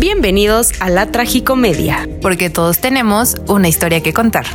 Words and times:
Bienvenidos 0.00 0.72
a 0.78 0.90
la 0.90 1.10
Tragicomedia. 1.10 2.08
Porque 2.22 2.50
todos 2.50 2.78
tenemos 2.78 3.34
una 3.48 3.66
historia 3.66 4.00
que 4.00 4.12
contar. 4.12 4.46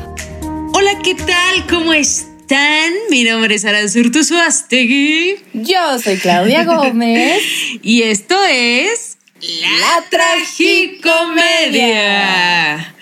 Hola, 0.74 1.00
¿qué 1.04 1.16
tal? 1.16 1.68
¿Cómo 1.70 1.92
están? 1.92 2.94
Mi 3.10 3.26
nombre 3.26 3.56
es 3.56 3.66
Aranzurtu 3.66 4.24
Suastegui. 4.24 5.36
Yo 5.52 6.00
soy 6.00 6.16
Claudia 6.16 6.64
Gómez. 6.64 7.42
y 7.82 8.04
esto 8.04 8.38
es 8.50 9.18
La 9.42 10.06
Tragicomedia. 10.10 12.96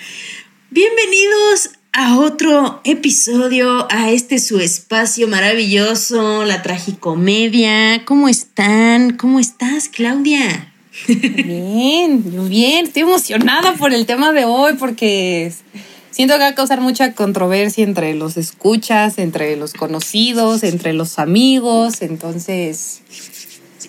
Bienvenidos 0.71 1.69
a 1.93 2.17
otro 2.17 2.81
episodio, 2.85 3.85
a 3.91 4.09
este 4.09 4.39
su 4.39 4.59
espacio 4.59 5.27
maravilloso, 5.27 6.43
la 6.45 6.63
tragicomedia. 6.63 8.03
¿Cómo 8.05 8.27
están? 8.27 9.15
¿Cómo 9.15 9.39
estás, 9.39 9.89
Claudia? 9.89 10.70
Bien, 11.07 12.49
bien, 12.49 12.85
estoy 12.85 13.03
emocionada 13.03 13.73
por 13.73 13.93
el 13.93 14.05
tema 14.05 14.31
de 14.31 14.45
hoy 14.45 14.73
porque 14.79 15.51
siento 16.11 16.35
que 16.35 16.39
va 16.41 16.47
a 16.47 16.55
causar 16.55 16.81
mucha 16.81 17.13
controversia 17.13 17.83
entre 17.83 18.13
los 18.13 18.37
escuchas, 18.37 19.17
entre 19.17 19.55
los 19.55 19.73
conocidos, 19.73 20.63
entre 20.63 20.93
los 20.93 21.19
amigos, 21.19 22.01
entonces 22.01 23.01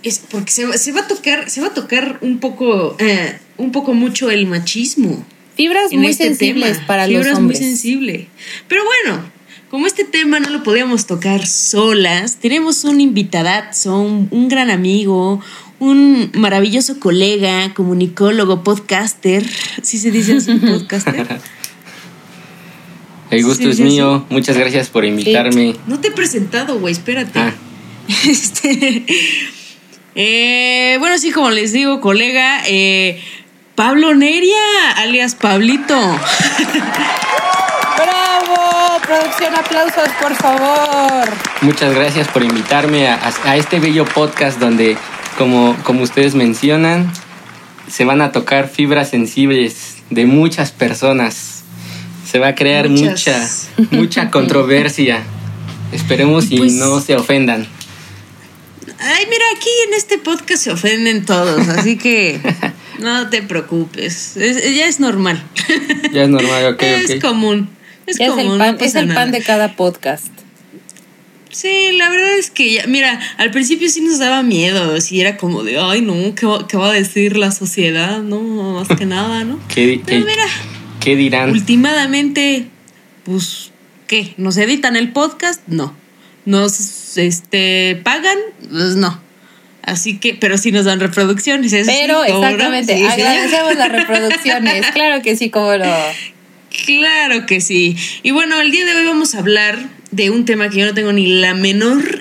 es 0.03 0.19
porque 0.19 0.51
se, 0.51 0.93
va 0.93 1.01
a 1.01 1.07
tocar, 1.09 1.49
se 1.51 1.61
va 1.61 1.69
a 1.69 1.75
tocar 1.75 2.19
un 2.23 2.39
poco, 2.39 2.97
eh, 2.99 3.39
un 3.57 3.73
poco 3.73 3.95
mucho 3.95 4.31
el 4.31 4.47
machismo. 4.47 5.25
Fibras 5.55 5.93
muy 5.93 6.07
este 6.07 6.25
sensibles 6.25 6.79
para 6.87 7.07
los 7.07 7.27
hombres. 7.27 7.61
muy 7.61 7.69
sensible. 7.69 8.29
Pero 8.69 8.83
bueno, 8.85 9.23
como 9.71 9.87
este 9.87 10.05
tema 10.05 10.41
no 10.41 10.51
lo 10.51 10.63
podíamos 10.63 11.07
tocar 11.07 11.47
solas, 11.47 12.37
tenemos 12.37 12.85
un 12.85 13.01
invitadazo, 13.01 14.01
un, 14.01 14.29
un 14.31 14.49
gran 14.49 14.71
amigo, 14.71 15.41
un 15.83 16.31
maravilloso 16.35 17.01
colega, 17.01 17.75
comunicólogo, 17.75 18.63
podcaster. 18.63 19.45
¿Sí 19.83 19.99
se 19.99 20.13
dice 20.13 20.37
así, 20.37 20.55
podcaster? 20.59 21.27
El 23.31 23.43
gusto 23.43 23.69
es 23.69 23.81
mío. 23.81 24.25
Muchas 24.31 24.57
gracias 24.57 24.89
por 24.89 25.05
invitarme. 25.05 25.75
No 25.89 25.99
te 25.99 26.09
he 26.09 26.11
presentado, 26.13 26.79
güey. 26.79 26.93
Espérate. 26.93 27.39
Ah. 27.39 27.53
Este, 28.29 29.07
eh, 30.15 30.97
bueno, 30.99 31.19
sí, 31.19 31.31
como 31.31 31.51
les 31.51 31.73
digo, 31.73 32.01
colega, 32.01 32.63
eh, 32.67 33.23
Pablo 33.75 34.15
Neria, 34.15 34.91
alias 34.97 35.35
Pablito. 35.35 35.97
¡Bravo! 37.97 39.01
Producción, 39.07 39.55
aplausos, 39.55 40.09
por 40.21 40.35
favor. 40.35 41.29
Muchas 41.63 41.95
gracias 41.95 42.29
por 42.29 42.43
invitarme 42.43 43.09
a, 43.09 43.57
este 43.57 43.79
bello 43.79 44.05
podcast 44.05 44.59
donde, 44.59 44.99
como, 45.39 45.77
como 45.85 46.03
ustedes 46.03 46.35
mencionan, 46.35 47.13
se 47.89 48.05
van 48.05 48.21
a 48.21 48.33
tocar 48.33 48.69
fibras 48.69 49.11
sensibles 49.11 49.97
de 50.11 50.27
muchas 50.27 50.73
personas. 50.73 51.63
Se 52.31 52.39
va 52.39 52.49
a 52.49 52.55
crear 52.55 52.89
mucha, 52.89 53.49
mucha 53.91 54.31
controversia. 54.31 55.23
Esperemos 55.93 56.51
y 56.51 56.57
pues 56.57 56.73
no 56.75 57.01
se 57.01 57.17
ofendan. 57.17 57.67
Ay, 58.99 59.27
mira, 59.29 59.45
aquí 59.57 59.69
en 59.89 59.95
este 59.95 60.19
podcast 60.19 60.63
se 60.63 60.71
ofenden 60.71 61.25
todos, 61.25 61.69
así 61.69 61.99
que 61.99 62.41
no 63.01 63.29
te 63.31 63.43
preocupes. 63.43 64.35
ya 64.37 64.87
es 64.87 65.01
normal. 65.01 65.43
Ya 66.13 66.23
es 66.23 66.29
normal, 66.29 66.75
ok. 66.75 66.83
es 66.83 67.21
común. 67.21 67.69
Es 68.07 68.19
común. 68.19 68.39
Es 68.39 68.47
el, 68.47 68.59
pan, 68.59 68.77
es 68.81 68.95
el 68.95 69.15
pan 69.15 69.33
de 69.33 69.43
cada 69.43 69.75
podcast. 69.77 70.29
Sí, 71.53 71.93
la 71.93 72.09
verdad 72.09 72.39
es 72.39 72.51
que 72.51 72.73
ya, 72.73 72.87
mira, 72.87 73.21
al 73.37 73.51
principio 73.51 73.89
sí 73.91 74.01
nos 74.01 74.19
daba 74.19 74.43
miedo, 74.43 74.99
sí 75.03 75.21
era 75.21 75.37
como 75.37 75.63
de, 75.63 75.79
ay, 75.79 76.01
no, 76.01 76.35
¿qué 76.35 76.47
va, 76.47 76.67
qué 76.67 76.79
va 76.79 76.89
a 76.89 76.93
decir 76.93 77.37
la 77.37 77.53
sociedad? 77.53 78.23
No, 78.23 78.41
más 78.41 78.89
que 78.89 79.05
nada, 79.05 79.45
¿no? 79.45 79.61
¿Qué, 79.69 80.01
Pero 80.05 80.25
mira, 80.25 80.47
¿qué 81.01 81.15
dirán? 81.15 81.51
Últimamente, 81.51 82.69
pues, 83.25 83.71
¿qué? 84.07 84.33
¿Nos 84.39 84.57
editan 84.57 84.97
el 84.97 85.13
podcast? 85.13 85.61
No. 85.67 85.95
¿Nos 86.47 87.19
este, 87.19 88.01
pagan? 88.03 88.39
Pues 88.71 88.97
no. 88.97 89.21
Así 89.83 90.19
que, 90.19 90.35
pero 90.35 90.57
sí 90.57 90.73
nos 90.73 90.87
dan 90.87 91.01
reproducciones. 91.01 91.73
pero 91.87 92.25
exactamente, 92.25 93.07
agradecemos 93.07 93.77
las 93.77 93.93
reproducciones. 93.93 94.87
claro 94.95 95.23
que 95.23 95.37
sí, 95.37 95.51
como 95.51 95.77
lo. 95.77 95.85
Claro 96.87 97.45
que 97.45 97.61
sí. 97.61 97.97
Y 98.23 98.31
bueno, 98.31 98.59
el 98.61 98.71
día 98.71 98.87
de 98.87 98.95
hoy 98.95 99.05
vamos 99.05 99.35
a 99.35 99.41
hablar 99.41 100.02
de 100.13 100.31
un 100.31 100.45
tema 100.45 100.69
que 100.69 100.79
yo 100.79 100.87
no 100.87 100.95
tengo 100.95 101.13
ni 101.13 101.27
la 101.27 101.55
menor 101.55 102.03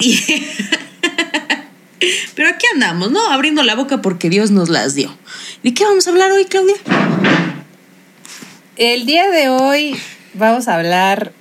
Pero 2.35 2.50
aquí 2.50 2.66
andamos, 2.74 3.12
¿no? 3.12 3.31
Abriendo 3.31 3.62
la 3.62 3.75
boca 3.75 4.02
porque 4.02 4.28
Dios 4.29 4.50
nos 4.50 4.69
las 4.69 4.96
dio. 4.96 5.16
¿De 5.62 5.75
qué 5.75 5.84
vamos 5.84 6.07
a 6.07 6.09
hablar 6.09 6.31
hoy, 6.31 6.46
Claudia? 6.46 6.74
El 8.78 9.06
día 9.06 9.30
de 9.30 9.50
hoy 9.50 9.96
vamos 10.34 10.68
a 10.68 10.75
hablar 10.75 11.34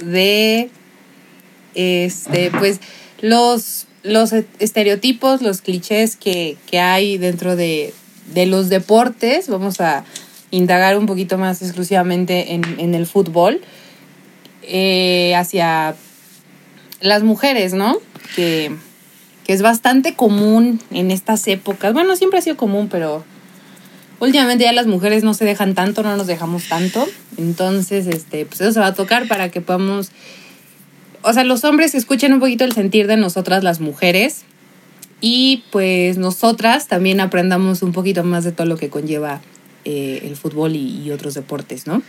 de 0.00 0.70
este, 1.76 2.50
pues, 2.50 2.80
los, 3.20 3.86
los 4.02 4.32
estereotipos, 4.58 5.42
los 5.42 5.60
clichés 5.60 6.16
que, 6.16 6.56
hay 6.72 7.18
dentro 7.18 7.54
de, 7.54 7.94
los 8.34 8.68
deportes. 8.68 9.48
Vamos 9.48 9.80
a 9.80 10.04
indagar 10.50 10.98
un 10.98 11.06
poquito 11.06 11.38
más 11.38 11.62
exclusivamente 11.62 12.54
en, 12.54 12.94
el 12.94 13.06
fútbol 13.06 13.60
eh, 14.68 15.34
hacia 15.34 15.96
las 17.00 17.22
mujeres, 17.22 17.74
¿no? 17.74 17.96
Que, 18.36 18.72
que 19.44 19.52
es 19.52 19.62
bastante 19.62 20.14
común 20.14 20.80
en 20.90 21.10
estas 21.10 21.46
épocas. 21.48 21.92
Bueno, 21.92 22.14
siempre 22.16 22.38
ha 22.38 22.42
sido 22.42 22.56
común, 22.56 22.88
pero 22.88 23.24
últimamente 24.20 24.64
ya 24.64 24.72
las 24.72 24.86
mujeres 24.86 25.24
no 25.24 25.34
se 25.34 25.44
dejan 25.44 25.74
tanto, 25.74 26.02
no 26.02 26.16
nos 26.16 26.26
dejamos 26.26 26.68
tanto. 26.68 27.06
Entonces, 27.36 28.06
este, 28.06 28.46
pues 28.46 28.60
eso 28.60 28.72
se 28.72 28.80
va 28.80 28.88
a 28.88 28.94
tocar 28.94 29.26
para 29.26 29.50
que 29.50 29.60
podamos 29.60 30.12
o 31.22 31.32
sea, 31.32 31.44
los 31.44 31.64
hombres 31.64 31.94
escuchen 31.94 32.32
un 32.32 32.40
poquito 32.40 32.64
el 32.64 32.72
sentir 32.72 33.06
de 33.06 33.16
nosotras 33.16 33.64
las 33.64 33.80
mujeres 33.80 34.42
y 35.20 35.64
pues 35.70 36.16
nosotras 36.16 36.86
también 36.86 37.20
aprendamos 37.20 37.82
un 37.82 37.92
poquito 37.92 38.22
más 38.24 38.44
de 38.44 38.52
todo 38.52 38.66
lo 38.66 38.76
que 38.76 38.88
conlleva 38.88 39.40
eh, 39.84 40.20
el 40.24 40.36
fútbol 40.36 40.76
y, 40.76 41.10
otros 41.10 41.34
deportes, 41.34 41.86
¿no? 41.86 42.02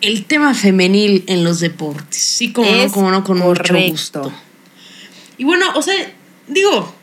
El 0.00 0.24
tema 0.24 0.54
femenil 0.54 1.24
en 1.26 1.44
los 1.44 1.60
deportes, 1.60 2.18
sí, 2.18 2.52
como 2.52 2.70
no, 2.70 2.90
como 2.92 3.10
no, 3.10 3.24
con 3.24 3.38
mucho 3.38 3.74
gusto. 3.88 4.32
Y 5.38 5.44
bueno, 5.44 5.66
o 5.74 5.82
sea, 5.82 5.94
digo, 6.46 6.94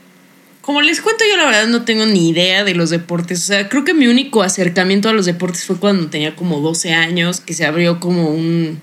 como 0.62 0.82
les 0.82 1.02
cuento, 1.02 1.24
yo 1.30 1.38
la 1.38 1.46
verdad 1.46 1.68
no 1.68 1.84
tengo 1.84 2.06
ni 2.06 2.30
idea 2.30 2.64
de 2.64 2.76
los 2.76 2.92
deportes. 2.92 3.40
O 3.40 3.48
sea, 3.48 3.68
creo 3.68 3.84
que 3.84 3.94
mi 3.94 4.08
único 4.08 4.44
acercamiento 4.44 5.10
a 5.10 5.14
los 5.14 5.26
deportes 5.26 5.66
fue 5.66 5.78
cuando 5.78 6.08
tenía 6.10 6.36
como 6.36 6.60
12 6.60 6.94
años, 6.94 7.42
que 7.42 7.54
se 7.54 7.66
abrió 7.66 8.00
como 8.00 8.30
un, 8.30 8.80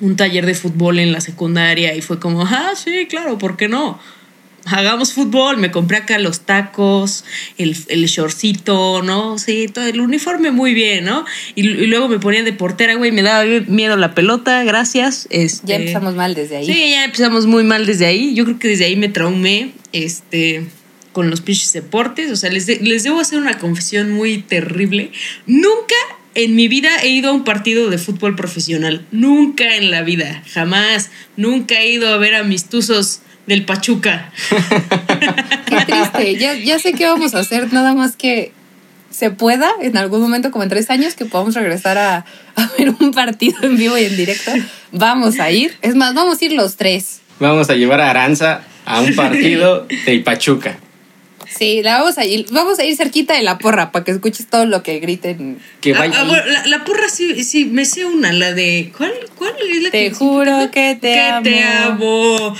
un 0.00 0.16
taller 0.16 0.46
de 0.46 0.54
fútbol 0.54 0.98
en 1.00 1.12
la 1.12 1.20
secundaria 1.20 1.94
y 1.94 2.02
fue 2.02 2.20
como, 2.20 2.42
ah, 2.42 2.72
sí, 2.76 3.06
claro, 3.08 3.36
¿por 3.38 3.56
qué 3.56 3.68
no? 3.68 3.98
Hagamos 4.70 5.12
fútbol, 5.12 5.56
me 5.56 5.70
compré 5.70 5.98
acá 5.98 6.18
los 6.18 6.40
tacos, 6.40 7.24
el, 7.56 7.76
el 7.88 8.06
shortcito, 8.06 9.02
¿no? 9.02 9.38
Sí, 9.38 9.68
todo 9.68 9.86
el 9.86 10.00
uniforme 10.00 10.50
muy 10.50 10.74
bien, 10.74 11.04
¿no? 11.04 11.24
Y, 11.54 11.62
luego 11.62 12.08
me 12.08 12.18
ponía 12.18 12.42
de 12.42 12.52
portera, 12.52 12.94
güey, 12.94 13.12
me 13.12 13.22
daba 13.22 13.44
miedo 13.66 13.96
la 13.96 14.14
pelota, 14.14 14.62
gracias. 14.64 15.26
Este, 15.30 15.66
ya 15.66 15.76
empezamos 15.76 16.14
mal 16.14 16.34
desde 16.34 16.58
ahí. 16.58 16.66
Sí, 16.66 16.90
ya 16.90 17.04
empezamos 17.04 17.46
muy 17.46 17.64
mal 17.64 17.86
desde 17.86 18.06
ahí. 18.06 18.34
Yo 18.34 18.44
creo 18.44 18.58
que 18.58 18.68
desde 18.68 18.84
ahí 18.84 18.96
me 18.96 19.08
traumé, 19.08 19.72
este, 19.92 20.66
con 21.12 21.30
los 21.30 21.40
pinches 21.40 21.72
deportes. 21.72 22.30
O 22.30 22.36
sea, 22.36 22.50
les, 22.50 22.66
les 22.80 23.02
debo 23.02 23.20
hacer 23.20 23.38
una 23.38 23.58
confesión 23.58 24.10
muy 24.12 24.38
terrible. 24.38 25.10
Nunca 25.46 25.96
en 26.34 26.54
mi 26.54 26.68
vida 26.68 26.90
he 27.02 27.08
ido 27.08 27.30
a 27.30 27.32
un 27.32 27.44
partido 27.44 27.90
de 27.90 27.98
fútbol 27.98 28.36
profesional. 28.36 29.04
Nunca 29.10 29.76
en 29.76 29.90
la 29.90 30.02
vida, 30.02 30.42
jamás. 30.52 31.10
Nunca 31.36 31.80
he 31.80 31.90
ido 31.90 32.08
a 32.08 32.16
ver 32.16 32.34
a 32.34 32.44
mis 32.44 32.66
tuzos 32.66 33.22
del 33.48 33.64
Pachuca. 33.64 34.30
Qué 35.66 35.76
triste. 35.86 36.36
Ya, 36.36 36.54
ya 36.54 36.78
sé 36.78 36.92
qué 36.92 37.06
vamos 37.06 37.34
a 37.34 37.40
hacer, 37.40 37.72
nada 37.72 37.94
más 37.94 38.14
que 38.14 38.52
se 39.10 39.30
pueda 39.30 39.72
en 39.80 39.96
algún 39.96 40.20
momento, 40.20 40.50
como 40.50 40.62
en 40.64 40.68
tres 40.68 40.90
años, 40.90 41.14
que 41.14 41.24
podamos 41.24 41.54
regresar 41.54 41.96
a, 41.96 42.26
a 42.54 42.70
ver 42.78 42.94
un 43.00 43.10
partido 43.12 43.58
en 43.62 43.76
vivo 43.76 43.96
y 43.96 44.04
en 44.04 44.16
directo. 44.16 44.52
Vamos 44.92 45.40
a 45.40 45.50
ir. 45.50 45.76
Es 45.80 45.94
más, 45.94 46.14
vamos 46.14 46.40
a 46.40 46.44
ir 46.44 46.52
los 46.52 46.76
tres. 46.76 47.20
Vamos 47.40 47.70
a 47.70 47.74
llevar 47.74 48.00
a 48.02 48.10
Aranza 48.10 48.60
a 48.84 49.00
un 49.00 49.14
partido 49.16 49.86
del 50.04 50.22
Pachuca. 50.22 50.78
Sí, 51.56 51.82
la 51.82 51.98
vamos 51.98 52.18
a 52.18 52.24
ir, 52.24 52.46
vamos 52.50 52.78
a 52.78 52.84
ir 52.84 52.96
cerquita 52.96 53.34
de 53.34 53.42
la 53.42 53.58
porra 53.58 53.90
para 53.90 54.04
que 54.04 54.10
escuches 54.10 54.46
todo 54.46 54.66
lo 54.66 54.82
que 54.82 55.00
griten. 55.00 55.58
Que 55.80 55.94
ah, 55.94 56.10
ah, 56.14 56.64
la, 56.66 56.84
porra 56.84 57.08
sí, 57.08 57.42
sí, 57.42 57.64
me 57.64 57.84
sé 57.84 58.04
una, 58.04 58.32
la 58.32 58.52
de. 58.52 58.92
¿Cuál, 58.96 59.12
cuál 59.34 59.54
es 59.70 59.82
la 59.82 59.90
Te 59.90 60.10
juro 60.10 60.70
que 60.70 60.98
te 61.00 61.12
que 61.12 61.20
amo. 61.20 61.42
te 61.42 61.62
amo. 61.62 62.56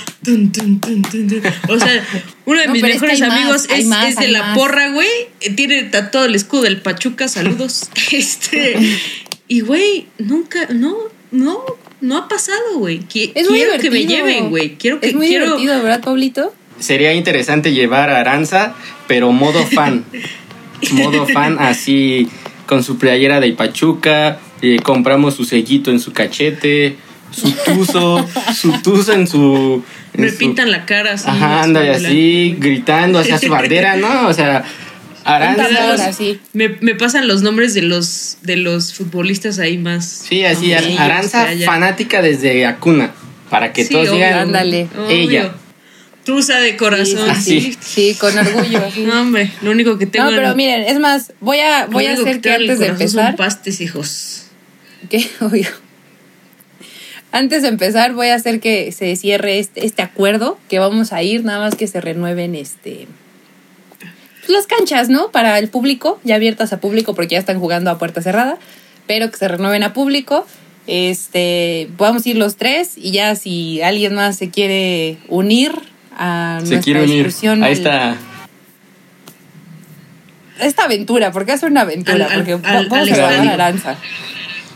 o 1.69 1.79
sea, 1.79 2.05
uno 2.45 2.59
de 2.61 2.67
mis 2.69 2.81
mejores 2.81 3.21
amigos 3.21 3.67
es, 3.69 4.15
de 4.15 4.27
la 4.29 4.53
porra, 4.55 4.89
güey. 4.89 5.09
Tiene 5.55 5.83
todo 5.83 6.25
el 6.25 6.35
escudo 6.35 6.63
del 6.63 6.81
Pachuca, 6.81 7.27
saludos. 7.27 7.89
este. 8.11 8.75
Y, 9.47 9.61
güey, 9.61 10.07
nunca, 10.17 10.67
no, 10.69 10.95
no, 11.31 11.63
no 12.01 12.17
ha 12.17 12.27
pasado, 12.27 12.77
güey. 12.77 12.99
Quiero 12.99 13.49
que 13.79 13.91
me 13.91 14.05
lleven, 14.05 14.49
güey. 14.49 14.75
Quiero 14.77 14.99
que. 14.99 15.09
Es 15.09 15.13
muy 15.13 15.27
divertido, 15.27 15.81
¿verdad, 15.83 16.01
Pablito? 16.01 16.53
Sería 16.79 17.13
interesante 17.13 17.71
llevar 17.71 18.09
a 18.09 18.19
Aranza, 18.19 18.73
pero 19.07 19.31
modo 19.31 19.65
fan. 19.65 20.05
modo 20.91 21.25
fan, 21.27 21.57
así 21.59 22.29
con 22.65 22.83
su 22.83 22.99
playera 22.99 23.39
de 23.39 23.51
Pachuca, 23.53 24.37
eh, 24.61 24.77
compramos 24.83 25.35
su 25.35 25.43
sellito 25.43 25.89
en 25.89 25.99
su 25.99 26.13
cachete, 26.13 26.97
su 27.31 27.51
tuzo, 27.51 28.27
su 28.55 28.71
tuzo 28.83 29.13
en 29.13 29.27
su... 29.27 29.83
Me 30.13 30.31
pintan 30.31 30.69
la 30.69 30.85
cara 30.85 31.13
así. 31.13 31.27
Ajá, 31.27 31.63
anda 31.63 31.81
así, 31.91 32.55
gritando 32.59 33.19
hacia 33.19 33.39
su 33.39 33.49
bandera, 33.49 33.95
¿no? 33.95 34.27
O 34.27 34.33
sea, 34.33 34.65
Aranza. 35.23 36.11
Me, 36.53 36.69
me, 36.81 36.95
pasan 36.95 37.27
los 37.27 37.41
nombres 37.41 37.73
de 37.73 37.81
los, 37.81 38.37
de 38.41 38.57
los 38.57 38.93
futbolistas 38.93 39.59
ahí 39.59 39.77
más. 39.77 40.05
Sí, 40.05 40.43
así, 40.45 40.73
Aranza, 40.73 41.47
fanática 41.65 42.21
desde 42.21 42.65
Acuna, 42.65 43.11
para 43.49 43.73
que 43.73 43.85
todos 43.85 44.11
digan, 44.11 44.33
ándale. 44.33 44.87
Ella. 45.09 45.53
Tusa 46.29 46.59
de 46.59 46.77
corazón. 46.77 47.35
Sí, 47.41 47.75
sí, 47.79 48.15
con 48.19 48.37
orgullo. 48.37 48.81
No, 48.99 49.21
hombre, 49.21 49.51
lo 49.63 49.71
único 49.71 49.97
que 49.97 50.05
tengo. 50.05 50.29
No, 50.29 50.37
pero 50.37 50.55
miren, 50.55 50.83
es 50.83 50.99
más, 50.99 51.33
voy 51.39 51.57
a, 51.57 51.87
voy 51.87 52.05
a 52.05 52.13
hacer 52.13 52.39
que, 52.39 52.51
antes 52.51 52.77
de 52.77 52.85
empezar. 52.85 53.29
Son 53.29 53.35
pastes, 53.35 53.81
hijos. 53.81 54.43
¿Qué? 55.09 55.27
Obvio. 55.41 55.67
Antes 57.31 57.63
de 57.63 57.69
empezar, 57.69 58.13
voy 58.13 58.27
a 58.27 58.35
hacer 58.35 58.59
que 58.59 58.91
se 58.91 59.15
cierre 59.15 59.57
este, 59.57 59.87
este 59.87 60.03
acuerdo, 60.03 60.59
que 60.69 60.77
vamos 60.77 61.13
a 61.13 61.23
ir, 61.23 61.43
nada 61.43 61.61
más 61.61 61.73
que 61.73 61.87
se 61.87 61.99
renueven 61.99 62.53
este 62.53 63.07
las 64.47 64.67
canchas, 64.67 65.09
¿no? 65.09 65.31
Para 65.31 65.57
el 65.57 65.69
público, 65.69 66.19
ya 66.23 66.35
abiertas 66.35 66.73
a 66.73 66.79
público 66.79 67.15
porque 67.15 67.33
ya 67.33 67.39
están 67.39 67.59
jugando 67.59 67.89
a 67.89 67.97
puerta 67.97 68.21
cerrada, 68.21 68.59
pero 69.07 69.31
que 69.31 69.37
se 69.37 69.47
renueven 69.47 69.81
a 69.81 69.93
público. 69.93 70.45
Este, 70.85 71.89
podamos 71.97 72.25
ir 72.27 72.37
los 72.37 72.55
tres 72.55 72.93
y 72.97 73.11
ya 73.13 73.35
si 73.35 73.81
alguien 73.81 74.13
más 74.13 74.37
se 74.37 74.51
quiere 74.51 75.17
unir 75.27 75.71
a 76.19 76.59
se 76.63 76.79
quiere 76.81 77.03
unir 77.03 77.33
a 77.63 77.69
esta 77.69 78.17
esta 80.59 80.83
aventura, 80.83 81.31
porque 81.31 81.53
es 81.53 81.63
una 81.63 81.81
aventura, 81.81 82.27
porque 82.33 82.55
vamos 82.55 82.89
a 82.91 83.05
jugar 83.05 83.47
a 83.47 83.53
Aranza. 83.53 83.95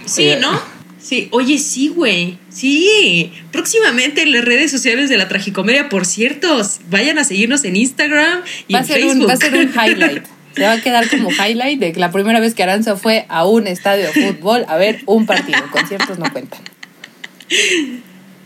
Sí, 0.05 0.33
¿no? 0.39 0.59
Sí, 1.03 1.27
oye, 1.31 1.57
sí, 1.57 1.89
güey. 1.89 2.37
Sí. 2.49 3.33
Próximamente 3.51 4.21
en 4.21 4.31
las 4.31 4.45
redes 4.45 4.71
sociales 4.71 5.09
de 5.09 5.17
la 5.17 5.27
Tragicomedia, 5.27 5.89
por 5.89 6.05
cierto, 6.05 6.61
vayan 6.89 7.19
a 7.19 7.25
seguirnos 7.25 7.65
en 7.65 7.75
Instagram 7.75 8.41
y 8.69 8.73
va 8.73 8.79
en 8.79 8.85
Facebook. 8.85 9.21
Un, 9.23 9.27
va 9.27 9.33
a 9.33 9.37
ser 9.37 9.53
un 9.53 9.69
highlight. 9.85 10.23
Se 10.55 10.63
va 10.63 10.73
a 10.73 10.81
quedar 10.81 11.09
como 11.09 11.29
highlight 11.29 11.79
de 11.79 11.91
que 11.91 11.99
la 11.99 12.11
primera 12.11 12.39
vez 12.39 12.53
que 12.53 12.63
Aranza 12.63 12.95
fue 12.95 13.25
a 13.27 13.45
un 13.45 13.67
estadio 13.67 14.05
de 14.05 14.13
fútbol 14.13 14.65
a 14.69 14.77
ver 14.77 15.01
un 15.05 15.25
partido. 15.25 15.59
Conciertos 15.71 16.17
no 16.19 16.31
cuentan. 16.31 16.61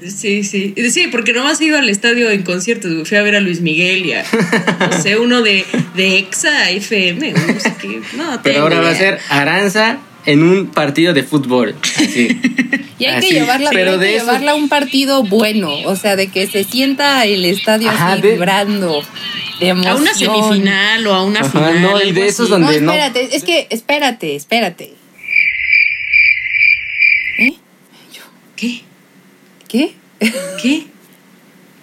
Sí, 0.06 0.44
sí. 0.44 0.76
Sí, 0.92 1.08
porque 1.12 1.34
no 1.34 1.48
has 1.48 1.60
ido 1.60 1.78
al 1.78 1.90
estadio 1.90 2.30
en 2.30 2.44
conciertos. 2.44 3.08
Fui 3.08 3.18
a 3.18 3.24
ver 3.24 3.36
a 3.36 3.40
Luis 3.40 3.62
Miguel 3.62 4.06
y 4.06 4.14
a, 4.14 4.24
no 4.80 5.02
sé, 5.02 5.18
uno 5.18 5.42
de, 5.42 5.66
de 5.96 6.20
Exa 6.20 6.70
FM. 6.70 7.32
No 7.32 7.60
sé 7.60 7.74
qué. 7.82 8.02
No, 8.16 8.40
Pero 8.44 8.62
ahora 8.62 8.80
va 8.80 8.92
a 8.92 8.96
ser 8.96 9.20
Aranza 9.30 9.98
en 10.26 10.44
un 10.44 10.68
partido 10.68 11.14
de 11.14 11.24
fútbol. 11.24 11.76
Así. 11.82 12.40
Y 13.00 13.06
hay 13.06 13.22
que 13.22 13.30
llevarla, 13.30 13.70
llevarla 13.70 14.52
a 14.54 14.56
un 14.56 14.70
partido 14.70 15.22
bueno, 15.22 15.72
o 15.86 15.96
sea, 15.96 16.16
de 16.16 16.30
que 16.30 16.48
se 16.48 16.64
sienta 16.64 17.24
el 17.26 17.46
estadio 17.46 17.92
así 17.92 18.22
vibrando. 18.22 19.04
De. 19.60 19.70
A 19.70 19.96
una 19.96 20.16
semifinal 20.16 21.06
o 21.06 21.14
a 21.14 21.24
una 21.24 21.44
final. 21.44 21.80
No, 21.80 22.02
y 22.02 22.12
de 22.12 22.26
esos 22.26 22.50
donde 22.50 22.82
no. 22.82 22.92
Espérate, 22.92 23.36
es 23.36 23.44
que, 23.44 23.68
espérate, 23.70 24.36
espérate. 24.36 24.94
¿Eh? 27.38 27.54
¿Qué? 28.56 28.82
¿Qué? 29.68 29.96
¿Qué? 30.62 30.88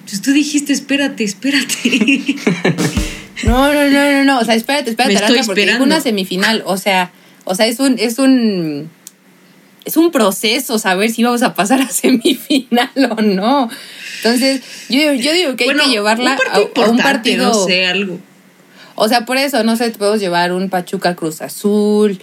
Pues 0.04 0.20
tú 0.20 0.32
dijiste, 0.32 0.72
espérate, 0.72 1.24
espérate. 1.24 2.36
no, 3.44 3.72
no, 3.72 3.88
no, 3.90 4.12
no, 4.12 4.24
no. 4.24 4.38
O 4.40 4.44
sea, 4.44 4.54
espérate, 4.54 4.90
espérate, 4.90 5.14
Me 5.14 5.20
estoy 5.20 5.42
porque 5.46 5.64
es 5.64 5.80
una 5.80 6.00
semifinal. 6.00 6.62
O 6.66 6.76
sea, 6.76 7.10
o 7.44 7.54
sea, 7.54 7.66
es 7.66 7.80
un, 7.80 7.98
es 7.98 8.18
un, 8.18 8.90
es 9.84 9.96
un 9.96 10.10
proceso 10.10 10.78
saber 10.78 11.10
si 11.10 11.22
vamos 11.22 11.42
a 11.42 11.54
pasar 11.54 11.80
a 11.80 11.88
semifinal 11.90 12.90
o 13.10 13.22
no. 13.22 13.70
Entonces, 14.16 14.62
yo, 14.88 15.12
yo 15.14 15.32
digo 15.32 15.56
que 15.56 15.64
hay 15.70 15.76
que 15.76 15.88
llevarla 15.88 16.38
a, 16.52 16.60
un 16.90 16.98
partido. 16.98 17.48
No 17.48 17.54
sé, 17.66 17.86
algo. 17.86 18.18
O 18.94 19.08
sea, 19.08 19.24
por 19.24 19.36
eso, 19.36 19.64
no 19.64 19.76
sé, 19.76 19.90
podemos 19.90 20.20
llevar 20.20 20.52
un 20.52 20.70
Pachuca 20.70 21.16
Cruz 21.16 21.42
Azul, 21.42 22.18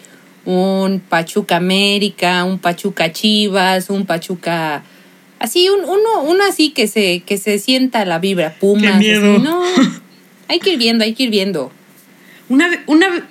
un 0.46 1.00
Pachuca 1.00 1.58
América, 1.58 2.44
un 2.46 2.60
Pachuca 2.60 3.12
Chivas, 3.12 3.90
un 3.90 4.06
Pachuca. 4.06 4.84
Así, 5.42 5.70
un, 5.70 5.80
uno, 5.80 6.22
uno 6.24 6.44
así 6.48 6.70
que 6.70 6.88
se, 6.88 7.24
que 7.26 7.40
se 7.40 7.58
sienta 7.58 8.06
la 8.06 8.20
vibra, 8.20 8.54
Pumas. 8.60 9.00
miedo. 9.00 9.40
no, 9.40 9.64
hay 10.48 10.60
que 10.60 10.74
ir 10.74 10.78
viendo, 10.78 11.04
hay 11.04 11.14
que 11.14 11.24
ir 11.24 11.32
viendo. 11.32 11.72
Una, 12.48 12.70
una, 12.86 13.28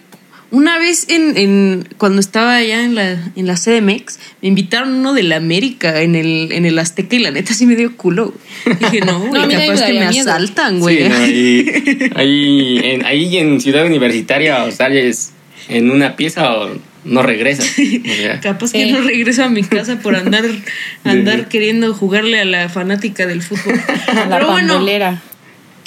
una 0.50 0.76
vez 0.80 1.06
en, 1.08 1.36
en, 1.36 1.88
cuando 1.98 2.18
estaba 2.18 2.56
allá 2.56 2.84
en 2.84 2.96
la, 2.96 3.32
en 3.36 3.46
la 3.46 3.54
CDMX, 3.54 4.18
me 4.42 4.48
invitaron 4.48 4.92
uno 4.94 5.12
de 5.14 5.22
la 5.22 5.36
América 5.36 6.02
en 6.02 6.16
el, 6.16 6.50
en 6.50 6.66
el 6.66 6.80
Azteca 6.80 7.14
y 7.14 7.20
la 7.20 7.30
neta 7.30 7.54
sí 7.54 7.64
me 7.64 7.76
dio 7.76 7.96
culo. 7.96 8.34
Dije, 8.80 9.02
no, 9.02 9.20
güey, 9.28 9.48
capaz 9.48 9.86
que 9.86 9.92
me 9.92 10.06
asaltan, 10.06 10.80
güey. 10.80 11.04
ahí, 12.16 12.80
en, 12.82 13.06
ahí 13.06 13.36
en 13.38 13.60
Ciudad 13.60 13.86
Universitaria 13.86 14.64
o 14.64 14.72
sales 14.72 15.30
en 15.68 15.92
una 15.92 16.16
pieza 16.16 16.58
o 16.58 16.76
no 17.04 17.22
regresas. 17.22 17.70
capaz 18.42 18.72
que 18.72 18.92
no 18.92 19.00
regreso 19.00 19.44
a 19.44 19.48
mi 19.48 19.62
casa 19.62 19.98
por 20.00 20.16
andar, 20.16 20.44
andar 21.04 21.48
queriendo 21.48 21.94
jugarle 21.94 22.40
a 22.40 22.44
la 22.44 22.68
fanática 22.68 23.26
del 23.26 23.42
fútbol. 23.42 23.80
A 24.08 24.26
la 24.26 25.22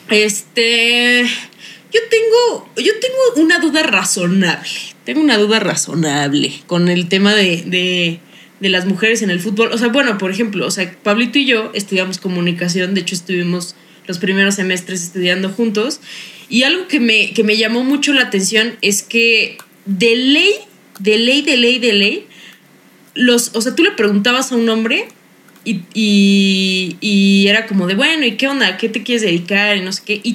Pero 0.07 0.25
este 0.25 1.25
yo 1.94 2.00
tengo, 2.10 2.69
yo 2.77 2.92
tengo 3.00 3.44
una 3.44 3.60
duda 3.60 3.83
razonable. 3.83 4.69
Tengo 5.06 5.21
una 5.21 5.38
duda 5.38 5.60
razonable 5.60 6.51
con 6.65 6.89
el 6.89 7.07
tema 7.07 7.36
de, 7.36 8.19
las 8.60 8.86
mujeres 8.86 9.21
en 9.21 9.30
el 9.30 9.39
fútbol. 9.39 9.71
O 9.71 9.77
sea, 9.77 9.89
bueno, 9.89 10.18
por 10.18 10.31
ejemplo, 10.31 10.65
o 10.65 10.71
sea, 10.71 10.92
Pablito 11.04 11.38
y 11.38 11.45
yo 11.45 11.71
estudiamos 11.75 12.18
comunicación, 12.18 12.95
de 12.95 13.01
hecho 13.01 13.13
estuvimos 13.13 13.75
los 14.07 14.18
primeros 14.18 14.56
semestres 14.56 15.04
estudiando 15.04 15.50
juntos. 15.50 16.00
Y 16.50 16.63
algo 16.63 16.88
que 16.88 17.00
me, 17.00 17.31
que 17.31 17.44
me 17.44 17.57
llamó 17.57 17.83
mucho 17.83 18.12
la 18.12 18.24
atención 18.24 18.75
es 18.81 19.04
que 19.04 19.57
de 19.86 20.15
ley, 20.15 20.54
de 21.04 21.18
ley, 21.18 21.42
de 21.42 21.58
ley, 21.58 21.80
de 21.80 21.94
ley, 21.94 22.28
los, 23.14 23.52
o 23.54 23.62
sea, 23.62 23.76
tú 23.76 23.84
le 23.84 23.92
preguntabas 23.92 24.52
a 24.52 24.56
un 24.56 24.68
hombre 24.70 25.08
y, 25.66 25.82
y, 25.94 26.98
y, 27.02 27.48
era 27.48 27.68
como 27.68 27.88
de, 27.88 27.96
bueno, 27.96 28.26
¿y 28.26 28.38
qué 28.38 28.48
onda? 28.48 28.78
¿Qué 28.78 28.90
te 28.90 29.04
quieres 29.04 29.22
dedicar? 29.22 29.78
Y 29.78 29.82
no 29.82 29.92
sé 29.92 30.02
qué. 30.06 30.22
Y 30.24 30.34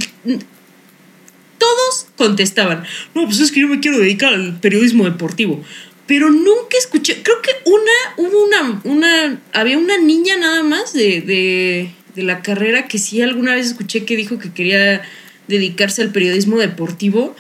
todos 1.59 2.06
contestaban, 2.17 2.85
no, 3.15 3.25
pues 3.25 3.41
es 3.41 3.50
que 3.50 3.61
yo 3.61 3.69
me 3.69 3.81
quiero 3.81 3.99
dedicar 3.99 4.35
al 4.35 4.61
periodismo 4.61 5.04
deportivo. 5.04 5.64
Pero 6.07 6.31
nunca 6.31 6.78
escuché, 6.78 7.23
creo 7.23 7.42
que 7.42 7.50
una, 7.64 8.14
hubo 8.16 8.45
una, 8.45 8.81
una, 8.85 9.40
había 9.52 9.76
una 9.76 9.99
niña 9.99 10.38
nada 10.38 10.62
más 10.62 10.92
de, 10.92 11.21
de, 11.21 11.90
de 12.14 12.23
la 12.23 12.40
carrera 12.40 12.88
que 12.88 12.99
sí 12.99 13.21
alguna 13.21 13.54
vez 13.54 13.66
escuché 13.66 14.04
que 14.04 14.16
dijo 14.16 14.38
que 14.38 14.52
quería 14.52 15.02
dedicarse 15.49 16.00
al 16.00 16.12
periodismo 16.12 16.57
deportivo, 16.59 17.37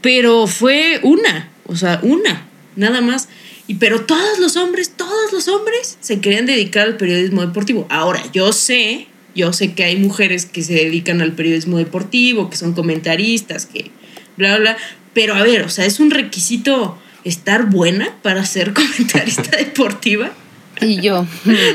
pero 0.00 0.46
fue 0.46 1.00
una, 1.02 1.50
o 1.64 1.76
sea, 1.76 2.00
una, 2.02 2.45
nada 2.76 3.00
más. 3.00 3.28
Y 3.66 3.74
pero 3.74 4.02
todos 4.02 4.38
los 4.38 4.56
hombres, 4.56 4.92
todos 4.96 5.32
los 5.32 5.48
hombres 5.48 5.98
se 6.00 6.20
querían 6.20 6.46
dedicar 6.46 6.86
al 6.86 6.96
periodismo 6.96 7.40
deportivo. 7.40 7.86
Ahora, 7.90 8.22
yo 8.32 8.52
sé 8.52 9.08
yo 9.36 9.52
sé 9.52 9.74
que 9.74 9.84
hay 9.84 9.96
mujeres 9.96 10.46
que 10.46 10.62
se 10.62 10.72
dedican 10.72 11.20
al 11.20 11.32
periodismo 11.32 11.76
deportivo, 11.76 12.48
que 12.48 12.56
son 12.56 12.72
comentaristas, 12.72 13.66
que 13.66 13.90
bla, 14.38 14.56
bla, 14.56 14.76
pero 15.12 15.34
a 15.34 15.42
ver, 15.42 15.62
o 15.62 15.68
sea, 15.68 15.84
es 15.84 16.00
un 16.00 16.10
requisito 16.10 16.98
estar 17.22 17.66
buena 17.66 18.16
para 18.22 18.44
ser 18.46 18.72
comentarista 18.72 19.56
deportiva. 19.58 20.32
Y 20.80 21.00
yo. 21.00 21.26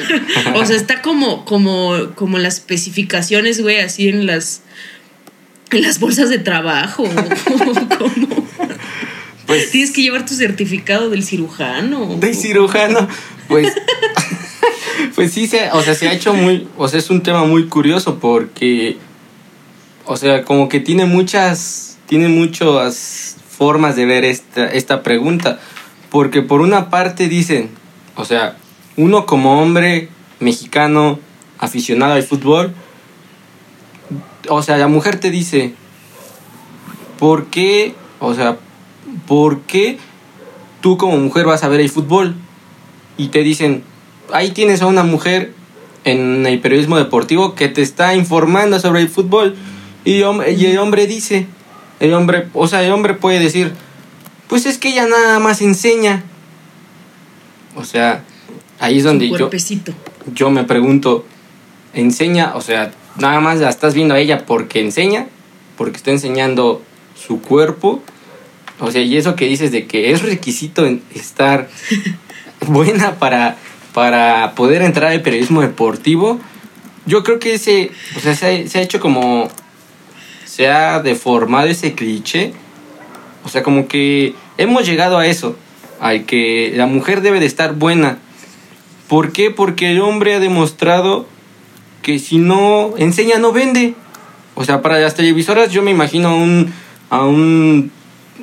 o 0.55 0.65
sea, 0.65 0.75
está 0.75 1.01
como, 1.01 1.45
como, 1.45 2.11
como 2.15 2.39
las 2.39 2.55
especificaciones, 2.55 3.61
güey, 3.61 3.79
así 3.79 4.09
en 4.09 4.25
las, 4.25 4.61
en 5.71 5.83
las 5.83 5.99
bolsas 5.99 6.29
de 6.29 6.39
trabajo. 6.39 7.03
como, 7.97 8.47
pues, 9.51 9.71
Tienes 9.71 9.91
que 9.91 10.01
llevar 10.01 10.25
tu 10.25 10.33
certificado 10.33 11.09
del 11.09 11.23
cirujano. 11.23 12.15
Del 12.17 12.35
cirujano. 12.35 13.07
Pues 13.47 13.73
pues 15.15 15.31
sí, 15.31 15.47
se, 15.47 15.69
o 15.71 15.81
sea, 15.81 15.95
se 15.95 16.07
ha 16.07 16.13
hecho 16.13 16.33
muy, 16.33 16.67
o 16.77 16.87
sea, 16.87 16.99
es 16.99 17.09
un 17.09 17.21
tema 17.21 17.43
muy 17.45 17.67
curioso 17.67 18.19
porque, 18.19 18.97
o 20.05 20.15
sea, 20.17 20.43
como 20.43 20.69
que 20.69 20.79
tiene 20.79 21.05
muchas, 21.05 21.97
tiene 22.07 22.27
muchas 22.27 23.37
formas 23.49 23.95
de 23.95 24.05
ver 24.05 24.25
esta, 24.25 24.65
esta 24.67 25.03
pregunta. 25.03 25.59
Porque 26.09 26.41
por 26.41 26.61
una 26.61 26.89
parte 26.89 27.27
dicen, 27.27 27.69
o 28.15 28.25
sea, 28.25 28.57
uno 28.97 29.25
como 29.25 29.61
hombre 29.61 30.09
mexicano 30.39 31.19
aficionado 31.57 32.13
al 32.13 32.23
fútbol, 32.23 32.73
o 34.49 34.61
sea, 34.63 34.77
la 34.77 34.87
mujer 34.87 35.19
te 35.19 35.29
dice, 35.29 35.73
¿por 37.19 37.47
qué, 37.47 37.93
o 38.19 38.33
sea, 38.33 38.57
por 39.27 39.61
qué 39.61 39.97
tú 40.81 40.97
como 40.97 41.17
mujer 41.17 41.45
vas 41.45 41.63
a 41.63 41.67
ver 41.67 41.79
el 41.79 41.89
fútbol? 41.89 42.35
Y 43.17 43.27
te 43.27 43.43
dicen, 43.43 43.83
ahí 44.31 44.51
tienes 44.51 44.81
a 44.81 44.87
una 44.87 45.03
mujer 45.03 45.53
en 46.03 46.45
el 46.45 46.59
periodismo 46.59 46.97
deportivo 46.97 47.55
que 47.55 47.67
te 47.67 47.81
está 47.81 48.15
informando 48.15 48.79
sobre 48.79 49.01
el 49.01 49.09
fútbol 49.09 49.55
y, 50.03 50.21
y 50.21 50.65
el 50.65 50.77
hombre 50.79 51.05
dice, 51.05 51.45
el 51.99 52.13
hombre, 52.13 52.47
o 52.53 52.67
sea, 52.67 52.83
el 52.83 52.91
hombre 52.91 53.13
puede 53.13 53.39
decir, 53.39 53.73
pues 54.47 54.65
es 54.65 54.77
que 54.77 54.89
ella 54.89 55.07
nada 55.07 55.39
más 55.39 55.61
enseña. 55.61 56.23
O 57.75 57.85
sea, 57.85 58.23
ahí 58.79 58.97
es 58.97 59.03
donde 59.03 59.29
yo, 59.29 59.49
yo 60.33 60.49
me 60.49 60.63
pregunto, 60.63 61.25
¿enseña? 61.93 62.53
O 62.55 62.61
sea, 62.61 62.91
nada 63.17 63.39
más 63.39 63.59
la 63.59 63.69
estás 63.69 63.93
viendo 63.93 64.15
a 64.15 64.19
ella 64.19 64.45
porque 64.45 64.81
enseña, 64.81 65.27
porque 65.77 65.97
está 65.97 66.11
enseñando 66.11 66.81
su 67.15 67.41
cuerpo. 67.41 68.01
O 68.81 68.91
sea, 68.91 69.01
y 69.01 69.15
eso 69.15 69.35
que 69.35 69.45
dices 69.45 69.71
de 69.71 69.85
que 69.85 70.11
es 70.11 70.23
requisito 70.23 70.85
estar 71.13 71.69
buena 72.67 73.15
para, 73.19 73.55
para 73.93 74.55
poder 74.55 74.81
entrar 74.81 75.11
al 75.11 75.21
periodismo 75.21 75.61
deportivo, 75.61 76.39
yo 77.05 77.23
creo 77.23 77.37
que 77.37 77.53
ese, 77.53 77.91
o 78.17 78.19
sea, 78.19 78.33
se 78.33 78.45
ha, 78.47 78.81
hecho 78.81 78.99
como, 78.99 79.49
se 80.45 80.67
ha 80.67 80.99
deformado 80.99 81.67
ese 81.67 81.93
cliché. 81.93 82.53
O 83.43 83.49
sea, 83.49 83.61
como 83.61 83.87
que 83.87 84.33
hemos 84.57 84.85
llegado 84.85 85.19
a 85.19 85.27
eso, 85.27 85.55
al 85.99 86.25
que 86.25 86.73
la 86.75 86.87
mujer 86.87 87.21
debe 87.21 87.39
de 87.39 87.45
estar 87.45 87.75
buena. 87.75 88.17
¿Por 89.07 89.31
qué? 89.31 89.51
Porque 89.51 89.91
el 89.91 90.01
hombre 90.01 90.35
ha 90.35 90.39
demostrado 90.39 91.27
que 92.01 92.17
si 92.17 92.39
no 92.39 92.95
enseña 92.97 93.37
no 93.37 93.51
vende. 93.51 93.93
O 94.55 94.65
sea, 94.65 94.81
para 94.81 94.99
las 94.99 95.15
televisoras 95.15 95.71
yo 95.71 95.83
me 95.83 95.91
imagino 95.91 96.29
a 96.29 96.35
un, 96.35 96.73
a 97.09 97.25
un 97.25 97.91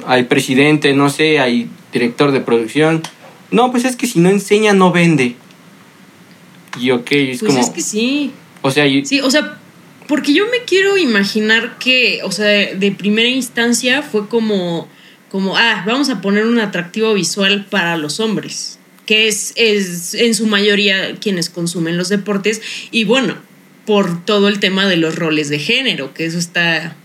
al 0.06 0.26
presidente, 0.26 0.92
no 0.94 1.10
sé, 1.10 1.38
al 1.38 1.68
director 1.92 2.32
de 2.32 2.40
producción. 2.40 3.02
No, 3.50 3.70
pues 3.70 3.84
es 3.84 3.96
que 3.96 4.06
si 4.06 4.20
no 4.20 4.30
enseña 4.30 4.72
no 4.72 4.92
vende. 4.92 5.36
Y 6.78 6.90
ok, 6.90 7.10
es 7.12 7.40
pues 7.40 7.52
como... 7.52 7.64
es 7.64 7.70
que 7.70 7.80
sí. 7.80 8.32
O 8.62 8.70
sea, 8.70 8.86
sí, 9.04 9.20
o 9.20 9.30
sea, 9.30 9.58
porque 10.08 10.32
yo 10.32 10.46
me 10.46 10.64
quiero 10.66 10.96
imaginar 10.96 11.78
que, 11.78 12.20
o 12.24 12.32
sea, 12.32 12.46
de 12.46 12.90
primera 12.92 13.28
instancia 13.28 14.02
fue 14.02 14.26
como, 14.28 14.88
como, 15.30 15.56
ah, 15.56 15.84
vamos 15.86 16.08
a 16.08 16.20
poner 16.20 16.46
un 16.46 16.58
atractivo 16.58 17.14
visual 17.14 17.66
para 17.70 17.96
los 17.96 18.18
hombres, 18.18 18.78
que 19.06 19.28
es, 19.28 19.52
es 19.56 20.14
en 20.14 20.34
su 20.34 20.46
mayoría 20.46 21.14
quienes 21.20 21.50
consumen 21.50 21.96
los 21.96 22.08
deportes, 22.08 22.62
y 22.90 23.04
bueno, 23.04 23.36
por 23.86 24.24
todo 24.24 24.48
el 24.48 24.60
tema 24.60 24.86
de 24.86 24.96
los 24.96 25.14
roles 25.14 25.50
de 25.50 25.58
género, 25.58 26.12
que 26.14 26.24
eso 26.24 26.38
está, 26.38 26.96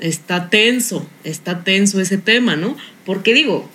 está 0.00 0.50
tenso, 0.50 1.08
está 1.24 1.64
tenso 1.64 2.00
ese 2.00 2.18
tema, 2.18 2.56
¿no? 2.56 2.76
Porque 3.04 3.34
digo, 3.34 3.68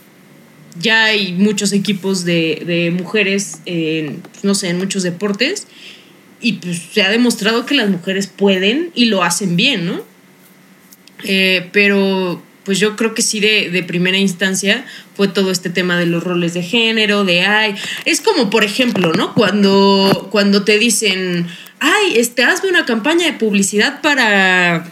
ya 0.80 1.06
hay 1.06 1.34
muchos 1.34 1.72
equipos 1.74 2.25
de, 2.25 2.63
de 2.65 2.92
mujeres, 2.92 3.60
en, 3.65 4.22
no 4.42 4.56
sé, 4.56 4.70
en 4.70 4.77
muchos 4.77 5.03
deportes, 5.03 5.68
y 6.42 6.53
pues 6.53 6.82
se 6.94 7.01
ha 7.01 7.10
demostrado 7.10 7.65
que 7.65 7.75
las 7.75 7.89
mujeres 7.89 8.27
pueden 8.27 8.92
y 8.94 9.06
lo 9.06 9.24
hacen 9.24 9.56
bien, 9.56 9.86
¿no? 9.86 10.03
Eh, 11.24 11.70
pero 11.72 12.42
pues 12.65 12.80
yo 12.80 12.96
creo 12.96 13.13
que 13.13 13.22
sí 13.22 13.39
de, 13.39 13.84
primera 13.88 14.18
instancia 14.18 14.86
fue 15.15 15.27
todo 15.27 15.51
este 15.51 15.70
tema 15.70 15.98
de 15.98 16.06
los 16.06 16.24
roles 16.24 16.53
de 16.53 16.63
género, 16.63 17.24
de 17.24 17.42
ay, 17.42 17.75
es 18.06 18.22
como 18.22 18.50
por 18.50 18.63
ejemplo, 18.63 19.13
¿no? 19.13 19.34
Cuando, 19.34 20.30
cuando 20.32 20.63
te 20.63 20.77
dicen, 20.80 21.48
ay, 21.80 22.13
este, 22.15 22.44
hazme 22.44 22.70
una 22.70 22.86
campaña 22.86 23.25
de 23.25 23.34
publicidad 23.34 24.01
para 24.01 24.89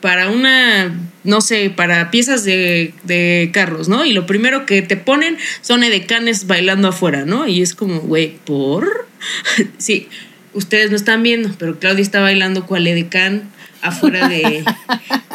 para 0.00 0.30
una, 0.30 0.98
no 1.24 1.40
sé, 1.40 1.70
para 1.70 2.10
piezas 2.10 2.44
de, 2.44 2.94
de, 3.04 3.50
carros, 3.52 3.88
¿no? 3.88 4.04
Y 4.04 4.12
lo 4.12 4.26
primero 4.26 4.66
que 4.66 4.82
te 4.82 4.96
ponen 4.96 5.36
son 5.60 5.84
edecanes 5.84 6.46
bailando 6.46 6.88
afuera, 6.88 7.24
¿no? 7.24 7.46
Y 7.46 7.62
es 7.62 7.74
como, 7.74 8.00
güey, 8.00 8.36
¿por? 8.44 9.06
sí, 9.78 10.08
ustedes 10.54 10.90
no 10.90 10.96
están 10.96 11.22
viendo, 11.22 11.50
pero 11.58 11.78
Claudia 11.78 12.02
está 12.02 12.20
bailando 12.20 12.66
cual 12.66 12.86
edecán 12.86 13.50
afuera 13.82 14.28
de, 14.28 14.64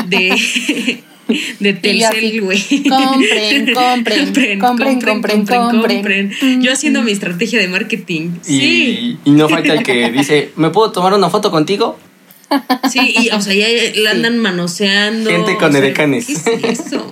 de, 0.08 1.04
de 1.60 1.74
Telcel, 1.74 2.42
güey. 2.42 2.60
Compren, 2.90 3.74
compren, 3.74 4.60
compren, 4.60 5.46
compren, 5.46 5.82
compren, 5.82 6.62
Yo 6.62 6.72
haciendo 6.72 7.04
mi 7.04 7.12
estrategia 7.12 7.60
de 7.60 7.68
marketing. 7.68 8.32
sí. 8.42 9.18
Y 9.24 9.32
no 9.32 9.48
falta 9.48 9.74
el 9.74 9.84
que 9.84 10.12
dice, 10.12 10.52
¿me 10.56 10.70
puedo 10.72 10.92
tomar 10.92 11.14
una 11.14 11.30
foto 11.30 11.52
contigo? 11.52 12.00
Sí, 12.90 13.16
y 13.18 13.30
o 13.30 13.42
sea, 13.42 13.54
ya 13.54 13.68
la 13.96 14.12
andan 14.12 14.38
manoseando. 14.38 15.30
Gente 15.30 15.58
con 15.58 15.76
edecanes. 15.76 16.26
¿Qué 16.26 16.54
es 16.54 16.80
eso? 16.80 17.06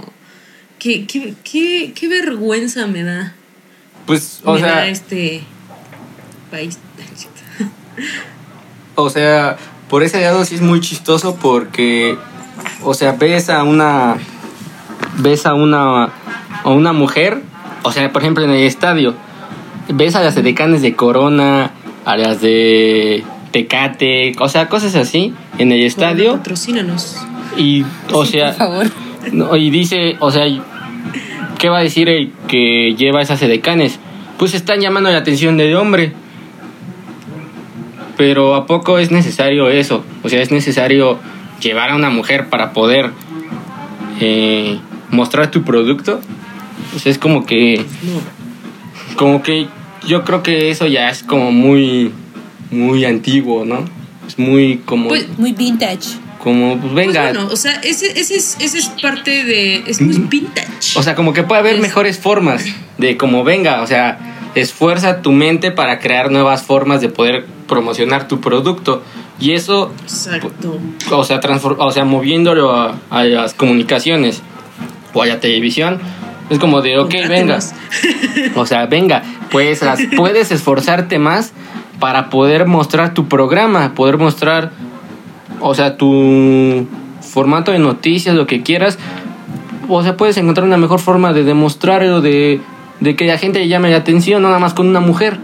¿Qué, 0.79 1.05
qué, 1.05 1.33
qué, 1.43 1.93
qué 1.95 2.07
vergüenza 2.07 2.87
me 2.87 3.03
da. 3.03 3.33
Pues, 4.05 4.41
o 4.43 4.57
sea. 4.57 4.67
Da 4.67 4.87
este 4.87 5.43
país. 6.51 6.77
O 8.95 9.09
sea, 9.09 9.57
por 9.89 10.03
ese 10.03 10.21
lado 10.21 10.45
sí 10.45 10.53
es 10.53 10.61
muy 10.61 10.79
chistoso 10.79 11.35
porque, 11.41 12.15
o 12.83 12.93
sea, 12.93 13.13
ves 13.13 13.49
a 13.49 13.63
una, 13.63 14.17
ves 15.17 15.47
a 15.47 15.55
una, 15.55 16.11
a 16.63 16.69
una 16.69 16.93
mujer, 16.93 17.41
o 17.81 17.91
sea, 17.91 18.11
por 18.13 18.21
ejemplo 18.21 18.43
en 18.43 18.51
el 18.51 18.63
estadio, 18.63 19.15
ves 19.89 20.15
a 20.15 20.21
las 20.21 20.35
decanes 20.35 20.83
de 20.83 20.95
Corona, 20.95 21.71
a 22.05 22.17
las 22.17 22.39
de 22.41 23.23
Tecate, 23.53 24.33
o 24.39 24.50
sea, 24.50 24.67
cosas 24.67 24.95
así 24.95 25.33
en 25.60 25.72
el 25.72 25.83
estadio. 25.83 26.33
patrocínanos. 26.38 27.17
Y, 27.55 27.86
o 28.12 28.25
sea, 28.25 28.48
por 28.57 28.89
favor. 28.89 29.57
y 29.60 29.69
dice, 29.69 30.17
o 30.19 30.31
sea, 30.31 30.45
¿qué 31.60 31.69
va 31.69 31.77
a 31.77 31.83
decir 31.83 32.10
el 32.10 32.33
que 32.48 32.95
lleva 32.98 33.22
esas 33.22 33.39
decanes? 33.39 34.00
Pues 34.39 34.55
están 34.55 34.81
llamando 34.81 35.12
la 35.12 35.19
atención 35.19 35.55
del 35.55 35.75
hombre. 35.75 36.13
Pero 38.17 38.55
¿a 38.55 38.65
poco 38.65 38.98
es 38.98 39.12
necesario 39.12 39.69
eso? 39.69 40.03
O 40.24 40.29
sea, 40.29 40.41
es 40.41 40.51
necesario 40.51 41.19
llevar 41.62 41.91
a 41.91 41.95
una 41.95 42.10
mujer 42.10 42.50
para 42.50 42.74
poder 42.74 43.12
eh, 44.19 44.79
mostrar 45.12 45.51
tu 45.51 45.63
producto. 45.63 46.19
O 46.95 47.00
sea, 47.00 47.12
es 47.12 47.19
como 47.19 47.45
que... 47.45 47.86
Como 49.15 49.43
que 49.43 49.67
yo 50.07 50.24
creo 50.24 50.43
que 50.43 50.72
eso 50.72 50.88
ya 50.88 51.10
es 51.10 51.24
como 51.24 51.51
muy, 51.51 52.12
muy 52.73 53.05
antiguo, 53.05 53.65
¿no? 53.65 53.85
Es 54.27 54.37
muy 54.39 54.77
como... 54.85 55.09
Pues, 55.09 55.27
muy 55.37 55.53
vintage. 55.53 56.17
Como, 56.39 56.77
pues 56.77 56.93
venga. 56.93 57.21
Pues 57.23 57.33
bueno, 57.35 57.49
o 57.51 57.55
sea, 57.55 57.73
ese, 57.83 58.19
ese, 58.19 58.35
es, 58.35 58.57
ese 58.59 58.79
es 58.79 58.89
parte 59.01 59.45
de... 59.45 59.83
Es 59.87 60.01
muy 60.01 60.17
vintage. 60.17 60.97
O 60.97 61.03
sea, 61.03 61.15
como 61.15 61.33
que 61.33 61.43
puede 61.43 61.61
haber 61.61 61.79
mejores 61.79 62.19
formas 62.19 62.65
de 62.97 63.17
como 63.17 63.43
venga, 63.43 63.81
o 63.81 63.87
sea, 63.87 64.19
esfuerza 64.55 65.21
tu 65.21 65.31
mente 65.31 65.71
para 65.71 65.99
crear 65.99 66.31
nuevas 66.31 66.63
formas 66.63 67.01
de 67.01 67.09
poder 67.09 67.45
promocionar 67.67 68.27
tu 68.27 68.39
producto. 68.39 69.03
Y 69.39 69.53
eso, 69.53 69.91
Exacto. 70.03 70.79
o 71.11 71.23
sea, 71.23 71.41
o 71.77 71.91
sea 71.91 72.05
moviéndolo 72.05 72.71
a, 73.09 73.23
las 73.23 73.53
comunicaciones 73.53 74.41
o 75.13 75.21
a 75.23 75.25
la 75.25 75.39
televisión, 75.39 75.99
es 76.49 76.59
como 76.59 76.81
de, 76.81 76.99
ok, 76.99 77.13
venga. 77.27 77.59
O 78.55 78.65
sea, 78.65 78.85
venga, 78.85 79.23
pues 79.51 79.81
puedes 80.15 80.51
esforzarte 80.51 81.17
más 81.17 81.53
para 82.00 82.29
poder 82.29 82.65
mostrar 82.65 83.13
tu 83.13 83.27
programa, 83.27 83.93
poder 83.95 84.17
mostrar, 84.17 84.71
o 85.59 85.73
sea, 85.73 85.97
tu 85.97 86.88
formato 87.21 87.71
de 87.71 87.79
noticias, 87.79 88.35
lo 88.35 88.47
que 88.47 88.62
quieras. 88.63 88.97
O 89.89 90.03
sea, 90.03 90.17
puedes 90.17 90.38
encontrar 90.38 90.65
una 90.65 90.77
mejor 90.77 91.00
forma 91.00 91.33
de 91.33 91.43
demostrarlo, 91.43 92.21
de, 92.21 92.62
de 93.00 93.15
que 93.15 93.25
la 93.25 93.38
gente 93.38 93.67
llame 93.67 93.91
la 93.91 93.97
atención, 93.97 94.43
nada 94.43 94.59
más 94.59 94.73
con 94.73 94.88
una 94.88 95.00
mujer. 95.00 95.38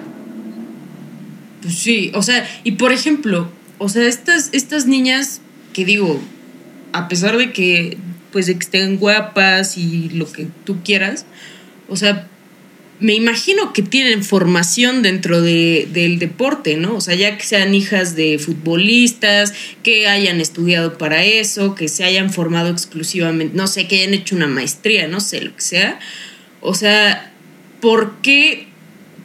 Pues 1.61 1.77
sí, 1.77 2.11
o 2.13 2.21
sea, 2.21 2.47
y 2.63 2.73
por 2.73 2.91
ejemplo, 2.91 3.49
o 3.77 3.89
sea, 3.89 4.07
estas, 4.07 4.49
estas 4.53 4.85
niñas 4.85 5.41
que 5.73 5.85
digo, 5.85 6.19
a 6.93 7.07
pesar 7.07 7.37
de 7.37 7.51
que, 7.51 7.97
pues, 8.31 8.47
de 8.47 8.53
que 8.53 8.59
estén 8.59 8.97
guapas 8.97 9.77
y 9.77 10.09
lo 10.09 10.31
que 10.31 10.47
tú 10.65 10.77
quieras, 10.83 11.25
o 11.89 11.95
sea, 11.95 12.27
me 12.99 13.13
imagino 13.13 13.71
que 13.71 13.81
tienen 13.81 14.23
formación 14.23 15.01
dentro 15.01 15.41
de, 15.41 15.87
del 15.91 16.19
deporte, 16.19 16.75
¿no? 16.75 16.95
O 16.95 17.01
sea, 17.01 17.15
ya 17.15 17.37
que 17.37 17.43
sean 17.43 17.73
hijas 17.73 18.15
de 18.15 18.39
futbolistas, 18.39 19.53
que 19.83 20.07
hayan 20.07 20.41
estudiado 20.41 20.97
para 20.97 21.23
eso, 21.23 21.75
que 21.75 21.87
se 21.87 22.03
hayan 22.03 22.31
formado 22.31 22.69
exclusivamente, 22.69 23.55
no 23.55 23.67
sé, 23.67 23.87
que 23.87 24.01
hayan 24.01 24.13
hecho 24.13 24.35
una 24.35 24.47
maestría, 24.47 25.07
no 25.07 25.21
sé, 25.21 25.41
lo 25.41 25.55
que 25.55 25.61
sea. 25.61 25.99
O 26.59 26.73
sea, 26.73 27.31
¿por 27.79 28.17
qué, 28.21 28.67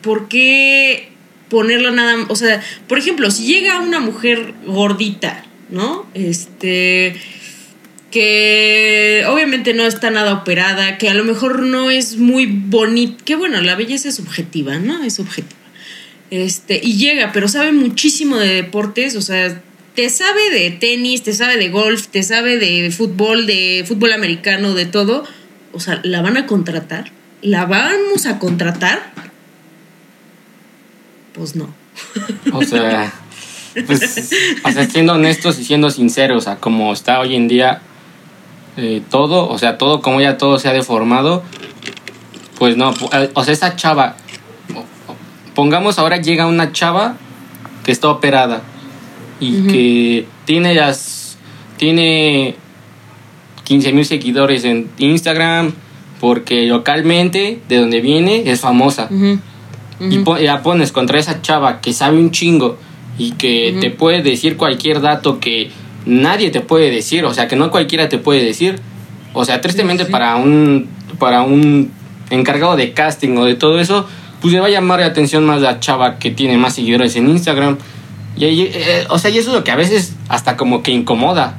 por 0.02 0.28
qué 0.28 1.08
ponerlo 1.48 1.90
nada, 1.90 2.26
o 2.28 2.36
sea, 2.36 2.62
por 2.88 2.98
ejemplo, 2.98 3.30
si 3.30 3.44
llega 3.44 3.80
una 3.80 3.98
mujer 3.98 4.54
gordita, 4.66 5.44
¿no? 5.70 6.06
Este 6.14 7.16
que 8.14 9.24
obviamente 9.26 9.74
no 9.74 9.82
está 9.86 10.08
nada 10.08 10.34
operada, 10.34 10.98
que 10.98 11.08
a 11.08 11.14
lo 11.14 11.24
mejor 11.24 11.62
no 11.62 11.90
es 11.90 12.16
muy 12.16 12.46
bonita, 12.46 13.24
que 13.24 13.34
bueno, 13.34 13.60
la 13.60 13.74
belleza 13.74 14.08
es 14.08 14.14
subjetiva, 14.14 14.78
¿no? 14.78 15.02
Es 15.02 15.14
subjetiva. 15.14 15.58
Este, 16.30 16.80
y 16.80 16.96
llega, 16.96 17.32
pero 17.32 17.48
sabe 17.48 17.72
muchísimo 17.72 18.36
de 18.36 18.54
deportes, 18.54 19.16
o 19.16 19.20
sea, 19.20 19.60
te 19.96 20.08
sabe 20.10 20.48
de 20.50 20.70
tenis, 20.70 21.24
te 21.24 21.32
sabe 21.32 21.56
de 21.56 21.70
golf, 21.70 22.06
te 22.06 22.22
sabe 22.22 22.56
de 22.56 22.88
fútbol, 22.92 23.46
de 23.46 23.84
fútbol 23.84 24.12
americano, 24.12 24.74
de 24.74 24.86
todo. 24.86 25.24
O 25.72 25.80
sea, 25.80 26.00
¿la 26.04 26.22
van 26.22 26.36
a 26.36 26.46
contratar? 26.46 27.10
¿La 27.42 27.66
vamos 27.66 28.26
a 28.26 28.38
contratar? 28.38 29.12
pues 31.32 31.56
no. 31.56 31.74
O 32.52 32.62
sea, 32.62 33.12
pues, 33.88 34.30
siendo 34.92 35.14
honestos 35.14 35.58
y 35.58 35.64
siendo 35.64 35.90
sinceros, 35.90 36.38
o 36.38 36.44
sea, 36.44 36.56
como 36.60 36.92
está 36.92 37.18
hoy 37.18 37.34
en 37.34 37.48
día, 37.48 37.82
eh, 38.76 39.02
todo, 39.10 39.48
o 39.48 39.58
sea, 39.58 39.78
todo 39.78 40.00
como 40.00 40.20
ya 40.20 40.36
todo 40.36 40.58
se 40.58 40.68
ha 40.68 40.72
deformado, 40.72 41.42
pues 42.58 42.76
no, 42.76 42.92
eh, 43.12 43.30
o 43.34 43.44
sea, 43.44 43.54
esa 43.54 43.76
chava, 43.76 44.16
pongamos 45.54 45.98
ahora 45.98 46.16
llega 46.16 46.46
una 46.46 46.72
chava 46.72 47.16
que 47.84 47.92
está 47.92 48.08
operada 48.08 48.62
y 49.40 49.66
que 49.66 50.26
tiene 50.44 50.74
las, 50.74 51.38
tiene 51.76 52.56
15 53.64 53.92
mil 53.92 54.04
seguidores 54.04 54.64
en 54.64 54.90
Instagram, 54.98 55.72
porque 56.20 56.66
localmente, 56.66 57.60
de 57.68 57.78
donde 57.78 58.00
viene, 58.00 58.50
es 58.50 58.60
famosa. 58.60 59.08
Y 60.00 60.18
la 60.44 60.62
pones 60.62 60.92
contra 60.92 61.18
esa 61.18 61.42
chava 61.42 61.80
que 61.80 61.92
sabe 61.92 62.18
un 62.18 62.30
chingo 62.30 62.76
y 63.18 63.32
que 63.32 63.76
te 63.80 63.90
puede 63.90 64.22
decir 64.22 64.56
cualquier 64.56 65.00
dato 65.00 65.38
que 65.38 65.70
nadie 66.06 66.50
te 66.50 66.60
puede 66.60 66.90
decir, 66.90 67.24
o 67.24 67.34
sea, 67.34 67.48
que 67.48 67.56
no 67.56 67.70
cualquiera 67.70 68.08
te 68.08 68.18
puede 68.18 68.44
decir. 68.44 68.80
O 69.32 69.44
sea, 69.44 69.60
tristemente 69.60 70.04
para 70.04 70.36
un 70.36 70.88
para 71.18 71.42
un 71.42 71.90
encargado 72.30 72.76
de 72.76 72.92
casting 72.92 73.36
o 73.36 73.44
de 73.44 73.54
todo 73.54 73.80
eso, 73.80 74.06
pues 74.40 74.52
le 74.52 74.60
va 74.60 74.66
a 74.66 74.70
llamar 74.70 75.00
la 75.00 75.06
atención 75.06 75.44
más 75.46 75.60
la 75.60 75.80
chava 75.80 76.18
que 76.18 76.30
tiene 76.30 76.58
más 76.58 76.74
seguidores 76.74 77.16
en 77.16 77.28
Instagram. 77.28 77.78
Y 78.36 78.44
ahí, 78.44 78.62
eh, 78.62 79.06
o 79.08 79.18
sea, 79.18 79.30
y 79.30 79.38
eso 79.38 79.50
es 79.50 79.56
lo 79.56 79.64
que 79.64 79.70
a 79.70 79.76
veces 79.76 80.14
hasta 80.28 80.56
como 80.56 80.82
que 80.82 80.90
incomoda. 80.90 81.58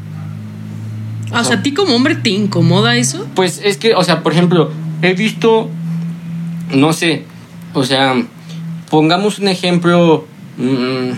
O 1.32 1.44
sea, 1.44 1.58
¿a 1.58 1.64
ti 1.64 1.74
como 1.74 1.96
hombre 1.96 2.16
te 2.16 2.30
incomoda 2.30 2.96
eso? 2.96 3.28
Pues 3.36 3.62
es 3.64 3.78
que, 3.78 3.96
o 3.96 4.04
sea, 4.04 4.24
por 4.24 4.34
ejemplo, 4.34 4.72
he 5.02 5.14
visto, 5.14 5.70
no 6.74 6.94
sé, 6.94 7.24
o 7.74 7.84
sea, 7.84 8.16
pongamos 8.90 9.40
un 9.40 9.48
ejemplo, 9.48 10.26
mm, 10.58 11.10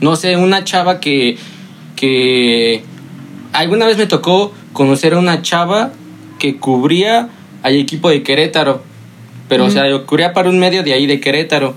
no 0.00 0.16
sé, 0.16 0.36
una 0.36 0.64
chava 0.64 1.00
que, 1.00 1.38
que 1.96 2.84
alguna 3.52 3.86
vez 3.86 3.96
me 3.96 4.06
tocó 4.06 4.52
conocer 4.72 5.14
a 5.14 5.18
una 5.18 5.42
chava 5.42 5.92
que 6.38 6.56
cubría 6.58 7.30
al 7.62 7.74
equipo 7.74 8.10
de 8.10 8.22
Querétaro, 8.22 8.82
pero 9.48 9.64
o 9.64 9.70
sea, 9.70 9.88
yo 9.88 10.06
cubría 10.06 10.32
para 10.32 10.50
un 10.50 10.58
medio 10.58 10.82
de 10.82 10.92
ahí 10.92 11.06
de 11.06 11.20
Querétaro. 11.20 11.74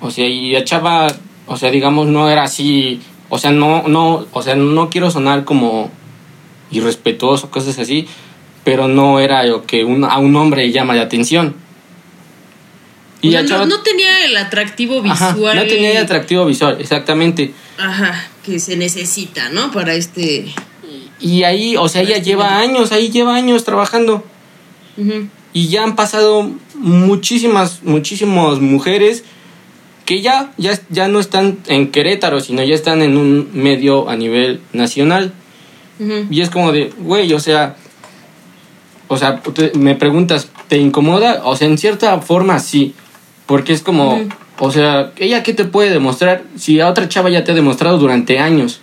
O 0.00 0.10
sea, 0.10 0.26
y 0.26 0.50
la 0.50 0.64
chava, 0.64 1.06
o 1.46 1.56
sea, 1.56 1.70
digamos, 1.70 2.08
no 2.08 2.28
era 2.28 2.42
así, 2.42 3.00
o 3.28 3.38
sea, 3.38 3.52
no, 3.52 3.84
no, 3.88 4.26
o 4.32 4.42
sea, 4.42 4.56
no 4.56 4.90
quiero 4.90 5.10
sonar 5.10 5.44
como 5.44 5.90
irrespetuoso, 6.70 7.50
cosas 7.50 7.78
así, 7.78 8.06
pero 8.64 8.88
no 8.88 9.20
era 9.20 9.44
lo 9.44 9.64
que 9.64 9.82
a 9.82 10.18
un 10.18 10.36
hombre 10.36 10.70
llama 10.72 10.94
la 10.94 11.02
atención. 11.02 11.54
Y 13.22 13.30
no, 13.30 13.82
tenía 13.82 14.24
el 14.24 14.36
atractivo 14.36 15.00
visual. 15.02 15.56
no 15.56 15.66
tenía 15.66 15.92
el 15.92 15.96
atractivo 15.96 16.44
visual, 16.44 16.76
exactamente. 16.80 17.52
Ajá, 17.78 18.28
que 18.46 18.60
se 18.60 18.76
necesita, 18.76 19.50
¿no? 19.50 19.72
Para 19.72 19.94
este... 19.94 20.46
Y 21.18 21.42
ahí, 21.42 21.76
o 21.76 21.88
sea, 21.88 22.02
ella 22.02 22.16
este 22.16 22.30
lleva 22.30 22.58
años, 22.58 22.92
ahí 22.92 23.10
lleva 23.10 23.34
años 23.34 23.64
trabajando. 23.64 24.24
Y 25.52 25.68
ya 25.68 25.82
han 25.82 25.96
pasado 25.96 26.50
muchísimas, 26.74 27.82
muchísimas 27.82 28.60
mujeres 28.60 29.24
que 30.04 30.22
ya, 30.22 30.52
ya, 30.56 30.78
ya 30.88 31.08
no 31.08 31.18
están 31.18 31.58
en 31.66 31.90
Querétaro, 31.90 32.40
sino 32.40 32.62
ya 32.62 32.74
están 32.74 33.02
en 33.02 33.16
un 33.16 33.50
medio 33.52 34.08
a 34.08 34.16
nivel 34.16 34.60
nacional. 34.72 35.32
Y 36.30 36.42
es 36.42 36.50
como 36.50 36.72
de, 36.72 36.92
güey, 36.98 37.32
o 37.32 37.40
sea, 37.40 37.76
o 39.08 39.16
sea, 39.16 39.42
me 39.74 39.94
preguntas, 39.94 40.48
¿te 40.68 40.78
incomoda? 40.78 41.42
O 41.44 41.56
sea, 41.56 41.68
en 41.68 41.78
cierta 41.78 42.20
forma 42.20 42.58
sí, 42.58 42.94
porque 43.46 43.72
es 43.72 43.82
como, 43.82 44.20
o 44.58 44.70
sea, 44.70 45.12
¿ella 45.16 45.42
qué 45.42 45.52
te 45.52 45.64
puede 45.64 45.90
demostrar 45.90 46.44
si 46.56 46.80
a 46.80 46.88
otra 46.88 47.08
chava 47.08 47.30
ya 47.30 47.44
te 47.44 47.52
ha 47.52 47.54
demostrado 47.54 47.98
durante 47.98 48.38
años? 48.38 48.80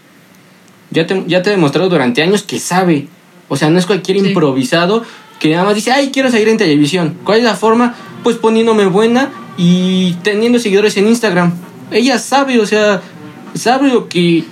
Ya 0.91 1.07
te, 1.07 1.23
ya 1.27 1.41
te 1.41 1.49
ha 1.49 1.53
demostrado 1.53 1.89
durante 1.89 2.21
años 2.21 2.43
que 2.43 2.59
sabe. 2.59 3.07
O 3.49 3.55
sea, 3.55 3.69
no 3.69 3.79
es 3.79 3.85
cualquier 3.85 4.17
improvisado 4.17 5.03
que 5.39 5.51
nada 5.51 5.65
más 5.65 5.75
dice, 5.75 5.91
ay, 5.91 6.11
quiero 6.13 6.29
salir 6.29 6.47
en 6.47 6.57
televisión. 6.57 7.17
¿Cuál 7.23 7.39
es 7.39 7.43
la 7.43 7.55
forma? 7.55 7.95
Pues 8.23 8.37
poniéndome 8.37 8.85
buena 8.85 9.31
y 9.57 10.13
teniendo 10.23 10.59
seguidores 10.59 10.95
en 10.97 11.07
Instagram. 11.07 11.53
Ella 11.91 12.17
sabe, 12.19 12.59
o 12.59 12.65
sea, 12.65 13.01
sabe 13.55 13.89
lo 13.89 14.07
que 14.07 14.43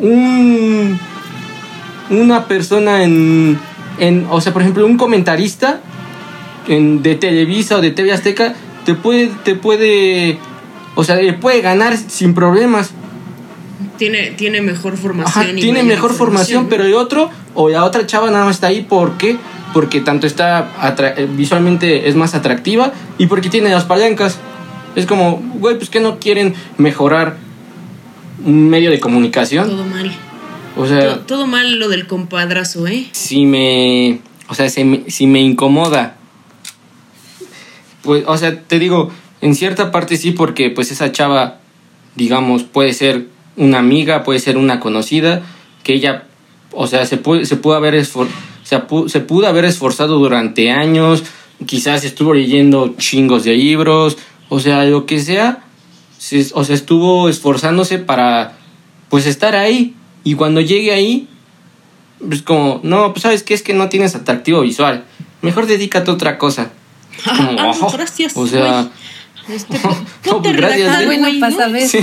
un 0.00 0.98
una 2.10 2.46
persona 2.46 3.04
en, 3.04 3.58
en, 3.98 4.26
o 4.30 4.40
sea, 4.40 4.52
por 4.52 4.62
ejemplo, 4.62 4.86
un 4.86 4.96
comentarista 4.96 5.80
en, 6.66 7.02
de 7.02 7.14
Televisa 7.14 7.76
o 7.76 7.80
de 7.80 7.90
TV 7.90 8.12
Azteca 8.12 8.54
te 8.84 8.94
puede, 8.94 9.30
te 9.44 9.54
puede, 9.54 10.38
o 10.94 11.04
sea, 11.04 11.16
le 11.16 11.32
puede 11.32 11.60
ganar 11.60 11.96
sin 11.96 12.34
problemas. 12.34 12.90
Tiene, 13.96 14.30
tiene 14.32 14.60
mejor 14.62 14.96
formación. 14.96 15.56
tiene 15.56 15.82
mejor 15.82 16.12
formación, 16.12 16.68
pero 16.68 16.84
el 16.84 16.94
otro, 16.94 17.30
o 17.54 17.68
la 17.68 17.84
otra 17.84 18.06
chava 18.06 18.30
nada 18.30 18.44
más 18.44 18.56
está 18.56 18.68
ahí, 18.68 18.82
¿por 18.82 19.16
qué? 19.18 19.36
Porque 19.72 20.00
tanto 20.00 20.26
está 20.26 20.94
eh, 21.16 21.28
visualmente 21.30 22.08
es 22.08 22.14
más 22.14 22.34
atractiva 22.34 22.92
y 23.18 23.26
porque 23.26 23.48
tiene 23.50 23.70
las 23.70 23.84
palancas. 23.84 24.38
Es 24.94 25.06
como, 25.06 25.42
güey, 25.54 25.76
pues 25.76 25.90
que 25.90 26.00
no 26.00 26.18
quieren 26.18 26.54
mejorar 26.78 27.36
un 28.44 28.68
medio 28.68 28.90
de 28.90 29.00
comunicación. 29.00 29.68
Todo 29.68 29.84
mal. 29.84 30.12
O 30.76 30.86
sea, 30.86 31.26
todo, 31.26 31.46
mal 31.46 31.78
lo 31.80 31.88
del 31.88 32.06
compadrazo, 32.06 32.86
¿eh? 32.86 33.08
Si 33.10 33.46
me, 33.46 34.20
o 34.48 34.54
sea, 34.54 34.70
si 34.70 34.84
me, 34.84 35.40
incomoda. 35.40 36.16
Pues, 38.02 38.22
o 38.26 38.38
sea, 38.38 38.62
te 38.62 38.78
digo, 38.78 39.10
en 39.40 39.54
cierta 39.54 39.90
parte 39.90 40.16
sí, 40.16 40.32
porque 40.32 40.70
pues 40.70 40.90
esa 40.90 41.12
chava, 41.12 41.58
digamos, 42.16 42.64
puede 42.64 42.92
ser 42.92 43.26
una 43.56 43.78
amiga, 43.78 44.24
puede 44.24 44.38
ser 44.38 44.56
una 44.56 44.80
conocida, 44.80 45.42
que 45.82 45.94
ella, 45.94 46.24
o 46.72 46.86
sea, 46.86 47.06
se 47.06 47.16
puede, 47.16 47.46
se 47.46 47.56
pudo 47.56 47.74
haber 47.74 48.04
se, 48.04 48.82
se 49.06 49.20
pudo 49.20 49.46
haber 49.46 49.64
esforzado 49.64 50.18
durante 50.18 50.70
años, 50.70 51.24
quizás 51.66 52.04
estuvo 52.04 52.34
leyendo 52.34 52.94
chingos 52.98 53.44
de 53.44 53.54
libros, 53.54 54.16
o 54.48 54.60
sea, 54.60 54.84
lo 54.84 55.06
que 55.06 55.20
sea, 55.20 55.64
o 56.54 56.64
sea, 56.64 56.74
estuvo 56.74 57.28
esforzándose 57.28 57.98
para, 57.98 58.56
pues, 59.08 59.26
estar 59.26 59.54
ahí. 59.54 59.94
Y 60.24 60.34
cuando 60.34 60.60
llegue 60.60 60.92
ahí, 60.92 61.28
pues 62.26 62.42
como, 62.42 62.80
no, 62.82 63.12
pues 63.12 63.22
sabes 63.22 63.42
que 63.42 63.54
es 63.54 63.62
que 63.62 63.74
no 63.74 63.88
tienes 63.88 64.14
atractivo 64.14 64.62
visual. 64.62 65.04
Mejor 65.42 65.66
dedícate 65.66 66.10
a 66.10 66.14
otra 66.14 66.38
cosa. 66.38 66.70
Como, 67.24 67.60
ah, 67.60 67.90
gracias. 67.92 68.36
O 68.36 68.46
sea, 68.46 68.90
este, 69.48 69.78
pues 70.42 70.56
gracias. 70.56 71.00
¿eh? 71.00 71.06
Bueno, 71.06 71.28
pasa 71.40 71.68
¿no? 71.68 71.80
Sí. 71.80 71.98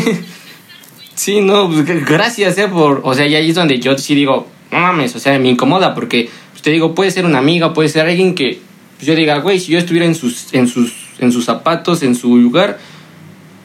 sí, 1.13 1.41
no, 1.41 1.69
pues 1.69 2.05
gracias, 2.05 2.57
eh, 2.57 2.67
por, 2.67 3.01
o 3.03 3.13
sea, 3.13 3.27
y 3.27 3.35
ahí 3.35 3.49
es 3.49 3.55
donde 3.55 3.79
yo 3.79 3.97
sí 3.97 4.15
digo, 4.15 4.47
no 4.71 4.79
mames, 4.79 5.15
o 5.15 5.19
sea, 5.19 5.37
me 5.39 5.49
incomoda 5.49 5.93
porque, 5.93 6.29
pues, 6.51 6.61
te 6.61 6.71
digo, 6.71 6.95
puede 6.95 7.11
ser 7.11 7.25
una 7.25 7.39
amiga, 7.39 7.73
puede 7.73 7.89
ser 7.89 8.05
alguien 8.07 8.35
que, 8.35 8.59
pues, 8.97 9.07
yo 9.07 9.15
diga, 9.15 9.37
güey, 9.39 9.59
si 9.59 9.71
yo 9.71 9.79
estuviera 9.79 10.05
en 10.05 10.15
sus, 10.15 10.53
en 10.53 10.67
sus, 10.67 10.93
en 11.19 11.31
sus 11.31 11.45
zapatos, 11.45 12.03
en 12.03 12.15
su 12.15 12.37
lugar, 12.37 12.79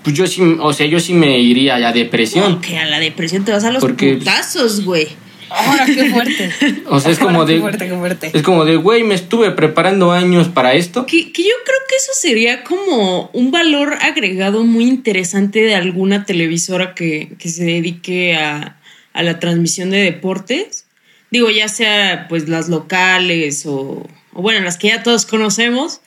pues 0.02 0.16
yo 0.16 0.26
sí, 0.26 0.42
o 0.60 0.72
sea, 0.72 0.86
yo 0.86 0.98
sí 1.00 1.14
me 1.14 1.38
iría 1.38 1.76
a 1.76 1.78
la 1.78 1.92
depresión. 1.92 2.60
que 2.60 2.78
a 2.78 2.86
la 2.86 2.98
depresión 2.98 3.44
te 3.44 3.52
vas 3.52 3.64
a 3.64 3.70
los 3.70 3.80
Porque, 3.80 4.14
putazos, 4.14 4.84
güey. 4.84 5.08
Ahora, 5.50 5.86
qué 5.86 6.10
fuerte. 6.10 6.50
O 6.86 7.00
sea, 7.00 7.12
es 7.12 7.18
como 7.18 7.44
de. 7.44 7.54
Qué 7.54 7.60
fuerte, 7.60 7.88
qué 7.88 7.94
fuerte. 7.94 8.30
Es 8.32 8.42
como 8.42 8.64
de, 8.64 8.76
güey, 8.76 9.02
me 9.02 9.14
estuve 9.14 9.50
preparando 9.50 10.12
años 10.12 10.48
para 10.48 10.74
esto. 10.74 11.06
Que, 11.06 11.32
que, 11.32 11.42
yo 11.42 11.54
creo 11.64 11.78
que 11.88 11.96
eso 11.96 12.12
sería 12.14 12.64
como 12.64 13.30
un 13.32 13.50
valor 13.50 13.98
agregado 14.00 14.64
muy 14.64 14.84
interesante 14.84 15.60
de 15.62 15.74
alguna 15.74 16.24
televisora 16.24 16.94
que, 16.94 17.32
que 17.38 17.48
se 17.48 17.64
dedique 17.64 18.36
a, 18.36 18.78
a, 19.12 19.22
la 19.22 19.38
transmisión 19.38 19.90
de 19.90 19.98
deportes. 19.98 20.86
Digo, 21.30 21.50
ya 21.50 21.68
sea 21.68 22.26
pues 22.28 22.48
las 22.48 22.68
locales 22.68 23.66
o, 23.66 24.06
o 24.32 24.42
bueno, 24.42 24.60
las 24.60 24.78
que 24.78 24.88
ya 24.88 25.02
todos 25.02 25.26
conocemos 25.26 26.00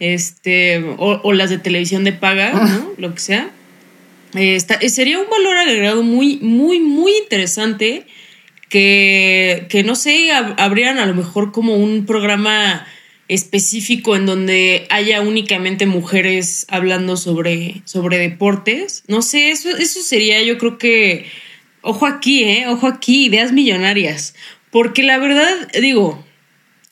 este, 0.00 0.84
o, 0.98 1.32
las 1.32 1.50
de 1.50 1.58
televisión 1.58 2.04
de 2.04 2.12
paga, 2.12 2.52
¿no? 2.52 2.92
Lo 2.98 3.14
que 3.14 3.20
sea. 3.20 3.50
Eh, 4.34 4.60
sería 4.88 5.18
un 5.18 5.28
valor 5.28 5.56
agregado 5.56 6.02
muy, 6.02 6.38
muy, 6.38 6.80
muy 6.80 7.12
interesante 7.16 8.06
que, 8.68 9.66
que 9.68 9.82
no 9.82 9.94
sé, 9.94 10.30
habrían 10.32 10.98
a 10.98 11.06
lo 11.06 11.14
mejor 11.14 11.52
como 11.52 11.76
un 11.76 12.06
programa 12.06 12.86
específico 13.28 14.16
en 14.16 14.26
donde 14.26 14.86
haya 14.90 15.20
únicamente 15.20 15.86
mujeres 15.86 16.66
hablando 16.68 17.16
sobre, 17.16 17.82
sobre 17.84 18.18
deportes. 18.18 19.04
No 19.06 19.22
sé, 19.22 19.50
eso, 19.50 19.70
eso 19.76 20.00
sería 20.02 20.42
yo 20.42 20.58
creo 20.58 20.78
que, 20.78 21.26
ojo 21.82 22.06
aquí, 22.06 22.44
¿eh? 22.44 22.66
Ojo 22.68 22.86
aquí, 22.86 23.26
ideas 23.26 23.52
millonarias. 23.52 24.34
Porque 24.70 25.02
la 25.02 25.18
verdad, 25.18 25.68
digo, 25.80 26.24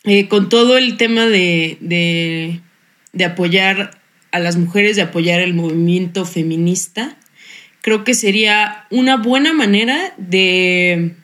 eh, 0.05 0.29
con 0.29 0.49
todo 0.49 0.77
el 0.79 0.97
tema 0.97 1.27
de, 1.27 1.79
de 1.81 2.61
de 3.17 3.25
apoyar 3.25 3.99
a 4.31 4.39
las 4.39 4.57
mujeres, 4.57 4.97
de 4.97 5.03
apoyar 5.03 5.41
el 5.41 5.55
movimiento 5.55 6.27
feminista, 6.27 7.17
creo 7.81 8.05
que 8.05 8.13
sería 8.13 8.85
una 8.91 9.17
buena 9.17 9.55
manera 9.55 10.13
de, 10.19 11.15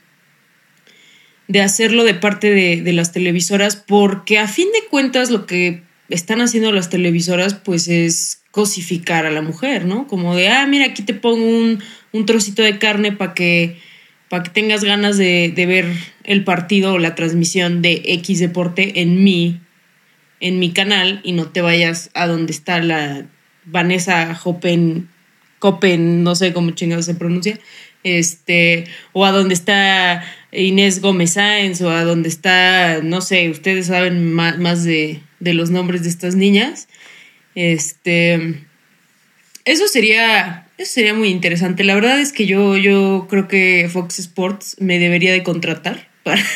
de 1.49 1.61
hacerlo 1.61 2.05
de 2.05 2.15
parte 2.15 2.51
de, 2.51 2.93
las 2.93 3.13
televisoras, 3.13 3.77
porque 3.77 4.39
a 4.39 4.49
fin 4.49 4.69
de 4.73 4.89
cuentas 4.89 5.31
lo 5.31 5.47
que 5.47 5.83
están 6.09 6.41
haciendo 6.41 6.73
las 6.73 6.91
televisoras 6.91 7.55
pues 7.55 7.89
es 7.89 8.43
cosificar 8.51 9.27
a 9.27 9.31
la 9.31 9.43
mujer, 9.43 9.87
¿no? 9.87 10.07
Como 10.07 10.37
de, 10.37 10.49
ah, 10.49 10.67
mira, 10.67 10.87
aquí 10.87 11.03
te 11.03 11.15
pongo 11.15 11.45
un, 11.45 11.83
un 12.13 12.27
trocito 12.27 12.63
de 12.63 12.79
carne 12.79 13.13
para 13.13 13.35
que 13.35 13.79
para 14.33 14.45
que 14.45 14.51
tengas 14.51 14.83
ganas 14.83 15.19
de, 15.19 15.53
ver 15.55 15.85
el 16.25 16.43
partido 16.43 16.95
o 16.95 16.99
la 16.99 17.15
transmisión 17.15 17.83
de 17.83 18.01
X 18.03 18.39
deporte 18.39 19.03
en 19.03 19.23
mi, 19.23 19.61
en 20.41 20.59
mi 20.59 20.73
canal 20.73 21.21
y 21.23 21.33
no 21.33 21.49
te 21.49 21.61
vayas 21.61 22.09
a 22.15 22.27
donde 22.27 22.53
está 22.53 22.81
la 22.81 23.27
Vanessa 23.67 24.35
Hoppen, 24.43 25.11
Copen, 25.59 26.25
no 26.25 26.35
sé 26.35 26.55
cómo 26.55 26.71
chingado 26.71 27.03
se 27.03 27.15
pronuncia, 27.15 27.59
este, 28.05 28.87
o 29.13 29.27
a 29.27 29.33
donde 29.33 29.53
está 29.53 30.25
Inés 30.53 31.01
Gómez 31.01 31.33
Sáenz, 31.33 31.81
o 31.81 31.91
a 31.91 32.05
donde 32.05 32.29
está, 32.29 33.01
no 33.03 33.21
sé, 33.21 33.51
ustedes 33.51 33.87
saben 33.87 34.33
más, 34.33 34.85
de, 34.85 35.21
de 35.41 35.55
los 35.55 35.71
nombres 35.71 36.03
de 36.03 36.11
estas 36.11 36.35
niñas. 36.35 36.89
Este, 37.55 38.61
eso 39.65 39.89
sería 39.89 40.63
eso 40.83 40.95
sería 40.95 41.15
muy 41.15 41.29
interesante. 41.29 41.85
La 41.85 41.95
verdad 41.95 42.19
es 42.19 42.33
que 42.33 42.47
yo, 42.47 42.77
yo 42.77 43.29
creo 43.31 43.47
que 43.47 43.89
Fox 43.93 44.19
Sports 44.19 44.77
me 44.81 44.99
debería 44.99 45.33
de 45.33 45.45
contratar 45.45 46.09
para... 46.25 46.43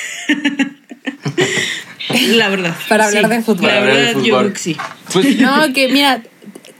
la 2.30 2.48
verdad. 2.48 2.74
Para 2.88 3.06
hablar 3.06 3.28
de 3.28 3.42
fútbol. 3.42 3.68
La 3.68 3.80
verdad, 3.80 4.20
yo 4.20 4.38
creo 4.38 4.52
que 4.52 4.58
sí. 4.58 4.76
Pues 5.12 5.38
no, 5.38 5.72
que 5.72 5.88
mira, 5.88 6.22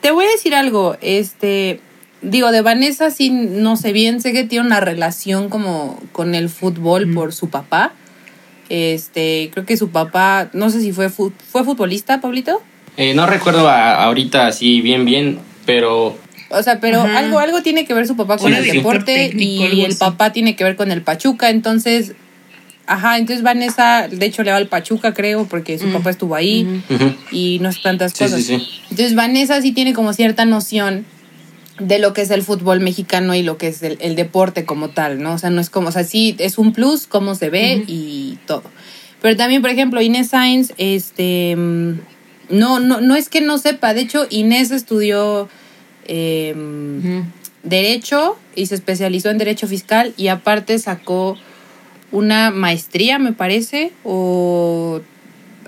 te 0.00 0.10
voy 0.10 0.24
a 0.24 0.30
decir 0.30 0.56
algo. 0.56 0.96
Este, 1.00 1.80
digo, 2.26 2.50
de 2.50 2.60
Vanessa 2.60 3.10
sí 3.10 3.30
no 3.30 3.76
sé 3.76 3.92
bien, 3.92 4.20
sé 4.20 4.32
que 4.32 4.44
tiene 4.44 4.66
una 4.66 4.80
relación 4.80 5.48
como 5.48 6.00
con 6.12 6.34
el 6.34 6.48
fútbol 6.48 7.12
por 7.14 7.32
su 7.32 7.48
papá. 7.48 7.92
Este, 8.68 9.50
creo 9.52 9.64
que 9.64 9.76
su 9.76 9.90
papá, 9.90 10.50
no 10.52 10.70
sé 10.70 10.80
si 10.80 10.92
fue, 10.92 11.08
fue 11.08 11.64
futbolista, 11.64 12.20
Pablito. 12.20 12.62
Eh, 12.96 13.14
no 13.14 13.26
recuerdo 13.26 13.68
ahorita 13.68 14.46
así 14.46 14.80
bien, 14.80 15.04
bien, 15.04 15.38
pero 15.64 16.16
o 16.48 16.62
sea, 16.62 16.80
pero 16.80 17.02
algo, 17.02 17.38
algo 17.38 17.62
tiene 17.62 17.84
que 17.84 17.94
ver 17.94 18.06
su 18.06 18.16
papá 18.16 18.38
con 18.38 18.54
el 18.54 18.64
deporte 18.64 19.32
y 19.36 19.82
el 19.82 19.96
papá 19.96 20.32
tiene 20.32 20.56
que 20.56 20.64
ver 20.64 20.76
con 20.76 20.90
el 20.90 21.02
Pachuca. 21.02 21.50
Entonces, 21.50 22.12
ajá, 22.86 23.18
entonces 23.18 23.42
Vanessa, 23.42 24.08
de 24.08 24.26
hecho, 24.26 24.42
le 24.42 24.52
va 24.52 24.56
al 24.56 24.68
Pachuca, 24.68 25.12
creo, 25.12 25.46
porque 25.46 25.78
su 25.78 25.90
papá 25.92 26.10
estuvo 26.10 26.34
ahí 26.34 26.82
y 27.32 27.58
no 27.60 27.72
sé 27.72 27.80
tantas 27.82 28.12
cosas. 28.14 28.48
Entonces, 28.48 29.14
Vanessa 29.14 29.60
sí 29.60 29.72
tiene 29.72 29.92
como 29.92 30.12
cierta 30.12 30.44
noción 30.44 31.04
de 31.78 31.98
lo 31.98 32.12
que 32.12 32.22
es 32.22 32.30
el 32.30 32.42
fútbol 32.42 32.80
mexicano 32.80 33.34
y 33.34 33.42
lo 33.42 33.58
que 33.58 33.68
es 33.68 33.82
el, 33.82 34.16
deporte 34.16 34.64
como 34.64 34.90
tal, 34.90 35.22
¿no? 35.22 35.34
O 35.34 35.38
sea, 35.38 35.50
no 35.50 35.60
es 35.60 35.70
como, 35.70 35.88
o 35.88 35.92
sea, 35.92 36.04
sí 36.04 36.34
es 36.38 36.58
un 36.58 36.72
plus, 36.72 37.06
cómo 37.06 37.34
se 37.34 37.50
ve 37.50 37.84
y 37.86 38.38
todo. 38.46 38.64
Pero 39.20 39.36
también, 39.36 39.62
por 39.62 39.70
ejemplo, 39.70 40.00
Inés 40.00 40.28
Sainz, 40.28 40.72
este, 40.78 41.54
mm, 41.56 42.00
no, 42.50 42.80
no, 42.80 43.00
no 43.00 43.16
es 43.16 43.28
que 43.28 43.40
no 43.40 43.58
sepa, 43.58 43.94
de 43.94 44.02
hecho, 44.02 44.26
Inés 44.30 44.70
estudió 44.70 45.48
Em, 46.08 47.24
derecho 47.62 48.36
y 48.54 48.66
se 48.66 48.76
especializó 48.76 49.30
en 49.30 49.38
Derecho 49.38 49.66
Fiscal 49.66 50.14
y 50.16 50.28
aparte 50.28 50.78
sacó 50.78 51.36
una 52.12 52.52
maestría, 52.52 53.18
me 53.18 53.32
parece, 53.32 53.92
o 54.04 55.00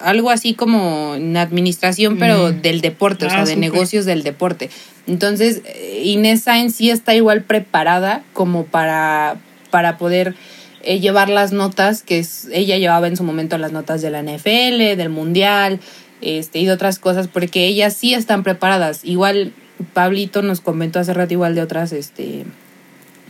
algo 0.00 0.30
así 0.30 0.54
como 0.54 1.14
en 1.14 1.36
administración, 1.36 2.18
pero 2.18 2.48
mm. 2.48 2.62
del 2.62 2.80
deporte, 2.80 3.26
o 3.26 3.30
sea, 3.30 3.42
ah, 3.42 3.44
de 3.44 3.56
negocios 3.56 4.04
del 4.04 4.22
deporte. 4.22 4.70
Entonces, 5.06 5.62
eh, 5.64 6.02
Inés 6.04 6.42
Sainz 6.42 6.74
sí 6.74 6.90
está 6.90 7.14
igual 7.14 7.42
preparada 7.42 8.22
como 8.32 8.64
para, 8.64 9.36
para 9.70 9.96
poder 9.98 10.34
eh, 10.82 11.00
llevar 11.00 11.28
las 11.28 11.52
notas 11.52 12.02
que 12.02 12.24
ella 12.52 12.78
llevaba 12.78 13.08
en 13.08 13.16
su 13.16 13.24
momento 13.24 13.58
las 13.58 13.72
notas 13.72 14.02
de 14.02 14.10
la 14.10 14.22
NFL, 14.22 14.96
del 14.96 15.08
Mundial, 15.08 15.80
este, 16.20 16.58
y 16.58 16.66
de 16.66 16.72
otras 16.72 16.98
cosas, 16.98 17.28
porque 17.28 17.66
ellas 17.66 17.94
sí 17.94 18.14
están 18.14 18.42
preparadas. 18.42 19.04
Igual 19.04 19.52
Pablito 19.92 20.42
nos 20.42 20.60
comentó 20.60 20.98
hace 20.98 21.14
rato 21.14 21.32
igual 21.34 21.54
de 21.54 21.62
otras, 21.62 21.92
este, 21.92 22.44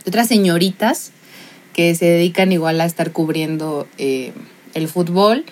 otras 0.05 0.27
señoritas 0.27 1.11
que 1.73 1.95
se 1.95 2.05
dedican 2.05 2.51
igual 2.51 2.81
a 2.81 2.85
estar 2.85 3.11
cubriendo 3.11 3.87
eh, 3.97 4.33
el 4.73 4.87
fútbol. 4.87 5.45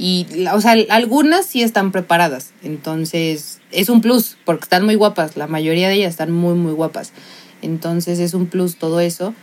Y, 0.00 0.26
o 0.52 0.60
sea, 0.62 0.74
algunas 0.88 1.44
sí 1.44 1.62
están 1.62 1.92
preparadas. 1.92 2.52
Entonces, 2.62 3.60
es 3.70 3.90
un 3.90 4.00
plus, 4.00 4.38
porque 4.46 4.64
están 4.64 4.84
muy 4.84 4.94
guapas. 4.94 5.36
La 5.36 5.46
mayoría 5.46 5.88
de 5.88 5.94
ellas 5.96 6.10
están 6.10 6.32
muy, 6.32 6.54
muy 6.54 6.72
guapas. 6.72 7.12
Entonces, 7.60 8.18
es 8.18 8.32
un 8.32 8.46
plus 8.46 8.76
todo 8.76 9.00
eso. 9.00 9.34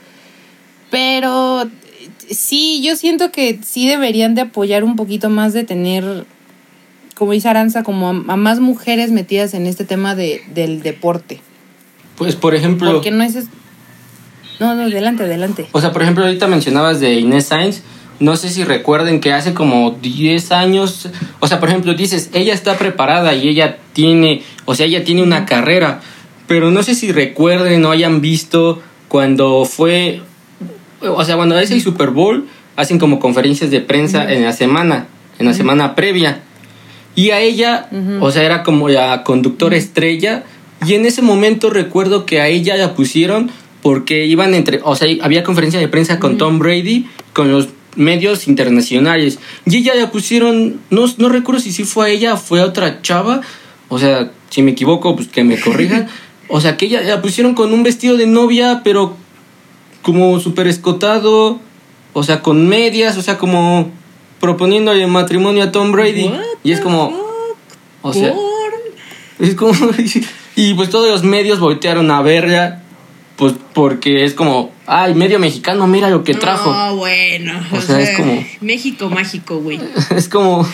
Pero 0.90 1.70
sí, 2.28 2.82
yo 2.84 2.96
siento 2.96 3.32
que 3.32 3.60
sí 3.64 3.88
deberían 3.88 4.34
de 4.34 4.42
apoyar 4.42 4.84
un 4.84 4.96
poquito 4.96 5.30
más 5.30 5.54
de 5.54 5.64
tener 5.64 6.26
como 7.18 7.32
dice 7.32 7.50
Aranza, 7.50 7.84
como 7.84 8.10
a, 8.10 8.14
más 8.14 8.60
mujeres 8.60 9.12
metidas 9.12 9.54
en 9.54 9.66
este 9.66 9.86
tema 9.86 10.16
de, 10.16 10.42
del 10.54 10.84
deporte. 10.84 11.42
Pues, 12.16 12.36
por 12.36 12.54
ejemplo... 12.54 12.94
Porque 12.94 13.12
no 13.12 13.24
es... 13.24 13.36
No, 14.60 14.76
no, 14.76 14.84
adelante, 14.84 15.24
adelante. 15.24 15.68
O 15.72 15.82
sea, 15.82 15.92
por 15.92 16.04
ejemplo, 16.04 16.26
ahorita 16.26 16.48
mencionabas 16.48 17.00
de 17.00 17.16
Inés 17.16 17.48
Sainz. 17.48 17.82
No 18.20 18.36
sé 18.36 18.50
si 18.50 18.64
recuerden 18.64 19.20
que 19.20 19.34
hace 19.34 19.54
como 19.54 19.92
10 19.92 20.52
años, 20.52 21.10
o 21.40 21.48
sea, 21.48 21.60
por 21.60 21.70
ejemplo, 21.70 21.94
dices, 21.94 22.30
ella 22.34 22.54
está 22.54 22.78
preparada 22.78 23.36
y 23.36 23.48
ella 23.48 23.78
tiene, 23.94 24.42
o 24.66 24.74
sea, 24.74 24.88
ella 24.88 25.04
tiene 25.04 25.22
una 25.22 25.46
carrera, 25.46 26.02
pero 26.48 26.72
no 26.72 26.82
sé 26.82 26.96
si 26.96 27.12
recuerden 27.12 27.86
o 27.86 27.92
hayan 27.92 28.22
visto 28.22 28.82
cuando 29.08 29.66
fue, 29.66 30.22
o 31.02 31.24
sea, 31.24 31.36
cuando 31.36 31.56
hace 31.56 31.76
el 31.76 31.82
Super 31.82 32.10
Bowl, 32.10 32.48
hacen 32.76 33.00
como 33.00 33.20
conferencias 33.20 33.70
de 33.70 33.82
prensa 33.82 34.32
en 34.32 34.44
la 34.44 34.54
semana, 34.54 35.08
en 35.40 35.46
la 35.46 35.54
semana 35.54 35.96
previa. 35.96 36.42
Y 37.16 37.32
a 37.32 37.40
ella, 37.40 37.90
o 38.22 38.32
sea, 38.32 38.44
era 38.44 38.64
como 38.64 38.90
la 38.90 39.24
conductora 39.24 39.76
estrella. 39.76 40.44
Y 40.86 40.94
en 40.94 41.06
ese 41.08 41.24
momento 41.24 41.72
recuerdo 41.72 42.28
que 42.28 42.40
a 42.40 42.48
ella 42.48 42.78
la 42.78 42.94
pusieron 42.94 43.50
porque 43.82 44.26
iban 44.26 44.54
entre, 44.54 44.82
o 44.84 44.96
sea, 44.96 45.08
había 45.24 45.44
conferencia 45.44 45.80
de 45.80 45.88
prensa 45.88 46.20
con 46.20 46.38
Tom 46.38 46.60
Brady, 46.60 47.08
con 47.34 47.52
los 47.52 47.70
medios 47.98 48.48
internacionales. 48.48 49.40
Y 49.66 49.78
ella 49.78 49.96
la 49.96 50.12
pusieron, 50.12 50.80
no, 50.90 51.06
no 51.18 51.30
recuerdo 51.30 51.60
si 51.62 51.74
sí 51.74 51.84
fue 51.84 52.06
a 52.06 52.10
ella 52.10 52.38
fue 52.38 52.62
a 52.62 52.66
otra 52.66 53.02
chava. 53.02 53.42
O 53.90 54.00
sea, 54.00 54.32
si 54.50 54.62
me 54.62 54.72
equivoco, 54.72 55.16
pues 55.16 55.28
que 55.28 55.44
me 55.44 55.60
corrijan. 55.60 56.08
O 56.48 56.62
sea, 56.62 56.78
que 56.78 56.86
ella 56.86 57.02
la 57.02 57.22
pusieron 57.22 57.54
con 57.54 57.74
un 57.74 57.84
vestido 57.84 58.16
de 58.16 58.28
novia, 58.28 58.82
pero 58.84 59.16
como 60.02 60.40
súper 60.40 60.68
escotado. 60.68 61.60
O 62.14 62.24
sea, 62.24 62.42
con 62.42 62.68
medias, 62.68 63.18
o 63.18 63.22
sea, 63.22 63.38
como 63.38 63.92
proponiéndole 64.40 65.06
matrimonio 65.08 65.64
a 65.64 65.72
Tom 65.72 65.92
Brady. 65.92 66.32
y 66.64 66.72
es 66.72 66.80
como. 66.80 67.14
O 68.02 68.14
sea. 68.14 68.34
Es 69.40 69.56
como. 69.56 69.74
y 70.56 70.74
pues 70.74 70.90
todos 70.90 71.10
los 71.10 71.24
medios 71.24 71.60
voltearon 71.60 72.10
a 72.12 72.22
verla. 72.22 72.84
Pues 73.36 73.54
porque 73.74 74.24
es 74.24 74.34
como. 74.34 74.72
Ay, 74.90 75.14
medio 75.16 75.38
mexicano, 75.38 75.86
mira 75.86 76.10
lo 76.10 76.24
que 76.24 76.34
trajo. 76.34 76.72
Ah, 76.74 76.92
bueno. 76.94 77.62
O, 77.74 77.82
sea, 77.82 78.00
es 78.00 78.16
como. 78.16 78.42
México 78.62 79.10
mágico, 79.10 79.60
güey. 79.60 79.82
Es 80.16 80.30
como. 80.30 80.66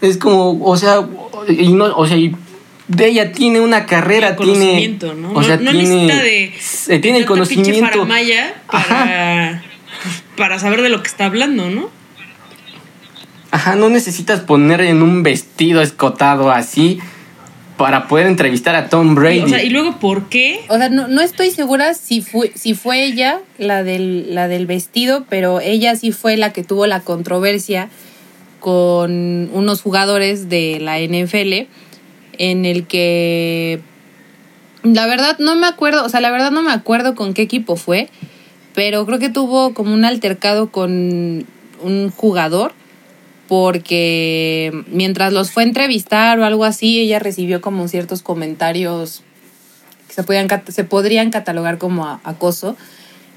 Es 0.00 0.16
como. 0.16 0.64
O 0.64 0.76
sea. 0.78 1.06
Y 1.46 1.68
no, 1.74 1.94
o 1.94 2.06
sea, 2.06 2.16
y 2.16 2.34
de 2.88 3.06
ella 3.06 3.32
tiene 3.32 3.60
una 3.60 3.84
carrera, 3.84 4.34
tiene. 4.34 4.98
¿no? 5.14 5.34
O 5.34 5.42
sea, 5.42 5.58
tiene. 5.58 6.06
De, 6.06 6.54
eh, 6.88 6.98
tiene 7.00 7.18
el 7.18 7.26
conocimiento. 7.26 8.08
Para, 8.66 9.62
para 10.38 10.58
saber 10.58 10.80
de 10.80 10.88
lo 10.88 11.02
que 11.02 11.08
está 11.08 11.26
hablando, 11.26 11.68
¿no? 11.68 11.90
Ajá, 13.50 13.76
no 13.76 13.90
necesitas 13.90 14.40
poner 14.40 14.80
en 14.80 15.02
un 15.02 15.22
vestido 15.22 15.82
escotado 15.82 16.50
así 16.50 16.98
para 17.76 18.06
poder 18.06 18.26
entrevistar 18.26 18.74
a 18.76 18.88
Tom 18.88 19.14
Brady. 19.14 19.40
O 19.40 19.48
sea, 19.48 19.62
y 19.62 19.70
luego, 19.70 19.98
¿por 19.98 20.28
qué? 20.28 20.60
O 20.68 20.76
sea, 20.76 20.88
no, 20.88 21.20
estoy 21.20 21.50
segura 21.50 21.94
si 21.94 22.20
fue, 22.20 22.52
si 22.54 22.74
fue 22.74 23.04
ella 23.04 23.40
la 23.58 23.82
del, 23.82 24.34
la 24.34 24.48
del 24.48 24.66
vestido, 24.66 25.24
pero 25.28 25.60
ella 25.60 25.96
sí 25.96 26.12
fue 26.12 26.36
la 26.36 26.52
que 26.52 26.62
tuvo 26.62 26.86
la 26.86 27.00
controversia 27.00 27.88
con 28.60 29.50
unos 29.52 29.82
jugadores 29.82 30.48
de 30.48 30.78
la 30.80 30.98
NFL 30.98 31.68
en 32.38 32.64
el 32.64 32.86
que 32.86 33.80
la 34.82 35.06
verdad 35.06 35.38
no 35.38 35.56
me 35.56 35.66
acuerdo, 35.66 36.04
o 36.04 36.08
sea, 36.08 36.20
la 36.20 36.30
verdad 36.30 36.50
no 36.50 36.62
me 36.62 36.72
acuerdo 36.72 37.14
con 37.14 37.34
qué 37.34 37.42
equipo 37.42 37.76
fue, 37.76 38.08
pero 38.74 39.04
creo 39.06 39.18
que 39.18 39.28
tuvo 39.28 39.74
como 39.74 39.92
un 39.92 40.04
altercado 40.04 40.70
con 40.70 41.46
un 41.82 42.10
jugador 42.10 42.72
porque 43.48 44.84
mientras 44.88 45.32
los 45.32 45.50
fue 45.50 45.64
a 45.64 45.66
entrevistar 45.66 46.38
o 46.38 46.44
algo 46.44 46.64
así, 46.64 47.00
ella 47.00 47.18
recibió 47.18 47.60
como 47.60 47.88
ciertos 47.88 48.22
comentarios 48.22 49.22
que 50.08 50.14
se, 50.14 50.22
podían, 50.22 50.48
se 50.68 50.84
podrían 50.84 51.30
catalogar 51.30 51.78
como 51.78 52.06
acoso. 52.24 52.76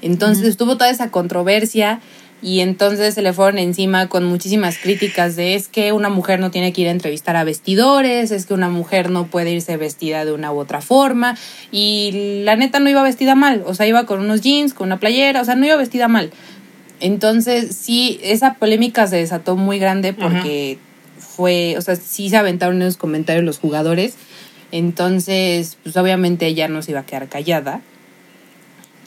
Entonces 0.00 0.46
estuvo 0.46 0.76
toda 0.76 0.90
esa 0.90 1.10
controversia 1.10 2.00
y 2.40 2.60
entonces 2.60 3.14
se 3.14 3.22
le 3.22 3.32
fueron 3.32 3.58
encima 3.58 4.08
con 4.08 4.24
muchísimas 4.24 4.78
críticas 4.78 5.34
de 5.34 5.56
es 5.56 5.66
que 5.66 5.92
una 5.92 6.08
mujer 6.08 6.38
no 6.38 6.50
tiene 6.50 6.72
que 6.72 6.82
ir 6.82 6.88
a 6.88 6.92
entrevistar 6.92 7.34
a 7.36 7.42
vestidores, 7.42 8.30
es 8.30 8.46
que 8.46 8.54
una 8.54 8.68
mujer 8.68 9.10
no 9.10 9.26
puede 9.26 9.50
irse 9.50 9.76
vestida 9.76 10.24
de 10.24 10.32
una 10.32 10.52
u 10.52 10.58
otra 10.58 10.80
forma 10.80 11.36
y 11.72 12.42
la 12.44 12.54
neta 12.54 12.78
no 12.78 12.88
iba 12.88 13.02
vestida 13.02 13.34
mal, 13.34 13.64
o 13.66 13.74
sea, 13.74 13.86
iba 13.86 14.06
con 14.06 14.20
unos 14.20 14.40
jeans, 14.40 14.72
con 14.72 14.86
una 14.86 15.00
playera, 15.00 15.40
o 15.40 15.44
sea, 15.44 15.56
no 15.56 15.66
iba 15.66 15.76
vestida 15.76 16.06
mal. 16.06 16.30
Entonces, 17.00 17.76
sí, 17.76 18.18
esa 18.22 18.54
polémica 18.54 19.06
se 19.06 19.16
desató 19.16 19.56
muy 19.56 19.78
grande 19.78 20.12
porque 20.12 20.78
fue, 21.18 21.76
o 21.78 21.82
sea, 21.82 21.96
sí 21.96 22.28
se 22.30 22.36
aventaron 22.36 22.76
en 22.76 22.86
los 22.86 22.96
comentarios 22.96 23.44
los 23.44 23.58
jugadores. 23.58 24.16
Entonces, 24.72 25.78
pues 25.82 25.96
obviamente 25.96 26.46
ella 26.46 26.68
no 26.68 26.82
se 26.82 26.92
iba 26.92 27.00
a 27.00 27.06
quedar 27.06 27.28
callada. 27.28 27.80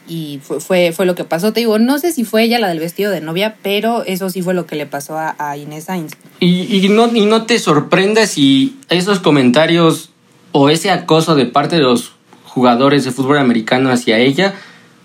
y 0.08 0.40
fue, 0.42 0.60
fue, 0.60 0.92
fue, 0.92 1.06
lo 1.06 1.14
que 1.14 1.24
pasó. 1.24 1.52
Te 1.52 1.60
digo, 1.60 1.78
no 1.78 1.98
sé 1.98 2.12
si 2.12 2.24
fue 2.24 2.42
ella 2.44 2.58
la 2.58 2.68
del 2.68 2.80
vestido 2.80 3.10
de 3.10 3.20
novia, 3.20 3.56
pero 3.62 4.02
eso 4.04 4.30
sí 4.30 4.42
fue 4.42 4.54
lo 4.54 4.66
que 4.66 4.76
le 4.76 4.86
pasó 4.86 5.16
a, 5.18 5.56
Inés 5.56 5.84
Sainz. 5.84 6.12
Y, 6.40 6.74
y, 6.74 6.88
no, 6.88 7.14
y 7.14 7.26
no 7.26 7.46
te 7.46 7.58
sorprendas 7.58 8.30
si 8.30 8.78
esos 8.88 9.20
comentarios 9.20 10.10
o 10.50 10.70
ese 10.70 10.90
acoso 10.90 11.34
de 11.34 11.46
parte 11.46 11.76
de 11.76 11.82
los 11.82 12.12
jugadores 12.44 13.04
de 13.04 13.12
fútbol 13.12 13.38
americano 13.38 13.90
hacia 13.90 14.18
ella, 14.18 14.54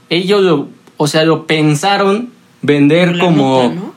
ellos 0.10 0.42
lo, 0.42 0.70
o 0.98 1.08
sea, 1.08 1.24
lo 1.24 1.46
pensaron 1.48 2.32
vender 2.62 3.20
como, 3.20 3.94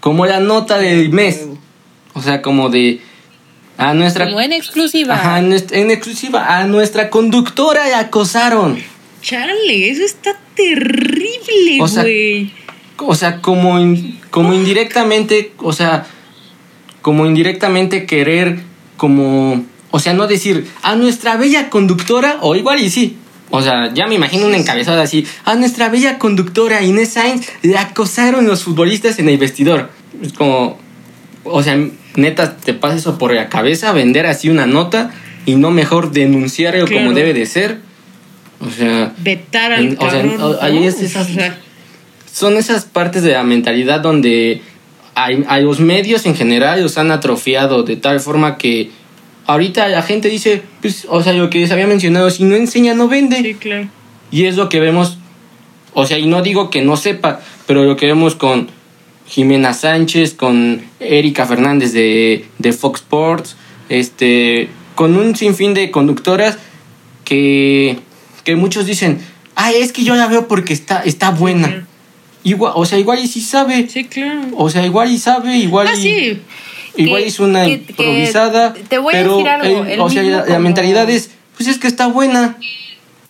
como 0.00 0.26
la 0.26 0.40
nota 0.40 0.78
del 0.78 1.10
mes. 1.10 1.46
O 2.14 2.22
sea, 2.22 2.42
como 2.42 2.68
de 2.68 3.00
a 3.76 3.92
nuestra 3.94 4.26
como 4.26 4.40
en 4.40 4.52
exclusiva. 4.52 5.14
Ajá, 5.14 5.38
en, 5.40 5.52
en 5.52 5.90
exclusiva 5.90 6.58
a 6.58 6.66
nuestra 6.66 7.10
conductora 7.10 7.88
la 7.88 8.00
acosaron. 8.00 8.78
Chale, 9.20 9.90
eso 9.90 10.04
está 10.04 10.38
terrible, 10.54 11.78
güey. 11.78 12.52
O, 12.98 13.14
sea, 13.14 13.40
como, 13.40 13.78
como 14.30 14.52
indirectamente, 14.52 15.52
o 15.58 15.72
sea, 15.72 16.06
como 17.02 17.26
indirectamente 17.26 18.06
querer, 18.06 18.60
como, 18.96 19.64
o 19.90 19.98
sea, 19.98 20.12
no 20.14 20.26
decir, 20.26 20.70
a 20.82 20.94
nuestra 20.94 21.36
bella 21.36 21.70
conductora, 21.70 22.38
o 22.42 22.54
igual 22.54 22.80
y 22.80 22.90
sí. 22.90 23.16
O 23.56 23.62
sea, 23.62 23.94
ya 23.94 24.08
me 24.08 24.16
imagino 24.16 24.46
un 24.46 24.54
encabezado 24.54 25.00
así, 25.00 25.24
a 25.44 25.54
nuestra 25.54 25.88
bella 25.88 26.18
conductora 26.18 26.82
Inés 26.82 27.10
Sainz 27.10 27.46
le 27.62 27.78
acosaron 27.78 28.48
los 28.48 28.64
futbolistas 28.64 29.20
en 29.20 29.28
el 29.28 29.38
vestidor. 29.38 29.90
Es 30.20 30.32
como, 30.32 30.76
o 31.44 31.62
sea, 31.62 31.78
neta, 32.16 32.56
te 32.56 32.74
pasa 32.74 32.96
eso 32.96 33.16
por 33.16 33.32
la 33.32 33.48
cabeza, 33.48 33.92
vender 33.92 34.26
así 34.26 34.48
una 34.48 34.66
nota 34.66 35.12
y 35.46 35.54
no 35.54 35.70
mejor 35.70 36.10
denunciarlo 36.10 36.88
como 36.88 37.12
debe 37.12 37.32
de 37.32 37.46
ser 37.46 37.78
o 38.60 38.70
sea. 38.70 39.12
Vetar 39.18 39.72
al 39.72 39.96
cabrón, 39.96 40.58
son 42.32 42.56
esas 42.56 42.84
partes 42.86 43.22
de 43.22 43.32
la 43.32 43.44
mentalidad 43.44 44.00
donde 44.00 44.62
hay, 45.14 45.44
a 45.46 45.60
los 45.60 45.78
medios 45.78 46.26
en 46.26 46.34
general 46.34 46.82
los 46.82 46.98
han 46.98 47.12
atrofiado 47.12 47.84
de 47.84 47.94
tal 47.96 48.18
forma 48.18 48.58
que 48.58 48.90
ahorita 49.46 49.88
la 49.88 50.02
gente 50.02 50.28
dice, 50.28 50.62
pues, 50.80 51.06
o 51.08 51.22
sea, 51.22 51.32
lo 51.32 51.50
que 51.50 51.60
les 51.60 51.70
había 51.70 51.86
mencionado, 51.86 52.30
si 52.30 52.44
no 52.44 52.56
enseña, 52.56 52.94
no 52.94 53.08
vende. 53.08 53.42
Sí, 53.42 53.54
claro. 53.54 53.88
Y 54.30 54.46
es 54.46 54.56
lo 54.56 54.68
que 54.68 54.80
vemos, 54.80 55.18
o 55.92 56.06
sea, 56.06 56.18
y 56.18 56.26
no 56.26 56.42
digo 56.42 56.70
que 56.70 56.82
no 56.82 56.96
sepa, 56.96 57.40
pero 57.66 57.84
lo 57.84 57.96
que 57.96 58.06
vemos 58.06 58.34
con 58.34 58.68
Jimena 59.26 59.74
Sánchez, 59.74 60.34
con 60.34 60.82
Erika 61.00 61.46
Fernández 61.46 61.92
de, 61.92 62.46
de 62.58 62.72
Fox 62.72 63.00
Sports, 63.00 63.56
este, 63.88 64.68
con 64.94 65.16
un 65.16 65.36
sinfín 65.36 65.74
de 65.74 65.90
conductoras 65.90 66.58
que 67.24 67.98
que 68.44 68.56
muchos 68.56 68.86
dicen, 68.86 69.18
ah, 69.56 69.72
es 69.72 69.92
que 69.92 70.04
yo 70.04 70.14
la 70.14 70.28
veo 70.28 70.46
porque 70.46 70.72
está, 70.72 71.00
está 71.00 71.30
buena. 71.30 71.86
Igual, 72.44 72.74
o 72.76 72.84
sea, 72.84 72.98
igual 72.98 73.18
y 73.18 73.26
sí 73.26 73.40
sabe. 73.40 73.88
Sí, 73.88 74.04
claro. 74.04 74.42
O 74.56 74.68
sea, 74.68 74.84
igual 74.84 75.10
y 75.10 75.18
sabe, 75.18 75.56
igual 75.56 75.88
ah, 75.88 75.94
y... 75.96 76.02
Sí. 76.02 76.42
Igual 76.96 77.24
es 77.24 77.40
una 77.40 77.68
improvisada. 77.68 78.72
te 78.74 78.98
voy 78.98 79.14
pero 79.14 79.32
a 79.32 79.36
decir 79.36 79.48
algo. 79.48 80.04
o 80.04 80.10
sea, 80.10 80.22
la, 80.22 80.58
mentalidad 80.58 81.08
es, 81.10 81.30
pues 81.56 81.68
es 81.68 81.78
que 81.78 81.86
está 81.86 82.06
buena. 82.06 82.56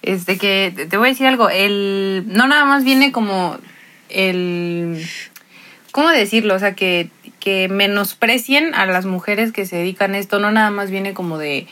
Este 0.02 0.36
que 0.36 0.86
te 0.88 0.96
voy 0.96 1.08
a 1.08 1.10
decir 1.10 1.26
algo. 1.26 1.48
El 1.48 2.24
no 2.26 2.46
nada 2.46 2.64
más 2.66 2.84
viene 2.84 3.10
como 3.10 3.56
el 4.10 5.02
¿cómo 5.94 6.08
decirlo? 6.10 6.56
O 6.56 6.58
sea, 6.58 6.74
que, 6.74 7.08
que 7.38 7.68
menosprecien 7.68 8.74
a 8.74 8.84
las 8.84 9.06
mujeres 9.06 9.52
que 9.52 9.64
se 9.64 9.76
dedican 9.76 10.14
a 10.14 10.18
esto, 10.18 10.40
no 10.40 10.50
nada 10.50 10.70
más 10.70 10.90
viene 10.90 11.14
como 11.14 11.38
de 11.38 11.68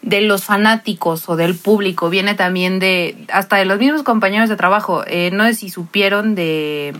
de 0.00 0.20
los 0.20 0.44
fanáticos 0.44 1.28
o 1.28 1.36
del 1.36 1.54
público, 1.54 2.10
viene 2.10 2.34
también 2.34 2.78
de 2.78 3.16
hasta 3.30 3.56
de 3.56 3.64
los 3.66 3.78
mismos 3.78 4.02
compañeros 4.02 4.48
de 4.48 4.56
trabajo. 4.56 5.04
Eh, 5.06 5.30
no 5.32 5.44
sé 5.44 5.54
si 5.54 5.68
supieron 5.68 6.34
de 6.34 6.94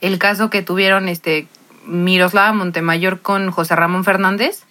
el 0.00 0.18
caso 0.18 0.50
que 0.50 0.62
tuvieron 0.62 1.08
este 1.08 1.48
Miroslava 1.86 2.52
Montemayor 2.52 3.20
con 3.20 3.50
José 3.50 3.76
Ramón 3.76 4.04
Fernández, 4.04 4.64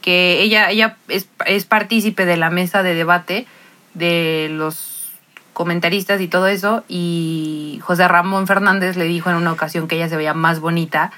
que 0.00 0.40
ella, 0.42 0.70
ella 0.70 0.96
es, 1.08 1.28
es 1.46 1.64
partícipe 1.64 2.26
de 2.26 2.36
la 2.36 2.50
mesa 2.50 2.82
de 2.82 2.94
debate 2.94 3.46
de 3.94 4.48
los 4.50 5.10
comentaristas 5.52 6.20
y 6.20 6.28
todo 6.28 6.46
eso, 6.46 6.84
y 6.88 7.80
José 7.82 8.06
Ramón 8.06 8.46
Fernández 8.46 8.96
le 8.96 9.04
dijo 9.04 9.30
en 9.30 9.36
una 9.36 9.52
ocasión 9.52 9.88
que 9.88 9.96
ella 9.96 10.08
se 10.08 10.16
veía 10.16 10.34
más 10.34 10.60
bonita 10.60 11.10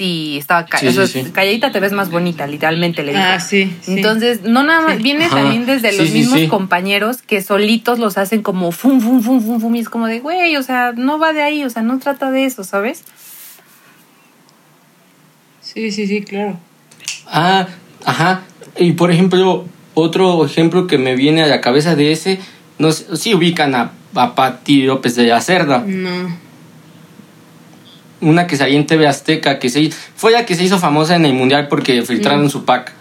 sí 0.00 0.38
estaba 0.38 0.64
calladita, 0.64 1.72
te 1.72 1.78
ves 1.78 1.92
más 1.92 2.10
bonita, 2.10 2.46
literalmente 2.46 3.02
le 3.02 3.12
digo. 3.12 3.22
Ah, 3.22 3.38
sí. 3.38 3.76
Entonces, 3.86 4.42
no 4.42 4.62
nada 4.62 4.80
más, 4.80 5.02
viene 5.02 5.28
también 5.28 5.66
desde 5.66 5.92
los 5.92 6.10
mismos 6.10 6.40
compañeros 6.48 7.20
que 7.20 7.42
solitos 7.42 7.98
los 7.98 8.16
hacen 8.16 8.42
como 8.42 8.72
fum, 8.72 9.00
fum, 9.02 9.22
fum, 9.22 9.42
fum, 9.42 9.60
fum, 9.60 9.74
y 9.76 9.80
es 9.80 9.90
como 9.90 10.06
de, 10.06 10.20
güey, 10.20 10.56
o 10.56 10.62
sea, 10.62 10.92
no 10.96 11.18
va 11.18 11.34
de 11.34 11.42
ahí, 11.42 11.64
o 11.64 11.70
sea, 11.70 11.82
no 11.82 11.98
trata 11.98 12.30
de 12.30 12.46
eso, 12.46 12.64
¿sabes? 12.64 13.04
Sí, 15.72 15.90
sí, 15.90 16.06
sí, 16.06 16.22
claro. 16.22 16.58
Ah, 17.26 17.68
ajá. 18.04 18.42
Y 18.78 18.92
por 18.92 19.10
ejemplo, 19.10 19.66
otro 19.94 20.44
ejemplo 20.44 20.86
que 20.86 20.98
me 20.98 21.14
viene 21.14 21.42
a 21.42 21.46
la 21.46 21.60
cabeza 21.60 21.96
de 21.96 22.12
ese, 22.12 22.38
no 22.78 22.92
sé, 22.92 23.16
sí 23.16 23.34
ubican 23.34 23.74
a, 23.74 23.92
a 24.14 24.34
Pati 24.34 24.82
López 24.82 25.14
de 25.16 25.26
la 25.26 25.40
Cerda. 25.40 25.84
No 25.86 26.50
una 28.20 28.46
que 28.46 28.56
salía 28.56 28.78
en 28.78 28.86
TV 28.86 29.06
Azteca, 29.06 29.58
que 29.58 29.68
se, 29.68 29.90
fue 30.14 30.32
la 30.32 30.44
que 30.44 30.54
se 30.54 30.64
hizo 30.64 30.78
famosa 30.78 31.16
en 31.16 31.24
el 31.24 31.34
Mundial 31.34 31.68
porque 31.68 32.02
filtraron 32.02 32.46
mm. 32.46 32.50
su 32.50 32.64
pack. 32.64 32.92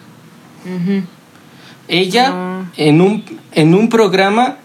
Ella, 1.88 2.34
en, 2.78 3.02
un, 3.02 3.24
en 3.54 3.74
un 3.74 3.90
programa 3.90 4.58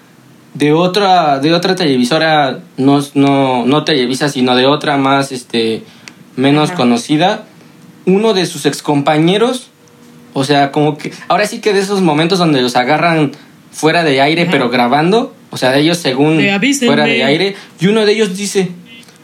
de 0.52 0.72
otra, 0.72 1.38
de 1.38 1.54
otra 1.54 1.74
televisora, 1.74 2.60
no, 2.76 3.02
no, 3.14 3.66
no 3.66 3.84
televisa, 3.84 4.28
sino 4.28 4.54
de 4.54 4.66
otra 4.66 4.96
más, 4.96 5.32
este, 5.32 5.82
menos 6.36 6.70
conocida, 6.72 7.44
uno 8.06 8.34
de 8.34 8.46
sus 8.46 8.66
excompañeros, 8.66 9.70
o 10.32 10.44
sea, 10.44 10.72
como 10.72 10.98
que, 10.98 11.12
ahora 11.28 11.46
sí 11.46 11.60
que 11.60 11.72
de 11.72 11.80
esos 11.80 12.00
momentos 12.00 12.38
donde 12.38 12.60
los 12.60 12.76
agarran 12.76 13.32
fuera 13.72 14.04
de 14.04 14.20
aire, 14.20 14.46
pero 14.50 14.70
grabando, 14.70 15.34
o 15.50 15.56
sea, 15.56 15.76
ellos 15.76 15.98
según 15.98 16.40
fuera 16.84 17.04
de 17.04 17.24
aire, 17.24 17.56
y 17.80 17.86
uno 17.86 18.04
de 18.04 18.12
ellos 18.12 18.36
dice, 18.36 18.70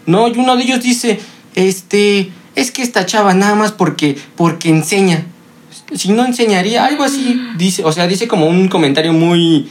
no, 0.06 0.28
y 0.28 0.38
uno 0.38 0.56
de 0.56 0.64
ellos 0.64 0.82
dice, 0.82 1.20
este, 1.54 2.30
es 2.54 2.70
que 2.70 2.82
esta 2.82 3.06
chava 3.06 3.34
nada 3.34 3.54
más 3.54 3.72
porque, 3.72 4.18
porque 4.36 4.68
enseña. 4.68 5.26
Si 5.94 6.12
no 6.12 6.24
enseñaría, 6.24 6.84
algo 6.84 7.04
así, 7.04 7.40
dice, 7.56 7.84
o 7.84 7.92
sea, 7.92 8.06
dice 8.06 8.28
como 8.28 8.46
un 8.46 8.68
comentario 8.68 9.12
muy, 9.12 9.68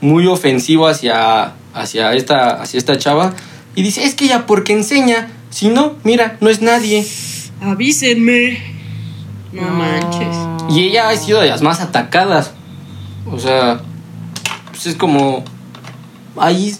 muy 0.00 0.26
ofensivo 0.26 0.88
hacia, 0.88 1.52
hacia, 1.74 2.12
esta, 2.14 2.60
hacia 2.62 2.78
esta 2.78 2.96
chava. 2.96 3.34
Y 3.74 3.82
dice, 3.82 4.04
es 4.04 4.14
que 4.14 4.26
ella 4.26 4.46
porque 4.46 4.72
enseña, 4.72 5.28
si 5.50 5.68
no, 5.68 5.96
mira, 6.04 6.36
no 6.40 6.48
es 6.48 6.62
nadie. 6.62 7.06
Avísenme. 7.60 8.58
No, 9.52 9.62
manches. 9.62 10.36
Y 10.70 10.88
ella 10.88 11.08
ha 11.08 11.16
sido 11.16 11.40
de 11.40 11.48
las 11.48 11.62
más 11.62 11.80
atacadas. 11.80 12.52
O 13.26 13.38
sea, 13.38 13.80
pues 14.70 14.86
es 14.86 14.94
como... 14.94 15.44
Ahí, 16.36 16.72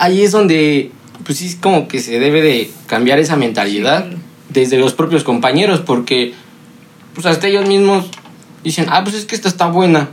ahí 0.00 0.22
es 0.22 0.32
donde 0.32 0.90
pues 1.26 1.38
sí, 1.38 1.56
como 1.60 1.88
que 1.88 1.98
se 1.98 2.20
debe 2.20 2.40
de 2.40 2.70
cambiar 2.86 3.18
esa 3.18 3.34
mentalidad 3.34 4.06
desde 4.48 4.78
los 4.78 4.94
propios 4.94 5.24
compañeros, 5.24 5.80
porque 5.80 6.34
pues 7.14 7.26
hasta 7.26 7.48
ellos 7.48 7.66
mismos 7.66 8.06
dicen, 8.62 8.86
ah, 8.90 9.02
pues 9.02 9.16
es 9.16 9.24
que 9.24 9.34
esta 9.34 9.48
está 9.48 9.66
buena, 9.66 10.08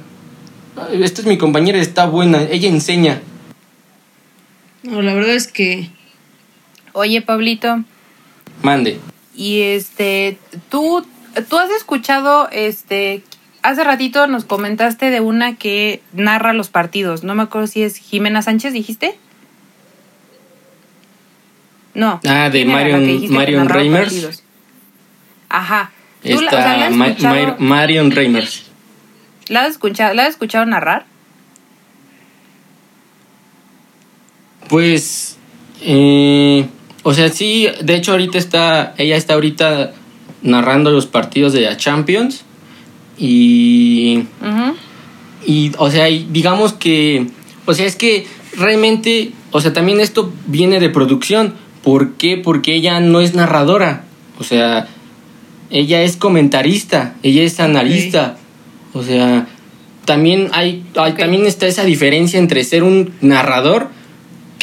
esta 0.92 1.22
es 1.22 1.28
mi 1.28 1.38
compañera, 1.38 1.80
está 1.80 2.08
buena, 2.08 2.42
ella 2.42 2.68
enseña. 2.68 3.22
No, 4.82 5.02
la 5.04 5.14
verdad 5.14 5.36
es 5.36 5.48
que... 5.48 5.92
Oye, 6.94 7.22
Pablito. 7.22 7.84
Mande. 8.64 9.00
Y 9.36 9.62
este, 9.62 10.38
tú, 10.70 11.06
tú 11.50 11.58
has 11.58 11.70
escuchado, 11.72 12.50
este, 12.52 13.24
hace 13.62 13.84
ratito 13.84 14.28
nos 14.28 14.46
comentaste 14.46 15.10
de 15.10 15.20
una 15.20 15.56
que 15.56 16.02
narra 16.14 16.54
los 16.54 16.70
partidos, 16.70 17.24
no 17.24 17.36
me 17.36 17.44
acuerdo 17.44 17.68
si 17.68 17.84
es 17.84 17.98
Jimena 17.98 18.42
Sánchez, 18.42 18.74
dijiste. 18.74 19.18
No. 21.94 22.20
Ah, 22.28 22.50
de 22.50 22.66
Marion, 22.66 23.32
Marion 23.32 23.70
Reimers. 23.70 24.44
Ajá. 25.50 25.92
Esta, 26.24 26.90
Marion 27.60 28.12
Reimers. 28.12 28.64
¿La 29.48 29.64
has 29.64 29.72
escuchado, 29.72 30.14
¿La 30.14 30.24
has 30.24 30.30
escuchado 30.30 30.66
narrar? 30.66 31.06
Pues, 34.70 35.38
eh, 35.82 36.68
o 37.04 37.14
sea, 37.14 37.30
sí, 37.30 37.68
de 37.82 37.96
hecho 37.96 38.12
ahorita 38.12 38.38
está, 38.38 38.96
ella 38.98 39.16
está 39.16 39.36
ahorita 39.36 39.94
narrando 40.42 40.92
los 40.92 41.06
partidos 41.06 41.54
de 41.54 41.62
la 41.62 41.78
Champions 41.78 42.44
y, 43.18 44.24
y, 45.46 45.72
o 45.78 45.92
sea, 45.92 46.06
digamos 46.06 46.74
que, 46.74 47.28
o 47.66 47.74
sea, 47.74 47.86
es 47.86 47.96
que 47.96 48.26
realmente, 48.58 49.32
o 49.52 49.62
sea, 49.62 49.74
también 49.74 50.00
esto 50.00 50.34
viene 50.48 50.80
de 50.80 50.90
producción, 50.90 51.54
¿Por 51.84 52.14
qué? 52.14 52.38
Porque 52.38 52.74
ella 52.74 53.00
no 53.02 53.20
es 53.20 53.36
narradora. 53.36 54.06
O 54.40 54.44
sea, 54.44 54.88
ella 55.70 56.02
es 56.02 56.16
comentarista, 56.16 57.16
ella 57.24 57.44
es 57.44 57.60
analista. 57.60 58.38
O 58.94 59.04
sea, 59.04 59.48
también 60.06 60.50
hay, 60.54 60.86
también 60.94 61.46
está 61.46 61.68
esa 61.68 61.84
diferencia 61.84 62.40
entre 62.40 62.64
ser 62.64 62.84
un 62.84 63.14
narrador 63.22 63.90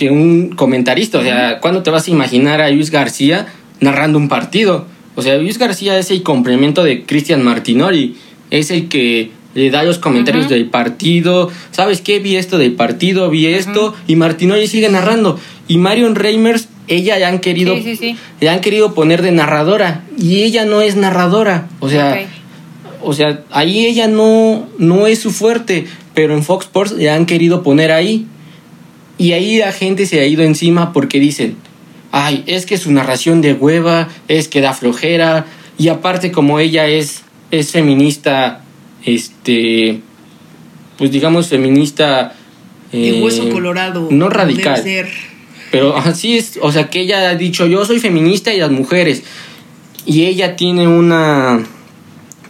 que 0.01 0.11
un 0.11 0.49
comentarista. 0.57 1.19
O 1.19 1.23
sea, 1.23 1.59
¿cuándo 1.61 1.83
te 1.83 1.91
vas 1.91 2.09
a 2.09 2.11
imaginar 2.11 2.63
a 2.63 2.71
Luis 2.71 2.91
García 2.91 3.49
narrando 3.81 4.17
un 4.17 4.31
partido? 4.31 4.87
O 5.15 5.21
sea, 5.21 5.37
Luis 5.37 5.59
García 5.59 5.99
es 5.99 6.11
el 6.11 6.23
complemento 6.23 6.83
de 6.83 7.05
Cristian 7.05 7.45
Martinori. 7.45 8.17
Es 8.51 8.71
el 8.71 8.89
que 8.89 9.31
le 9.55 9.71
da 9.71 9.83
los 9.83 9.99
comentarios 9.99 10.49
del 10.49 10.71
partido. 10.71 11.51
¿Sabes 11.71 12.01
qué? 12.01 12.19
Vi 12.19 12.37
esto 12.37 12.57
del 12.57 12.73
partido, 12.73 13.29
vi 13.29 13.49
esto. 13.49 13.95
Y 14.07 14.17
Martinoli 14.17 14.69
sigue 14.69 14.89
narrando. 14.89 15.39
Y 15.69 15.77
Marion 15.77 16.15
Reimers, 16.15 16.69
ella 16.89 17.19
ya 17.19 17.29
han 17.29 17.41
querido, 17.41 17.77
Le 18.41 18.49
han 18.49 18.63
querido 18.63 18.95
poner 18.95 19.21
de 19.21 19.33
narradora. 19.33 20.05
Y 20.17 20.45
ella 20.45 20.65
no 20.65 20.81
es 20.81 20.97
narradora. 20.97 21.69
O 21.81 21.91
sea, 21.91 22.27
o 23.03 23.13
sea, 23.13 23.43
ahí 23.51 23.85
ella 23.85 24.09
no, 24.09 24.67
no 24.79 25.07
es 25.07 25.19
su 25.19 25.31
fuerte. 25.31 25.87
Pero 26.15 26.33
en 26.33 26.43
Fox 26.43 26.65
Sports 26.65 26.93
le 26.93 27.11
han 27.11 27.27
querido 27.27 27.63
poner 27.63 27.93
ahí. 27.93 28.27
Y 29.21 29.35
ahí 29.35 29.59
la 29.59 29.71
gente 29.71 30.07
se 30.07 30.19
ha 30.21 30.25
ido 30.25 30.43
encima 30.43 30.95
porque 30.95 31.21
dicen, 31.21 31.57
ay, 32.11 32.43
es 32.47 32.65
que 32.65 32.79
su 32.79 32.91
narración 32.91 33.43
de 33.43 33.53
hueva, 33.53 34.09
es 34.29 34.49
que 34.49 34.63
da 34.63 34.73
flojera. 34.73 35.45
Y 35.77 35.89
aparte 35.89 36.33
como 36.33 36.59
ella 36.59 36.87
es, 36.87 37.21
es 37.51 37.71
feminista 37.71 38.63
este, 39.05 40.01
pues 40.97 41.11
digamos, 41.11 41.49
feminista. 41.49 42.35
de 42.93 43.23
hueso 43.23 43.47
eh, 43.47 43.51
colorado. 43.51 44.09
No 44.11 44.31
radical. 44.31 44.83
Pero 45.71 45.97
así 45.99 46.39
es, 46.39 46.59
o 46.63 46.73
sea, 46.73 46.89
que 46.89 47.01
ella 47.01 47.29
ha 47.29 47.35
dicho, 47.35 47.67
yo 47.67 47.85
soy 47.85 48.01
feminista 48.01 48.55
y 48.55 48.59
las 48.59 48.71
mujeres. 48.71 49.23
Y 50.07 50.25
ella 50.25 50.57
tiene 50.57 50.89
una... 50.89 51.63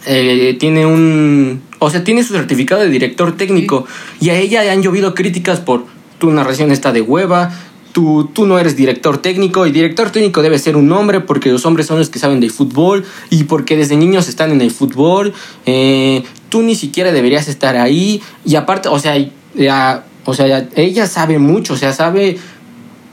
Eh, 0.06 0.56
tiene 0.61 0.87
un... 0.87 1.62
O 1.80 1.90
sea, 1.90 2.04
tiene 2.04 2.22
su 2.22 2.33
certificado 2.33 2.83
de 2.83 2.90
director 2.90 3.37
técnico. 3.37 3.87
Y 4.20 4.30
a 4.30 4.38
ella 4.38 4.62
le 4.62 4.70
han 4.70 4.83
llovido 4.83 5.16
críticas 5.16 5.59
por 5.59 5.87
tu 6.20 6.30
narración 6.30 6.70
está 6.70 6.92
de 6.92 7.00
hueva, 7.00 7.50
tú, 7.92 8.30
tú 8.33 8.46
no 8.46 8.59
eres 8.59 8.76
director 8.76 9.18
técnico 9.18 9.66
y 9.66 9.72
director 9.72 10.11
técnico 10.11 10.42
debe 10.42 10.59
ser 10.59 10.76
un 10.76 10.92
hombre 10.92 11.20
porque 11.20 11.50
los 11.50 11.66
hombres 11.66 11.87
son 11.87 11.98
los 11.98 12.09
que 12.09 12.18
saben 12.18 12.40
de 12.40 12.50
fútbol 12.50 13.04
y 13.30 13.44
porque 13.44 13.76
desde 13.76 13.96
niños 13.96 14.28
están 14.28 14.52
en 14.52 14.61
el 14.61 14.70
fútbol. 14.70 15.33
Eh, 15.66 16.22
tú 16.48 16.62
ni 16.62 16.74
siquiera 16.74 17.12
deberías 17.12 17.48
estar 17.48 17.76
ahí 17.76 18.22
y 18.44 18.54
aparte, 18.54 18.88
o 18.88 18.98
sea, 18.98 19.16
ya, 19.54 20.04
o 20.24 20.35
sea, 20.35 20.68
ella 20.76 21.06
sabe 21.06 21.38
mucho, 21.38 21.74
o 21.74 21.76
sea, 21.76 21.92
sabe, 21.92 22.38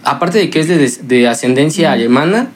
aparte 0.04 0.38
de 0.38 0.50
que 0.50 0.60
es 0.60 1.08
de, 1.08 1.28
ascendencia 1.28 1.92
alemana, 1.92 2.52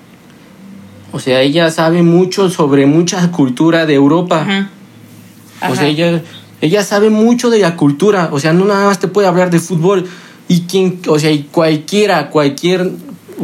o 1.11 1.19
sea, 1.19 1.41
ella 1.41 1.71
sabe 1.71 2.03
mucho 2.03 2.49
sobre 2.49 2.85
mucha 2.85 3.31
cultura 3.31 3.85
de 3.85 3.95
Europa. 3.95 4.69
O 5.69 5.75
sea, 5.75 5.87
ella, 5.87 6.21
ella 6.61 6.83
sabe 6.83 7.09
mucho 7.09 7.49
de 7.49 7.59
la 7.59 7.75
cultura, 7.75 8.29
o 8.31 8.39
sea, 8.39 8.53
no 8.53 8.65
nada 8.65 8.87
más 8.87 8.99
te 8.99 9.07
puede 9.07 9.27
hablar 9.27 9.51
de 9.51 9.59
fútbol 9.59 10.07
y 10.51 10.63
quien, 10.63 10.99
o 11.07 11.17
sea, 11.17 11.31
y 11.31 11.43
cualquiera, 11.43 12.29
cualquier, 12.29 12.91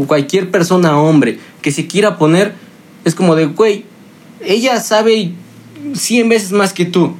cualquier 0.07 0.51
persona, 0.51 0.99
hombre, 0.99 1.39
que 1.61 1.71
se 1.71 1.87
quiera 1.87 2.17
poner, 2.17 2.53
es 3.05 3.15
como 3.15 3.37
de, 3.37 3.45
güey, 3.45 3.85
ella 4.43 4.81
sabe 4.81 5.31
100 5.93 6.27
veces 6.27 6.51
más 6.51 6.73
que 6.73 6.83
tú. 6.83 7.15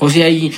O 0.00 0.10
sea, 0.10 0.28
y 0.28 0.52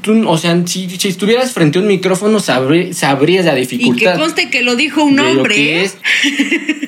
tú, 0.00 0.28
o 0.28 0.38
sea, 0.38 0.62
si, 0.64 0.88
si, 0.88 1.08
estuvieras 1.08 1.50
frente 1.50 1.80
a 1.80 1.82
un 1.82 1.88
micrófono, 1.88 2.38
sabrías 2.38 3.44
la 3.44 3.56
dificultad. 3.56 4.12
Y 4.12 4.12
que 4.12 4.20
conste 4.20 4.50
que 4.50 4.62
lo 4.62 4.76
dijo 4.76 5.02
un 5.02 5.18
hombre. 5.18 5.86
¿eh? 5.86 5.90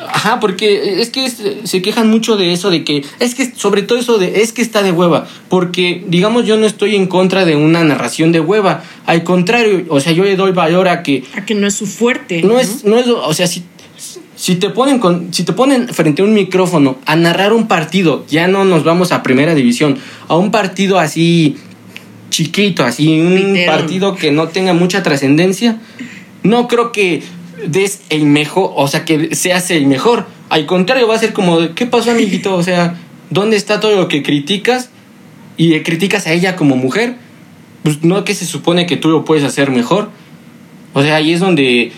Ajá, 0.00 0.38
porque 0.38 1.00
es 1.00 1.10
que 1.10 1.28
se 1.28 1.82
quejan 1.82 2.08
mucho 2.08 2.36
de 2.36 2.52
eso, 2.52 2.70
de 2.70 2.84
que 2.84 3.04
es 3.18 3.34
que 3.34 3.52
sobre 3.54 3.82
todo 3.82 3.98
eso 3.98 4.18
de 4.18 4.42
es 4.42 4.52
que 4.52 4.62
está 4.62 4.82
de 4.82 4.92
hueva, 4.92 5.26
porque 5.48 6.04
digamos 6.06 6.46
yo 6.46 6.56
no 6.56 6.66
estoy 6.66 6.94
en 6.94 7.08
contra 7.08 7.44
de 7.44 7.56
una 7.56 7.82
narración 7.82 8.30
de 8.30 8.38
hueva, 8.38 8.84
al 9.06 9.24
contrario, 9.24 9.84
o 9.88 10.00
sea, 10.00 10.12
yo 10.12 10.22
le 10.22 10.36
doy 10.36 10.52
valor 10.52 10.86
a 10.86 11.02
que 11.02 11.24
a 11.34 11.44
que 11.44 11.54
no 11.54 11.66
es 11.66 11.74
su 11.74 11.86
fuerte. 11.86 12.42
No, 12.42 12.60
es 12.60 12.84
no 12.84 12.96
es, 12.96 13.08
o 13.08 13.34
sea, 13.34 13.48
si 13.48 13.64
si 14.36 14.54
te 14.54 14.70
ponen 14.70 15.00
con 15.00 15.34
si 15.34 15.42
te 15.42 15.52
ponen 15.52 15.88
frente 15.88 16.22
a 16.22 16.24
un 16.24 16.32
micrófono 16.32 16.98
a 17.04 17.16
narrar 17.16 17.52
un 17.52 17.66
partido, 17.66 18.24
ya 18.28 18.46
no 18.46 18.64
nos 18.64 18.84
vamos 18.84 19.10
a 19.10 19.24
Primera 19.24 19.56
División, 19.56 19.98
a 20.28 20.36
un 20.36 20.52
partido 20.52 21.00
así 21.00 21.56
chiquito, 22.30 22.84
así 22.84 23.20
un 23.20 23.58
partido 23.66 24.14
que 24.14 24.30
no 24.30 24.46
tenga 24.46 24.74
mucha 24.74 25.02
trascendencia, 25.02 25.80
no 26.44 26.68
creo 26.68 26.92
que 26.92 27.22
des 27.66 28.02
el 28.10 28.26
mejor, 28.26 28.72
o 28.76 28.88
sea, 28.88 29.04
que 29.04 29.34
seas 29.34 29.70
el 29.70 29.86
mejor. 29.86 30.26
Al 30.48 30.66
contrario, 30.66 31.08
va 31.08 31.14
a 31.14 31.18
ser 31.18 31.32
como, 31.32 31.74
¿qué 31.74 31.86
pasó, 31.86 32.10
amiguito? 32.10 32.54
O 32.54 32.62
sea, 32.62 32.96
¿dónde 33.30 33.56
está 33.56 33.80
todo 33.80 33.96
lo 33.96 34.08
que 34.08 34.22
criticas? 34.22 34.90
Y 35.56 35.78
criticas 35.80 36.26
a 36.26 36.32
ella 36.32 36.56
como 36.56 36.76
mujer. 36.76 37.16
Pues 37.82 38.02
no 38.02 38.24
que 38.24 38.34
se 38.34 38.46
supone 38.46 38.86
que 38.86 38.96
tú 38.96 39.08
lo 39.08 39.24
puedes 39.24 39.44
hacer 39.44 39.70
mejor. 39.70 40.10
O 40.94 41.02
sea, 41.02 41.16
ahí 41.16 41.32
es 41.32 41.40
donde, 41.40 41.92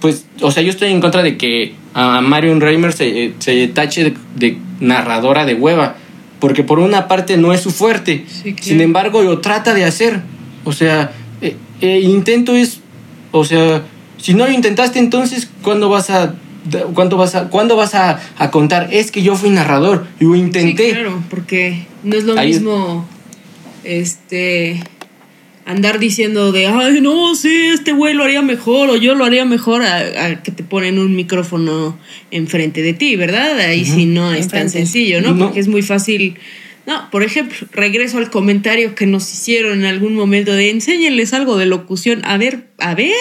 pues, 0.00 0.26
o 0.40 0.50
sea, 0.50 0.62
yo 0.62 0.70
estoy 0.70 0.90
en 0.90 1.00
contra 1.00 1.22
de 1.22 1.36
que 1.36 1.74
a 1.94 2.20
Marion 2.20 2.60
Reimer 2.60 2.92
se, 2.92 3.34
se 3.38 3.68
tache 3.68 4.14
de, 4.36 4.58
narradora 4.80 5.44
de 5.44 5.54
hueva. 5.54 5.96
Porque 6.40 6.64
por 6.64 6.80
una 6.80 7.06
parte 7.06 7.36
no 7.36 7.52
es 7.52 7.60
su 7.60 7.70
fuerte. 7.70 8.24
Sin 8.60 8.80
embargo, 8.80 9.22
lo 9.22 9.40
trata 9.40 9.74
de 9.74 9.84
hacer. 9.84 10.22
O 10.64 10.72
sea, 10.72 11.12
el 11.40 11.56
eh, 11.80 12.00
intento 12.00 12.54
es, 12.54 12.80
o 13.30 13.44
sea, 13.44 13.82
si 14.22 14.34
no 14.34 14.46
lo 14.46 14.52
intentaste, 14.52 14.98
entonces, 14.98 15.48
¿cuándo 15.62 15.88
vas 15.88 16.08
a 16.10 16.34
¿Cuándo 16.94 17.16
vas, 17.16 17.34
a, 17.34 17.48
¿Cuándo 17.48 17.74
vas 17.76 17.96
a, 17.96 18.20
contar? 18.52 18.88
Es 18.92 19.10
que 19.10 19.22
yo 19.22 19.34
fui 19.34 19.50
narrador 19.50 20.06
y 20.20 20.24
lo 20.24 20.36
intenté. 20.36 20.86
Sí, 20.86 20.92
claro, 20.92 21.20
porque 21.28 21.86
no 22.04 22.16
es 22.16 22.22
lo 22.22 22.36
mismo 22.36 23.08
este 23.82 24.80
andar 25.64 25.98
diciendo 25.98 26.52
de, 26.52 26.66
ay, 26.68 27.00
no, 27.00 27.34
sí, 27.34 27.52
este 27.72 27.92
güey 27.92 28.14
lo 28.14 28.24
haría 28.24 28.42
mejor 28.42 28.90
o 28.90 28.96
yo 28.96 29.14
lo 29.14 29.24
haría 29.24 29.44
mejor 29.44 29.82
a, 29.82 30.42
que 30.42 30.52
te 30.52 30.62
ponen 30.62 30.98
un 30.98 31.16
micrófono 31.16 31.98
enfrente 32.30 32.82
de 32.82 32.94
ti, 32.94 33.16
¿verdad? 33.16 33.58
Ahí 33.58 33.84
sí 33.84 34.06
no 34.06 34.32
es 34.32 34.48
tan 34.48 34.70
sencillo, 34.70 35.20
¿no? 35.20 35.36
Porque 35.36 35.58
es 35.58 35.68
muy 35.68 35.82
fácil. 35.82 36.36
No, 36.86 37.10
por 37.10 37.22
ejemplo, 37.22 37.56
regreso 37.72 38.18
al 38.18 38.30
comentario 38.30 38.96
que 38.96 39.06
nos 39.06 39.32
hicieron 39.32 39.80
en 39.80 39.86
algún 39.86 40.14
momento 40.14 40.52
de 40.52 40.70
enséñenles 40.70 41.32
algo 41.32 41.56
de 41.56 41.66
locución. 41.66 42.22
A 42.24 42.36
ver, 42.38 42.66
a 42.78 42.94
ver, 42.96 43.12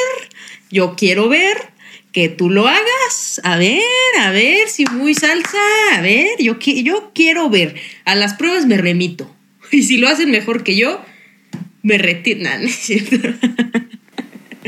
yo 0.72 0.96
quiero 0.96 1.30
ver 1.30 1.72
que 2.12 2.30
tú 2.30 2.50
lo 2.50 2.68
hagas. 2.68 3.42
A 3.44 3.58
ver, 3.58 3.82
a 4.20 4.32
ver, 4.32 4.68
si 4.68 4.86
muy 4.86 5.14
salsa. 5.14 5.58
A 5.94 6.02
ver, 6.02 6.30
yo, 6.40 6.58
yo 6.60 7.12
quiero 7.14 7.50
ver. 7.50 7.76
A 8.06 8.16
las 8.16 8.34
pruebas 8.34 8.66
me 8.66 8.78
remito. 8.78 9.30
Y 9.72 9.84
si 9.84 9.98
lo 9.98 10.10
hacen 10.10 10.32
mejor 10.32 10.64
que 10.64 10.76
yo, 10.76 11.02
me 11.82 11.98
retiro. 11.98 12.50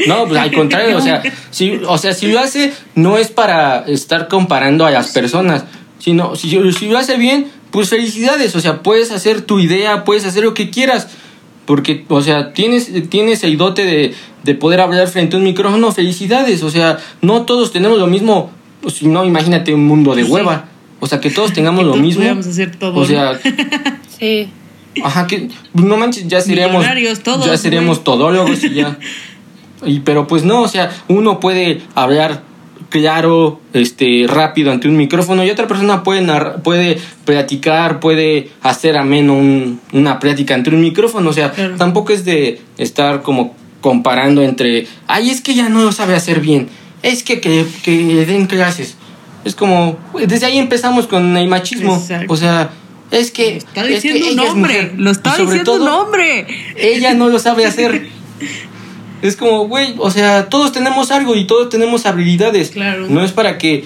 No, 0.07 0.27
pues 0.27 0.41
al 0.41 0.51
contrario, 0.51 0.97
o 0.97 1.01
sea, 1.01 1.21
si, 1.51 1.79
o 1.87 1.97
sea, 1.99 2.15
si 2.15 2.27
lo 2.27 2.39
hace, 2.39 2.73
no 2.95 3.19
es 3.19 3.27
para 3.27 3.85
estar 3.87 4.27
comparando 4.27 4.87
a 4.87 4.91
las 4.91 5.11
personas, 5.11 5.65
sino 5.99 6.35
si, 6.35 6.49
si 6.73 6.87
lo 6.87 6.97
hace 6.97 7.15
bien, 7.15 7.45
pues 7.69 7.89
felicidades, 7.89 8.55
o 8.55 8.59
sea, 8.59 8.81
puedes 8.81 9.11
hacer 9.11 9.41
tu 9.41 9.59
idea, 9.59 10.03
puedes 10.03 10.25
hacer 10.25 10.43
lo 10.43 10.55
que 10.55 10.71
quieras, 10.71 11.09
porque, 11.65 12.05
o 12.09 12.21
sea, 12.21 12.53
tienes, 12.53 12.91
tienes 13.09 13.43
el 13.43 13.57
dote 13.57 13.85
de, 13.85 14.13
de 14.43 14.55
poder 14.55 14.81
hablar 14.81 15.07
frente 15.07 15.35
a 15.35 15.39
un 15.39 15.45
micrófono, 15.45 15.91
felicidades. 15.91 16.63
O 16.63 16.69
sea, 16.69 16.97
no 17.21 17.43
todos 17.43 17.71
tenemos 17.71 17.97
lo 17.97 18.07
mismo. 18.07 18.51
Pues, 18.81 18.95
si 18.95 19.07
no, 19.07 19.23
imagínate 19.25 19.73
un 19.73 19.87
mundo 19.87 20.13
de 20.13 20.23
hueva. 20.23 20.65
O 20.99 21.07
sea, 21.07 21.19
que 21.19 21.29
todos 21.29 21.53
tengamos 21.53 21.85
lo 21.85 21.95
mismo. 21.95 22.23
hacer 22.29 22.75
todo. 22.75 22.99
O 22.99 23.05
sea, 23.05 23.39
sí. 24.19 24.49
Ajá, 25.03 25.25
que 25.25 25.49
no 25.73 25.97
manches, 25.97 26.27
ya 26.27 26.39
seríamos. 26.41 26.85
ya 27.45 27.57
seríamos 27.57 28.03
todólogos 28.03 28.63
y 28.63 28.73
ya. 28.73 28.97
Y, 29.85 29.99
pero 29.99 30.27
pues 30.27 30.45
no, 30.45 30.61
o 30.61 30.67
sea, 30.69 30.91
uno 31.09 31.41
puede 31.41 31.81
hablar 31.93 32.41
claro, 32.93 33.59
este, 33.73 34.25
rápido 34.27 34.71
ante 34.71 34.87
un 34.87 34.95
micrófono 34.95 35.43
y 35.43 35.49
otra 35.49 35.67
persona 35.67 36.03
puede, 36.03 36.21
puede 36.59 36.99
platicar, 37.25 37.99
puede 37.99 38.51
hacer 38.61 38.97
ameno 38.97 39.33
un, 39.33 39.81
una 39.93 40.19
plática 40.19 40.53
ante 40.53 40.69
un 40.69 40.79
micrófono. 40.79 41.31
O 41.31 41.33
sea, 41.33 41.51
tampoco 41.75 42.13
es 42.13 42.23
de 42.23 42.61
estar 42.77 43.23
como 43.23 43.55
comparando 43.81 44.43
entre, 44.43 44.85
ay, 45.07 45.31
es 45.31 45.41
que 45.41 45.55
ya 45.55 45.69
no 45.69 45.81
lo 45.81 45.91
sabe 45.91 46.13
hacer 46.13 46.39
bien, 46.39 46.67
es 47.01 47.23
que 47.23 47.41
que, 47.41 47.65
que 47.81 48.25
den 48.27 48.45
clases. 48.45 48.95
Es 49.43 49.55
como, 49.55 49.97
desde 50.27 50.45
ahí 50.45 50.59
empezamos 50.59 51.07
con 51.07 51.35
el 51.35 51.47
machismo. 51.47 52.01
O 52.29 52.37
sea, 52.37 52.69
es 53.09 53.31
que. 53.31 53.57
Está 53.57 53.83
diciendo 53.83 54.27
un 54.33 54.39
hombre. 54.39 54.91
Lo 54.97 55.09
está 55.09 55.35
diciendo 55.35 55.73
un 55.73 55.87
hombre. 55.87 56.45
Ella 56.75 57.15
no 57.15 57.27
lo 57.29 57.39
sabe 57.39 57.65
hacer. 57.65 58.07
Es 59.23 59.37
como, 59.37 59.69
güey, 59.69 59.95
o 59.99 60.11
sea, 60.11 60.49
todos 60.49 60.73
tenemos 60.73 61.09
algo 61.09 61.33
y 61.35 61.47
todos 61.47 61.69
tenemos 61.69 62.05
habilidades. 62.05 62.71
Claro. 62.71 63.07
No 63.07 63.23
es 63.23 63.31
para 63.31 63.57
que 63.57 63.85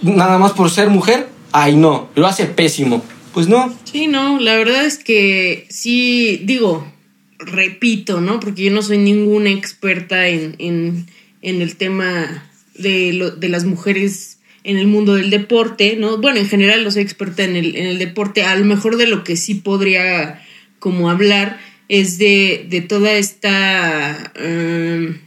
nada 0.00 0.38
más 0.38 0.52
por 0.52 0.70
ser 0.70 0.88
mujer, 0.88 1.28
ay 1.52 1.76
no, 1.76 2.08
lo 2.14 2.26
hace 2.26 2.46
pésimo. 2.46 3.04
Pues 3.34 3.48
no. 3.48 3.76
Sí, 3.84 4.06
no, 4.06 4.40
la 4.40 4.56
verdad 4.56 4.86
es 4.86 4.96
que 4.96 5.66
sí, 5.68 6.40
digo, 6.44 6.90
repito, 7.38 8.22
¿no? 8.22 8.40
Porque 8.40 8.64
yo 8.64 8.70
no 8.70 8.80
soy 8.80 8.96
ninguna 8.96 9.50
experta 9.50 10.26
en, 10.28 10.56
en, 10.58 11.06
en 11.42 11.60
el 11.60 11.76
tema 11.76 12.48
de, 12.78 13.12
lo, 13.12 13.32
de 13.32 13.50
las 13.50 13.64
mujeres 13.66 14.38
en 14.64 14.78
el 14.78 14.86
mundo 14.86 15.16
del 15.16 15.28
deporte, 15.28 15.96
¿no? 15.98 16.16
Bueno, 16.16 16.40
en 16.40 16.48
general 16.48 16.82
no 16.82 16.90
soy 16.90 17.02
experta 17.02 17.44
en 17.44 17.56
el, 17.56 17.76
en 17.76 17.86
el 17.86 17.98
deporte, 17.98 18.42
a 18.42 18.56
lo 18.56 18.64
mejor 18.64 18.96
de 18.96 19.06
lo 19.06 19.22
que 19.22 19.36
sí 19.36 19.54
podría 19.54 20.42
como 20.78 21.10
hablar 21.10 21.60
es 21.88 22.18
de, 22.18 22.66
de 22.68 22.80
toda 22.80 23.12
esta... 23.12 24.32
Em, 24.36 25.20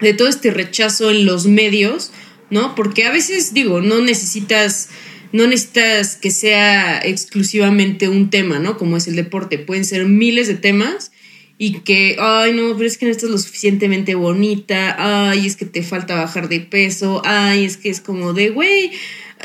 de 0.00 0.12
todo 0.12 0.28
este 0.28 0.50
rechazo 0.50 1.10
en 1.10 1.24
los 1.24 1.46
medios, 1.46 2.10
¿no? 2.50 2.74
Porque 2.74 3.04
a 3.04 3.10
veces, 3.10 3.54
digo, 3.54 3.80
no 3.80 4.00
necesitas 4.00 4.90
no 5.34 5.48
necesitas 5.48 6.14
que 6.14 6.30
sea 6.30 7.00
exclusivamente 7.00 8.08
un 8.08 8.30
tema, 8.30 8.60
¿no? 8.60 8.78
Como 8.78 8.96
es 8.96 9.08
el 9.08 9.16
deporte, 9.16 9.58
pueden 9.58 9.84
ser 9.84 10.06
miles 10.06 10.46
de 10.46 10.54
temas 10.54 11.10
y 11.58 11.80
que, 11.80 12.16
ay, 12.20 12.52
no, 12.52 12.76
pero 12.76 12.86
es 12.86 12.98
que 12.98 13.06
no 13.06 13.10
estás 13.10 13.30
lo 13.30 13.38
suficientemente 13.38 14.14
bonita, 14.14 14.94
ay, 14.96 15.44
es 15.44 15.56
que 15.56 15.64
te 15.64 15.82
falta 15.82 16.14
bajar 16.14 16.48
de 16.48 16.60
peso, 16.60 17.20
ay, 17.24 17.64
es 17.64 17.76
que 17.76 17.90
es 17.90 18.00
como 18.00 18.32
de, 18.32 18.50
güey. 18.50 18.92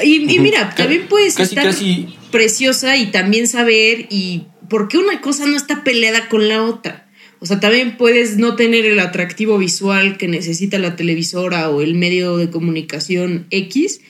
Y, 0.03 0.20
mira, 0.20 0.76
también 0.76 1.07
puedes 1.09 1.39
estar 1.39 1.74
preciosa 2.30 2.95
y 2.95 3.07
también 3.07 3.47
saber 3.47 4.05
y 4.11 4.43
por 4.70 4.88
qué 4.88 4.97
una 4.97 5.22
cosa 5.22 5.45
no 5.45 5.57
está 5.57 5.84
peleada 5.84 6.30
con 6.30 6.47
la 6.47 6.63
otra. 6.63 7.09
O 7.39 7.45
sea, 7.45 7.59
también 7.59 7.97
puedes 7.97 8.38
no 8.38 8.55
tener 8.55 8.86
el 8.86 8.99
atractivo 8.99 9.57
visual 9.57 10.17
que 10.17 10.28
necesita 10.28 10.78
la 10.78 10.95
televisora 10.95 11.70
o 11.70 11.82
el 11.82 11.95
medio 11.95 12.38
de 12.38 12.49
comunicación 12.49 13.47
X 13.49 14.01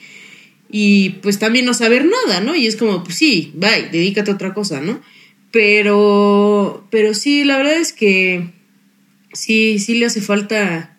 y 0.70 1.10
pues 1.22 1.38
también 1.38 1.64
no 1.64 1.74
saber 1.74 2.06
nada, 2.06 2.40
¿no? 2.40 2.54
Y 2.54 2.66
es 2.66 2.76
como, 2.76 3.04
pues 3.04 3.16
sí, 3.16 3.52
bye, 3.54 3.88
dedícate 3.90 4.30
a 4.30 4.34
otra 4.34 4.54
cosa, 4.54 4.80
¿no? 4.80 5.00
Pero, 5.52 6.86
pero 6.90 7.14
sí, 7.14 7.44
la 7.44 7.56
verdad 7.56 7.76
es 7.76 7.92
que 7.92 8.50
sí, 9.32 9.78
sí 9.78 9.94
le 9.94 10.06
hace 10.06 10.20
falta 10.20 10.96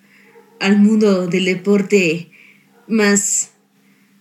al 0.59 0.77
mundo 0.77 1.27
del 1.27 1.45
deporte 1.45 2.31
más, 2.87 3.51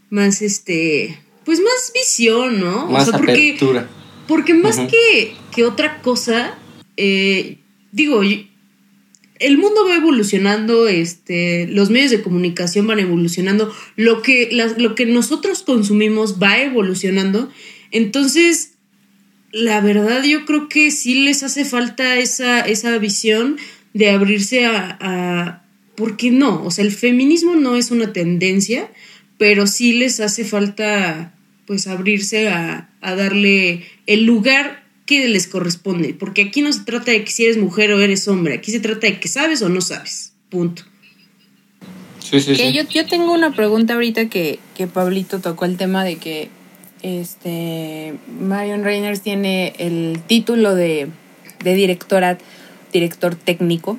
más 0.08 0.42
este, 0.42 1.18
pues 1.44 1.60
más 1.60 1.92
visión, 1.92 2.60
¿no? 2.60 2.86
Más 2.86 3.08
o 3.08 3.10
sea, 3.10 3.18
porque, 3.18 3.56
Porque 4.30 4.54
más 4.54 4.78
que, 4.78 5.34
que, 5.52 5.64
otra 5.64 6.00
cosa, 6.02 6.56
eh, 6.96 7.58
digo, 7.90 8.22
el 8.22 9.58
mundo 9.58 9.84
va 9.84 9.96
evolucionando, 9.96 10.86
este, 10.86 11.66
los 11.66 11.90
medios 11.90 12.12
de 12.12 12.22
comunicación 12.22 12.86
van 12.86 13.00
evolucionando, 13.00 13.74
lo 13.96 14.22
que, 14.22 14.48
lo 14.78 14.94
que 14.94 15.06
nosotros 15.06 15.64
consumimos 15.64 16.40
va 16.40 16.60
evolucionando. 16.60 17.50
Entonces, 17.90 18.74
la 19.50 19.80
verdad 19.80 20.22
yo 20.22 20.46
creo 20.46 20.68
que 20.68 20.92
sí 20.92 21.24
les 21.24 21.42
hace 21.42 21.64
falta 21.64 22.16
esa, 22.16 22.60
esa 22.60 22.96
visión 22.98 23.56
de 23.94 24.10
abrirse 24.10 24.64
a, 24.64 24.96
a... 25.00 25.64
¿Por 25.96 26.16
qué 26.16 26.30
no? 26.30 26.64
O 26.64 26.70
sea, 26.70 26.84
el 26.84 26.92
feminismo 26.92 27.56
no 27.56 27.74
es 27.74 27.90
una 27.90 28.12
tendencia, 28.12 28.92
pero 29.38 29.66
sí 29.66 29.92
les 29.92 30.20
hace 30.20 30.44
falta 30.44 31.34
pues 31.70 31.86
abrirse 31.86 32.48
a, 32.48 32.90
a 33.00 33.14
darle 33.14 33.84
el 34.06 34.24
lugar 34.24 34.82
que 35.06 35.28
les 35.28 35.46
corresponde, 35.46 36.14
porque 36.14 36.42
aquí 36.42 36.62
no 36.62 36.72
se 36.72 36.80
trata 36.80 37.12
de 37.12 37.22
que 37.22 37.30
si 37.30 37.44
eres 37.44 37.58
mujer 37.58 37.92
o 37.92 38.00
eres 38.00 38.26
hombre, 38.26 38.54
aquí 38.54 38.72
se 38.72 38.80
trata 38.80 39.06
de 39.06 39.20
que 39.20 39.28
sabes 39.28 39.62
o 39.62 39.68
no 39.68 39.80
sabes, 39.80 40.32
punto. 40.48 40.82
Sí, 42.18 42.40
sí, 42.40 42.56
sí. 42.56 42.72
Yo, 42.72 42.82
yo, 42.88 43.06
tengo 43.06 43.32
una 43.32 43.54
pregunta 43.54 43.94
ahorita 43.94 44.28
que, 44.28 44.58
que 44.76 44.88
Pablito 44.88 45.38
tocó 45.38 45.64
el 45.64 45.76
tema 45.76 46.02
de 46.02 46.16
que 46.16 46.48
este 47.02 48.14
Marion 48.40 48.82
Reyners 48.82 49.20
tiene 49.20 49.72
el 49.78 50.20
título 50.26 50.74
de, 50.74 51.06
de 51.62 51.74
directora, 51.74 52.36
director 52.92 53.36
técnico. 53.36 53.96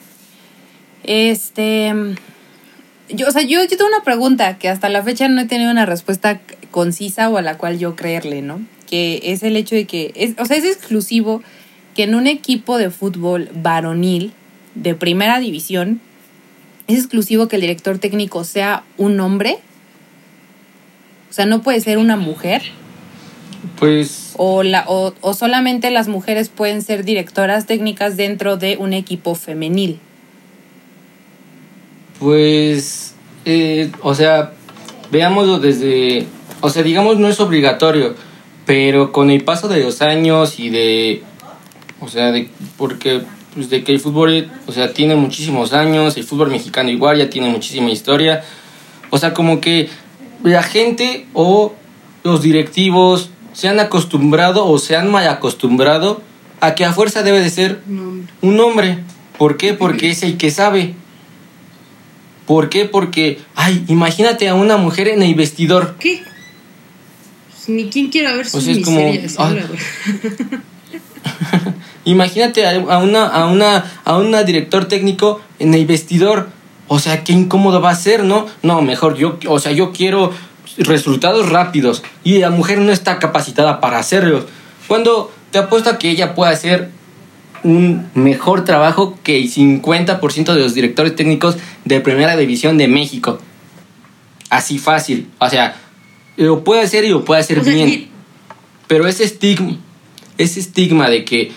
Este, 1.06 1.94
yo, 3.08 3.30
o 3.30 3.32
sea, 3.32 3.44
yo, 3.44 3.62
yo 3.62 3.78
tengo 3.78 3.88
una 3.88 4.04
pregunta 4.04 4.58
que 4.58 4.68
hasta 4.68 4.90
la 4.90 5.02
fecha 5.04 5.30
no 5.30 5.40
he 5.40 5.46
tenido 5.46 5.72
una 5.72 5.86
respuesta 5.86 6.42
concisa 6.72 7.30
o 7.30 7.38
a 7.38 7.42
la 7.42 7.58
cual 7.58 7.78
yo 7.78 7.96
creerle, 7.96 8.42
¿no? 8.42 8.62
que 8.92 9.22
es 9.24 9.42
el 9.42 9.56
hecho 9.56 9.74
de 9.74 9.86
que, 9.86 10.12
es, 10.16 10.36
o 10.38 10.46
sea, 10.46 10.58
es 10.58 10.66
exclusivo 10.66 11.42
que 11.96 12.04
en 12.04 12.14
un 12.14 12.28
equipo 12.28 12.78
de 12.78 12.92
fútbol 12.92 13.50
varonil 13.56 14.34
de 14.76 14.96
primera 14.96 15.40
división, 15.40 16.02
es 16.88 17.00
exclusivo 17.00 17.48
que 17.48 17.56
el 17.56 17.62
director 17.62 18.00
técnico 18.00 18.44
sea 18.44 18.84
un 18.98 19.18
hombre. 19.22 19.60
O 21.30 21.34
sea, 21.34 21.46
no 21.46 21.62
puede 21.62 21.80
ser 21.80 21.98
una 21.98 22.18
mujer. 22.18 22.64
Pues. 23.80 24.34
O, 24.36 24.62
la, 24.62 24.84
o, 24.88 25.34
solamente 25.34 25.90
las 25.90 26.10
mujeres 26.10 26.50
pueden 26.50 26.82
ser 26.82 27.06
directoras 27.06 27.68
técnicas 27.68 28.18
dentro 28.18 28.58
de 28.58 28.76
un 28.76 28.92
equipo 28.92 29.36
femenil. 29.36 30.00
Pues. 32.20 33.16
Eh, 33.46 33.90
o 34.02 34.16
sea, 34.16 34.52
veámoslo 35.12 35.60
desde. 35.60 36.28
O 36.62 36.70
sea, 36.70 36.84
digamos, 36.84 37.18
no 37.18 37.28
es 37.28 37.40
obligatorio 37.40 38.16
pero 38.66 39.12
con 39.12 39.30
el 39.30 39.44
paso 39.44 39.68
de 39.68 39.84
los 39.84 40.02
años 40.02 40.60
y 40.60 40.70
de, 40.70 41.24
o 42.00 42.08
sea, 42.08 42.32
de, 42.32 42.50
porque 42.78 43.22
pues 43.54 43.70
de 43.70 43.84
que 43.84 43.92
el 43.92 44.00
fútbol, 44.00 44.50
o 44.68 44.72
sea, 44.72 44.94
tiene 44.94 45.16
muchísimos 45.16 45.74
años, 45.74 46.16
el 46.18 46.24
fútbol 46.24 46.52
mexicano 46.52 46.90
igual 46.90 47.18
ya 47.18 47.30
tiene 47.30 47.50
muchísima 47.50 47.90
historia, 47.90 48.44
o 49.10 49.18
sea, 49.18 49.34
como 49.34 49.60
que 49.60 49.90
la 50.44 50.64
gente 50.64 51.28
o 51.34 51.74
los 52.24 52.42
directivos 52.42 53.30
se 53.54 53.68
han 53.68 53.80
acostumbrado 53.80 54.66
o 54.66 54.78
se 54.78 54.96
han 54.96 55.12
mal 55.12 55.28
acostumbrado 55.28 56.22
a 56.62 56.76
que 56.76 56.86
a 56.86 56.94
fuerza 56.94 57.24
debe 57.24 57.42
de 57.42 57.50
ser 57.50 57.82
un 58.42 58.60
hombre. 58.60 59.00
¿Por 59.38 59.58
qué? 59.58 59.74
Porque 59.74 60.12
es 60.12 60.24
el 60.24 60.38
que 60.38 60.52
sabe. 60.52 60.94
¿Por 62.46 62.70
qué? 62.70 62.86
Porque, 62.86 63.40
ay, 63.56 63.84
imagínate 63.88 64.48
a 64.48 64.56
una 64.56 64.78
mujer 64.78 65.08
en 65.08 65.24
el 65.24 65.36
vestidor. 65.36 65.96
¿Qué? 66.00 66.24
Ni 67.76 67.90
quien 67.90 68.10
quiera 68.10 68.34
ver 68.34 68.48
sus 68.48 68.66
Imagínate 72.06 72.66
a 72.66 72.98
una, 72.98 73.28
a, 73.28 73.46
una, 73.46 73.92
a 74.04 74.18
una 74.18 74.44
director 74.44 74.86
técnico 74.86 75.42
en 75.60 75.74
el 75.74 75.86
vestidor. 75.86 76.50
O 76.88 77.00
sea, 77.00 77.24
qué 77.24 77.32
incómodo 77.32 77.80
va 77.80 77.92
a 77.92 77.96
ser, 77.96 78.24
¿no? 78.24 78.48
No, 78.64 78.82
mejor 78.82 79.16
yo, 79.16 79.38
o 79.48 79.60
sea, 79.60 79.72
yo 79.72 79.92
quiero 79.92 80.34
resultados 80.78 81.50
rápidos 81.50 82.04
y 82.24 82.40
la 82.40 82.50
mujer 82.50 82.80
no 82.80 82.92
está 82.92 83.20
capacitada 83.20 83.80
para 83.80 84.00
hacerlos. 84.00 84.46
Cuando 84.88 85.32
te 85.52 85.60
apuesto 85.60 85.90
a 85.90 85.98
que 86.00 86.10
ella 86.10 86.34
pueda 86.36 86.52
hacer 86.52 86.90
un 87.64 88.10
mejor 88.16 88.66
trabajo 88.66 89.18
que 89.24 89.38
el 89.38 89.52
50% 89.52 90.54
de 90.54 90.60
los 90.60 90.74
directores 90.74 91.16
técnicos 91.16 91.58
de 91.86 92.02
Primera 92.02 92.36
División 92.36 92.78
de 92.78 92.88
México. 92.88 93.40
Así 94.50 94.80
fácil. 94.80 95.30
O 95.40 95.50
sea, 95.50 95.76
lo 96.46 96.64
puede 96.64 96.82
hacer 96.82 97.04
y 97.06 97.10
lo 97.10 97.24
puede 97.24 97.42
hacer 97.42 97.62
bien. 97.62 98.08
Pero 98.88 99.08
ese 99.08 99.24
estigma, 99.24 99.78
ese 100.38 100.60
estigma 100.60 101.10
de 101.10 101.24
que, 101.24 101.52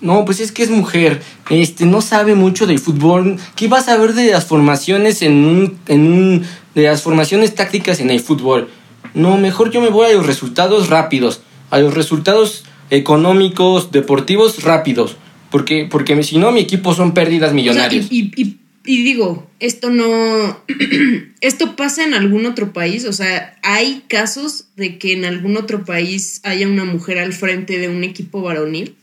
no, 0.00 0.24
pues 0.24 0.40
es 0.40 0.52
que 0.52 0.62
es 0.62 0.70
mujer, 0.70 1.22
este, 1.50 1.86
no 1.86 2.00
sabe 2.00 2.34
mucho 2.34 2.66
de 2.66 2.78
fútbol, 2.78 3.36
¿qué 3.56 3.68
va 3.68 3.78
a 3.78 3.82
saber 3.82 4.14
de 4.14 4.30
las 4.30 4.46
formaciones 4.46 5.22
en 5.22 5.44
un, 5.44 5.78
en 5.88 6.12
un, 6.12 6.46
de 6.74 6.84
las 6.84 7.02
formaciones 7.02 7.54
tácticas 7.54 8.00
en 8.00 8.10
el 8.10 8.20
fútbol? 8.20 8.70
No, 9.14 9.36
mejor 9.36 9.70
yo 9.70 9.80
me 9.80 9.90
voy 9.90 10.06
a 10.06 10.14
los 10.14 10.26
resultados 10.26 10.88
rápidos, 10.88 11.42
a 11.70 11.78
los 11.78 11.92
resultados 11.94 12.64
económicos, 12.90 13.92
deportivos 13.92 14.62
rápidos, 14.62 15.16
porque, 15.50 15.86
porque 15.90 16.22
si 16.22 16.38
no 16.38 16.52
mi 16.52 16.60
equipo 16.60 16.94
son 16.94 17.12
pérdidas 17.12 17.52
millonarias. 17.52 18.06
y 18.10 18.32
y 18.36 18.61
digo, 18.84 19.46
esto 19.60 19.90
no, 19.90 20.60
esto 21.40 21.76
pasa 21.76 22.04
en 22.04 22.14
algún 22.14 22.46
otro 22.46 22.72
país, 22.72 23.04
o 23.04 23.12
sea, 23.12 23.56
hay 23.62 24.04
casos 24.08 24.66
de 24.76 24.98
que 24.98 25.12
en 25.12 25.24
algún 25.24 25.56
otro 25.56 25.84
país 25.84 26.40
haya 26.44 26.66
una 26.66 26.84
mujer 26.84 27.18
al 27.18 27.32
frente 27.32 27.78
de 27.78 27.88
un 27.88 28.04
equipo 28.04 28.42
varonil. 28.42 28.96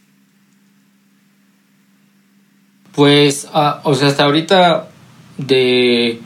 Pues, 2.93 3.47
ah, 3.53 3.81
o 3.85 3.95
sea, 3.95 4.09
hasta 4.09 4.25
ahorita 4.25 4.89
de, 5.37 6.19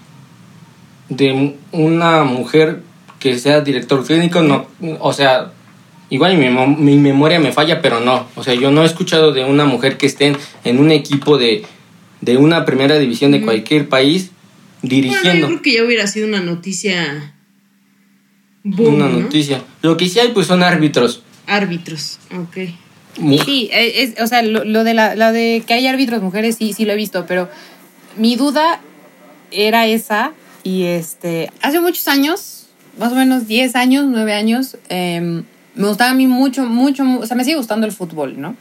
de 1.09 1.55
una 1.71 2.23
mujer 2.23 2.81
que 3.19 3.37
sea 3.37 3.61
director 3.61 4.03
clínico, 4.03 4.41
no, 4.41 4.67
o 4.99 5.13
sea, 5.13 5.51
igual 6.09 6.37
mi, 6.37 6.49
mi 6.49 6.97
memoria 6.97 7.39
me 7.39 7.51
falla, 7.51 7.81
pero 7.81 7.99
no, 7.99 8.27
o 8.35 8.43
sea, 8.43 8.55
yo 8.55 8.71
no 8.71 8.81
he 8.81 8.85
escuchado 8.85 9.31
de 9.31 9.45
una 9.45 9.65
mujer 9.65 9.97
que 9.97 10.07
esté 10.07 10.35
en 10.63 10.79
un 10.79 10.91
equipo 10.91 11.37
de 11.37 11.63
de 12.23 12.37
una 12.37 12.65
primera 12.65 12.97
división 12.97 13.31
de 13.31 13.41
cualquier 13.41 13.89
país 13.89 14.31
dirigiendo. 14.81 15.21
Bueno, 15.23 15.39
yo 15.39 15.47
creo 15.47 15.61
que 15.61 15.73
ya 15.73 15.83
hubiera 15.83 16.07
sido 16.07 16.27
una 16.27 16.39
noticia. 16.39 17.33
una 18.63 19.09
noticia. 19.09 19.61
Lo 19.81 19.97
que 19.97 20.07
sí 20.07 20.19
hay, 20.19 20.29
pues 20.29 20.47
son 20.47 20.63
árbitros. 20.63 21.23
Árbitros, 21.47 22.19
ok. 22.35 22.57
Sí, 23.45 23.69
es, 23.71 24.19
o 24.19 24.27
sea, 24.27 24.41
lo, 24.41 24.83
de 24.83 24.93
la, 24.93 25.31
de 25.31 25.63
que 25.67 25.73
hay 25.73 25.87
árbitros 25.87 26.21
mujeres, 26.21 26.55
sí, 26.55 26.73
sí 26.73 26.85
lo 26.85 26.93
he 26.93 26.95
visto, 26.95 27.25
pero 27.27 27.49
mi 28.17 28.35
duda 28.35 28.81
era 29.51 29.85
esa. 29.85 30.33
Y 30.63 30.83
este, 30.83 31.51
hace 31.61 31.81
muchos 31.81 32.07
años, 32.07 32.67
más 32.97 33.11
o 33.11 33.15
menos 33.15 33.47
10 33.47 33.75
años, 33.75 34.05
9 34.07 34.33
años, 34.33 34.77
em, 34.87 35.43
me 35.75 35.87
gustaba 35.87 36.11
a 36.11 36.13
mí 36.13 36.25
mucho, 36.25 36.65
mucho, 36.65 37.03
o 37.19 37.25
sea, 37.25 37.35
me 37.35 37.43
sigue 37.43 37.57
gustando 37.57 37.85
el 37.85 37.91
fútbol, 37.91 38.39
¿no? 38.39 38.55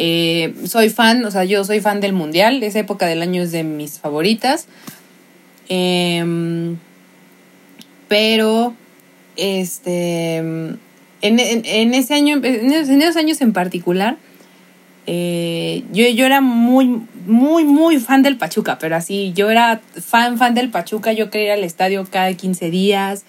Eh, 0.00 0.54
soy 0.64 0.90
fan, 0.90 1.24
o 1.24 1.30
sea, 1.32 1.42
yo 1.42 1.64
soy 1.64 1.80
fan 1.80 2.00
del 2.00 2.12
Mundial, 2.12 2.62
esa 2.62 2.78
época 2.78 3.06
del 3.06 3.20
año 3.20 3.42
es 3.42 3.50
de 3.50 3.64
mis 3.64 3.98
favoritas. 3.98 4.68
Em, 5.68 6.76
pero, 8.06 8.74
este, 9.34 10.36
en, 10.36 11.94
ese 11.94 12.14
año, 12.14 12.40
en 12.44 13.02
esos 13.02 13.16
años 13.16 13.40
en 13.40 13.52
particular, 13.52 14.18
eh, 15.08 15.82
yo, 15.90 16.06
yo 16.06 16.26
era 16.26 16.40
muy, 16.40 17.02
muy, 17.26 17.64
muy 17.64 17.98
fan 17.98 18.22
del 18.22 18.36
Pachuca, 18.36 18.78
pero 18.78 18.94
así, 18.94 19.32
yo 19.34 19.50
era 19.50 19.80
fan, 20.00 20.38
fan 20.38 20.54
del 20.54 20.70
Pachuca, 20.70 21.12
yo 21.12 21.28
quería 21.28 21.46
ir 21.46 21.52
al 21.54 21.64
estadio 21.64 22.06
cada 22.08 22.32
15 22.32 22.70
días, 22.70 23.24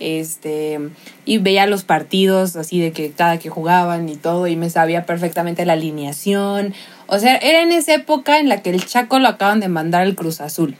este, 0.00 0.78
y 1.24 1.38
veía 1.38 1.66
los 1.66 1.84
partidos 1.84 2.56
así 2.56 2.80
de 2.80 2.92
que 2.92 3.10
cada 3.10 3.38
que 3.38 3.50
jugaban 3.50 4.08
y 4.08 4.16
todo, 4.16 4.46
y 4.46 4.56
me 4.56 4.70
sabía 4.70 5.06
perfectamente 5.06 5.64
la 5.64 5.74
alineación. 5.74 6.74
O 7.06 7.18
sea, 7.18 7.36
era 7.36 7.62
en 7.62 7.72
esa 7.72 7.94
época 7.94 8.38
en 8.38 8.48
la 8.48 8.62
que 8.62 8.70
el 8.70 8.84
Chaco 8.84 9.18
lo 9.18 9.28
acaban 9.28 9.60
de 9.60 9.68
mandar 9.68 10.02
al 10.02 10.14
Cruz 10.14 10.40
Azul. 10.40 10.76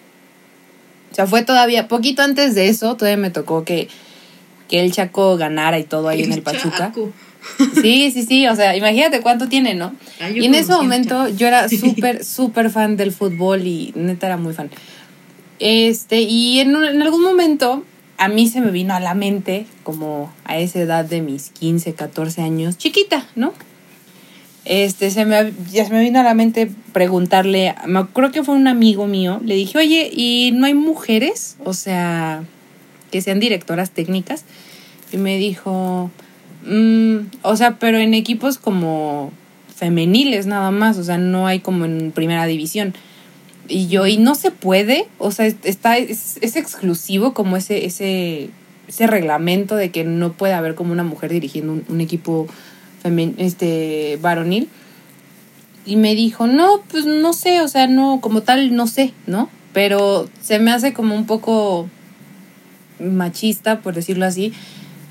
O 1.10 1.14
sea, 1.14 1.26
fue 1.26 1.42
todavía, 1.42 1.88
poquito 1.88 2.22
antes 2.22 2.54
de 2.54 2.68
eso, 2.68 2.96
todavía 2.96 3.18
me 3.18 3.30
tocó 3.30 3.64
que, 3.64 3.88
que 4.68 4.80
el 4.80 4.92
Chaco 4.92 5.36
ganara 5.36 5.78
y 5.78 5.84
todo 5.84 6.08
ahí 6.08 6.22
en 6.22 6.32
el 6.32 6.42
Pachuca. 6.42 6.92
Sí, 7.80 8.10
sí, 8.12 8.22
sí, 8.22 8.46
o 8.46 8.54
sea, 8.54 8.76
imagínate 8.76 9.20
cuánto 9.20 9.48
tiene, 9.48 9.74
¿no? 9.74 9.94
Ah, 10.20 10.30
y 10.30 10.44
en 10.44 10.54
ese 10.54 10.72
momento 10.72 11.28
yo 11.28 11.48
era 11.48 11.68
súper, 11.68 12.24
súper 12.24 12.70
fan 12.70 12.96
del 12.96 13.12
fútbol 13.12 13.66
y 13.66 13.92
neta 13.96 14.26
era 14.26 14.36
muy 14.36 14.54
fan. 14.54 14.70
Este, 15.58 16.20
y 16.22 16.60
en, 16.60 16.74
en, 16.74 17.02
algún 17.02 17.22
momento 17.22 17.84
a 18.22 18.28
mí 18.28 18.48
se 18.48 18.60
me 18.60 18.70
vino 18.70 18.94
a 18.94 19.00
la 19.00 19.14
mente, 19.14 19.66
como 19.82 20.32
a 20.44 20.58
esa 20.58 20.80
edad 20.80 21.04
de 21.04 21.22
mis 21.22 21.50
15, 21.50 21.94
14 21.94 22.42
años, 22.42 22.78
chiquita, 22.78 23.26
¿no? 23.34 23.52
Este, 24.64 25.10
se 25.10 25.24
me, 25.24 25.52
ya 25.70 25.84
se 25.84 25.92
me 25.92 26.00
vino 26.00 26.20
a 26.20 26.22
la 26.22 26.34
mente 26.34 26.70
preguntarle, 26.92 27.74
me 27.86 28.06
creo 28.06 28.30
que 28.30 28.44
fue 28.44 28.54
un 28.54 28.68
amigo 28.68 29.06
mío, 29.06 29.40
le 29.44 29.56
dije, 29.56 29.78
oye, 29.78 30.10
¿y 30.12 30.52
no 30.54 30.66
hay 30.66 30.74
mujeres? 30.74 31.56
O 31.64 31.74
sea, 31.74 32.44
que 33.10 33.20
sean 33.22 33.40
directoras 33.40 33.90
técnicas. 33.90 34.44
Y 35.12 35.18
me 35.18 35.36
dijo, 35.36 36.10
Mm, 36.64 37.28
o 37.42 37.56
sea, 37.56 37.78
pero 37.78 37.98
en 37.98 38.14
equipos 38.14 38.58
como 38.58 39.32
femeniles 39.74 40.46
nada 40.46 40.70
más, 40.70 40.96
o 40.98 41.04
sea, 41.04 41.18
no 41.18 41.46
hay 41.46 41.60
como 41.60 41.84
en 41.84 42.12
primera 42.12 42.46
división. 42.46 42.94
Y 43.68 43.86
yo, 43.88 44.06
y 44.06 44.16
no 44.16 44.34
se 44.34 44.50
puede, 44.50 45.06
o 45.18 45.30
sea, 45.30 45.46
está, 45.46 45.96
es, 45.96 46.36
exclusivo 46.42 47.32
como 47.32 47.56
ese, 47.56 47.84
ese, 47.86 48.50
ese 48.88 49.06
reglamento 49.06 49.76
de 49.76 49.90
que 49.90 50.04
no 50.04 50.32
puede 50.32 50.54
haber 50.54 50.74
como 50.74 50.92
una 50.92 51.04
mujer 51.04 51.30
dirigiendo 51.30 51.80
un, 51.88 52.00
equipo 52.00 52.48
este, 53.38 54.18
varonil. 54.20 54.68
Y 55.86 55.96
me 55.96 56.14
dijo, 56.14 56.46
no, 56.46 56.82
pues 56.88 57.06
no 57.06 57.32
sé, 57.32 57.60
o 57.60 57.68
sea, 57.68 57.86
no, 57.86 58.20
como 58.20 58.42
tal, 58.42 58.74
no 58.74 58.86
sé, 58.86 59.12
¿no? 59.26 59.48
Pero 59.72 60.28
se 60.40 60.58
me 60.58 60.70
hace 60.70 60.92
como 60.92 61.14
un 61.14 61.26
poco 61.26 61.88
machista, 63.00 63.80
por 63.80 63.94
decirlo 63.94 64.26
así, 64.26 64.52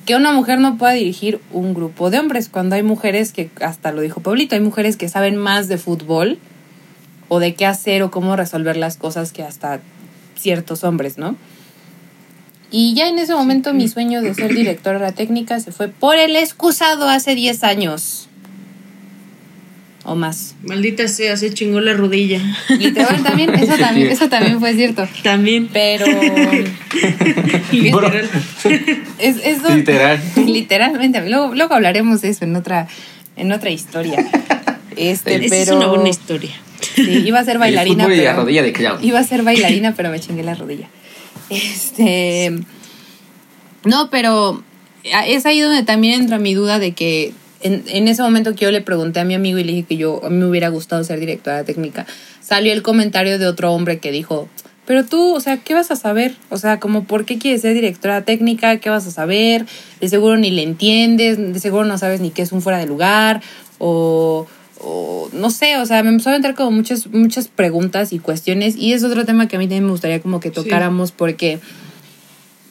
que 0.05 0.15
una 0.15 0.31
mujer 0.31 0.59
no 0.59 0.77
pueda 0.77 0.93
dirigir 0.93 1.39
un 1.51 1.73
grupo 1.73 2.09
de 2.09 2.19
hombres, 2.19 2.49
cuando 2.49 2.75
hay 2.75 2.83
mujeres 2.83 3.33
que, 3.33 3.49
hasta 3.61 3.91
lo 3.91 4.01
dijo 4.01 4.21
Pablito, 4.21 4.55
hay 4.55 4.61
mujeres 4.61 4.97
que 4.97 5.09
saben 5.09 5.35
más 5.35 5.67
de 5.67 5.77
fútbol 5.77 6.39
o 7.33 7.39
de 7.39 7.55
qué 7.55 7.65
hacer 7.65 8.03
o 8.03 8.11
cómo 8.11 8.35
resolver 8.35 8.75
las 8.75 8.97
cosas 8.97 9.31
que 9.31 9.41
hasta 9.41 9.79
ciertos 10.37 10.83
hombres, 10.83 11.17
¿no? 11.17 11.37
Y 12.71 12.93
ya 12.93 13.07
en 13.07 13.19
ese 13.19 13.33
momento 13.33 13.73
mi 13.73 13.87
sueño 13.87 14.21
de 14.21 14.33
ser 14.33 14.53
directora 14.53 14.99
de 14.99 15.05
la 15.05 15.11
técnica 15.13 15.57
se 15.61 15.71
fue 15.71 15.87
por 15.87 16.17
el 16.17 16.35
excusado 16.35 17.07
hace 17.07 17.33
10 17.33 17.63
años 17.63 18.27
o 20.03 20.15
más. 20.15 20.55
Maldita 20.63 21.07
sea, 21.07 21.37
se 21.37 21.53
chingó 21.53 21.79
la 21.79 21.93
rodilla. 21.93 22.41
Literal, 22.67 23.23
también, 23.23 23.53
eso 23.55 23.77
también, 23.77 24.07
eso 24.09 24.27
también 24.27 24.59
fue 24.59 24.73
cierto. 24.73 25.07
También. 25.23 25.69
Pero. 25.71 26.05
literal. 27.71 28.29
es, 29.19 29.37
eso, 29.41 29.73
literal. 29.73 30.21
Literalmente. 30.35 31.29
Luego, 31.29 31.55
luego 31.55 31.75
hablaremos 31.75 32.19
de 32.19 32.27
eso 32.27 32.43
en 32.43 32.57
otra, 32.57 32.89
en 33.37 33.53
otra 33.53 33.69
historia. 33.69 34.17
Este, 34.97 35.39
pero. 35.47 35.53
Es 35.53 35.69
una 35.71 35.87
buena 35.87 36.09
historia. 36.09 36.51
Sí, 36.81 37.23
iba 37.25 37.39
a 37.39 37.45
ser 37.45 37.57
bailarina. 37.59 38.05
pero, 38.05 38.23
la 38.23 38.33
rodilla 38.33 38.63
de 38.63 38.73
clown. 38.73 39.03
Iba 39.03 39.19
a 39.19 39.23
ser 39.23 39.43
bailarina, 39.43 39.93
pero 39.95 40.09
me 40.09 40.19
chingué 40.19 40.43
la 40.43 40.55
rodilla. 40.55 40.87
Este. 41.49 42.51
No, 43.83 44.09
pero 44.09 44.63
es 45.03 45.45
ahí 45.45 45.59
donde 45.59 45.83
también 45.83 46.21
entra 46.21 46.37
mi 46.37 46.53
duda 46.53 46.79
de 46.79 46.93
que 46.93 47.33
en, 47.63 48.07
ese 48.07 48.21
momento 48.21 48.55
que 48.55 48.65
yo 48.65 48.71
le 48.71 48.81
pregunté 48.81 49.19
a 49.19 49.23
mi 49.23 49.33
amigo 49.33 49.57
y 49.57 49.63
le 49.63 49.71
dije 49.71 49.87
que 49.87 49.97
yo 49.97 50.21
me 50.29 50.45
hubiera 50.45 50.69
gustado 50.69 51.03
ser 51.03 51.19
directora 51.19 51.63
técnica, 51.63 52.05
salió 52.41 52.73
el 52.73 52.81
comentario 52.81 53.37
de 53.37 53.47
otro 53.47 53.71
hombre 53.71 53.99
que 53.99 54.11
dijo, 54.11 54.49
pero 54.85 55.05
tú, 55.05 55.35
o 55.35 55.39
sea, 55.39 55.57
¿qué 55.57 55.73
vas 55.73 55.91
a 55.91 55.95
saber? 55.95 56.35
O 56.49 56.57
sea, 56.57 56.79
como, 56.79 57.03
¿por 57.03 57.25
qué 57.25 57.37
quieres 57.37 57.61
ser 57.61 57.73
directora 57.73 58.23
técnica? 58.23 58.77
¿Qué 58.77 58.89
vas 58.89 59.05
a 59.07 59.11
saber? 59.11 59.65
De 59.99 60.09
seguro 60.09 60.37
ni 60.37 60.49
le 60.49 60.63
entiendes, 60.63 61.37
de 61.37 61.59
seguro 61.59 61.85
no 61.85 61.97
sabes 61.97 62.19
ni 62.19 62.31
qué 62.31 62.41
es 62.41 62.51
un 62.51 62.61
fuera 62.61 62.79
de 62.79 62.87
lugar, 62.87 63.41
o, 63.77 64.47
no 65.33 65.49
sé, 65.49 65.77
o 65.77 65.85
sea, 65.85 66.03
me 66.03 66.09
empezó 66.09 66.29
a 66.29 66.35
entrar 66.35 66.55
como 66.55 66.71
muchas, 66.71 67.07
muchas 67.07 67.47
preguntas 67.47 68.13
y 68.13 68.19
cuestiones, 68.19 68.75
y 68.75 68.93
es 68.93 69.03
otro 69.03 69.25
tema 69.25 69.47
que 69.47 69.55
a 69.55 69.59
mí 69.59 69.65
también 69.65 69.85
me 69.85 69.91
gustaría 69.91 70.21
como 70.21 70.39
que 70.39 70.51
tocáramos, 70.51 71.11
porque 71.11 71.59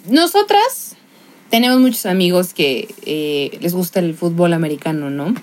nosotras 0.08 0.96
tenemos 1.50 1.78
muchos 1.80 2.06
amigos 2.06 2.54
que 2.54 2.88
eh, 3.06 3.58
les 3.60 3.74
gusta 3.74 4.00
el 4.00 4.14
fútbol 4.14 4.52
americano, 4.52 5.10
¿no? 5.10 5.34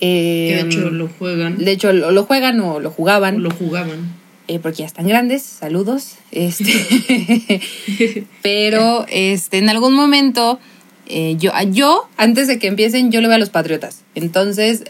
de 0.00 0.60
hecho 0.60 0.90
lo 0.90 1.08
juegan. 1.08 1.56
De 1.58 1.70
hecho 1.70 1.92
lo, 1.92 2.24
juegan 2.24 2.60
o 2.60 2.80
lo 2.80 2.90
jugaban. 2.90 3.42
lo 3.42 3.50
jugaban. 3.50 4.14
Eh, 4.46 4.58
porque 4.58 4.78
ya 4.78 4.86
están 4.86 5.08
grandes, 5.08 5.42
saludos. 5.42 6.16
Este, 6.30 6.70
pero 8.42 9.06
este, 9.08 9.58
en 9.58 9.70
algún 9.70 9.94
momento, 9.94 10.58
eh, 11.06 11.36
yo, 11.38 11.52
yo, 11.70 12.08
antes 12.16 12.48
de 12.48 12.58
que 12.58 12.66
empiecen, 12.66 13.12
yo 13.12 13.20
le 13.20 13.28
voy 13.28 13.36
a 13.36 13.38
los 13.38 13.50
Patriotas. 13.50 14.02
Entonces, 14.14 14.84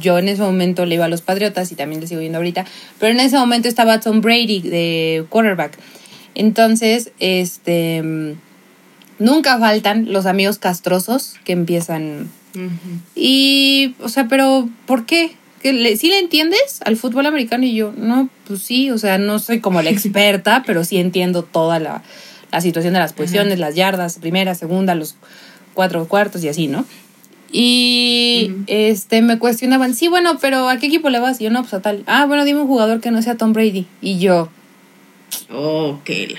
yo 0.00 0.18
en 0.18 0.28
ese 0.28 0.42
momento 0.42 0.86
le 0.86 0.96
iba 0.96 1.04
a 1.04 1.08
los 1.08 1.22
Patriotas 1.22 1.70
y 1.72 1.74
también 1.74 2.00
le 2.00 2.06
sigo 2.06 2.20
viendo 2.20 2.38
ahorita. 2.38 2.64
Pero 2.98 3.12
en 3.12 3.20
ese 3.20 3.36
momento 3.36 3.68
estaba 3.68 4.00
Tom 4.00 4.20
Brady 4.20 4.60
de 4.60 5.24
quarterback. 5.28 5.78
Entonces, 6.34 7.12
este 7.18 8.36
nunca 9.22 9.58
faltan 9.58 10.12
los 10.12 10.26
amigos 10.26 10.58
castrosos 10.58 11.34
que 11.44 11.52
empiezan. 11.52 12.30
Y, 13.14 13.94
o 14.00 14.10
sea, 14.10 14.28
pero 14.28 14.68
¿por 14.84 15.06
qué? 15.06 15.32
le, 15.62 15.96
¿Sí 15.96 16.08
le 16.08 16.18
entiendes 16.18 16.80
al 16.84 16.96
fútbol 16.96 17.24
americano? 17.24 17.64
Y 17.64 17.74
yo, 17.74 17.94
no, 17.96 18.28
pues 18.46 18.62
sí, 18.62 18.90
o 18.90 18.98
sea, 18.98 19.16
no 19.16 19.38
soy 19.38 19.60
como 19.60 19.80
la 19.80 19.90
experta, 19.96 20.62
pero 20.66 20.84
sí 20.84 20.98
entiendo 20.98 21.44
toda 21.44 21.78
la, 21.78 22.02
situación 22.60 22.94
de 22.94 23.00
las 23.00 23.12
posiciones, 23.12 23.58
las 23.58 23.74
yardas, 23.74 24.18
primera, 24.18 24.54
segunda, 24.54 24.94
los 24.94 25.16
cuatro 25.74 26.06
cuartos 26.06 26.44
y 26.44 26.48
así, 26.48 26.66
¿no? 26.66 26.84
Y 27.50 28.50
este 28.66 29.20
me 29.20 29.38
cuestionaban, 29.38 29.94
sí, 29.94 30.08
bueno, 30.08 30.38
pero 30.40 30.68
¿a 30.68 30.78
qué 30.78 30.86
equipo 30.86 31.10
le 31.10 31.20
vas? 31.20 31.40
Y 31.40 31.44
yo, 31.44 31.50
no, 31.50 31.60
pues 31.62 31.74
a 31.74 31.80
tal. 31.80 32.02
Ah, 32.06 32.24
bueno, 32.26 32.44
dime 32.44 32.60
un 32.60 32.66
jugador 32.66 33.00
que 33.00 33.10
no 33.10 33.20
sea 33.20 33.36
Tom 33.36 33.52
Brady. 33.52 33.86
Y 34.00 34.18
yo. 34.18 34.48
Oh, 35.50 35.98
qué 36.04 36.24
el 36.24 36.36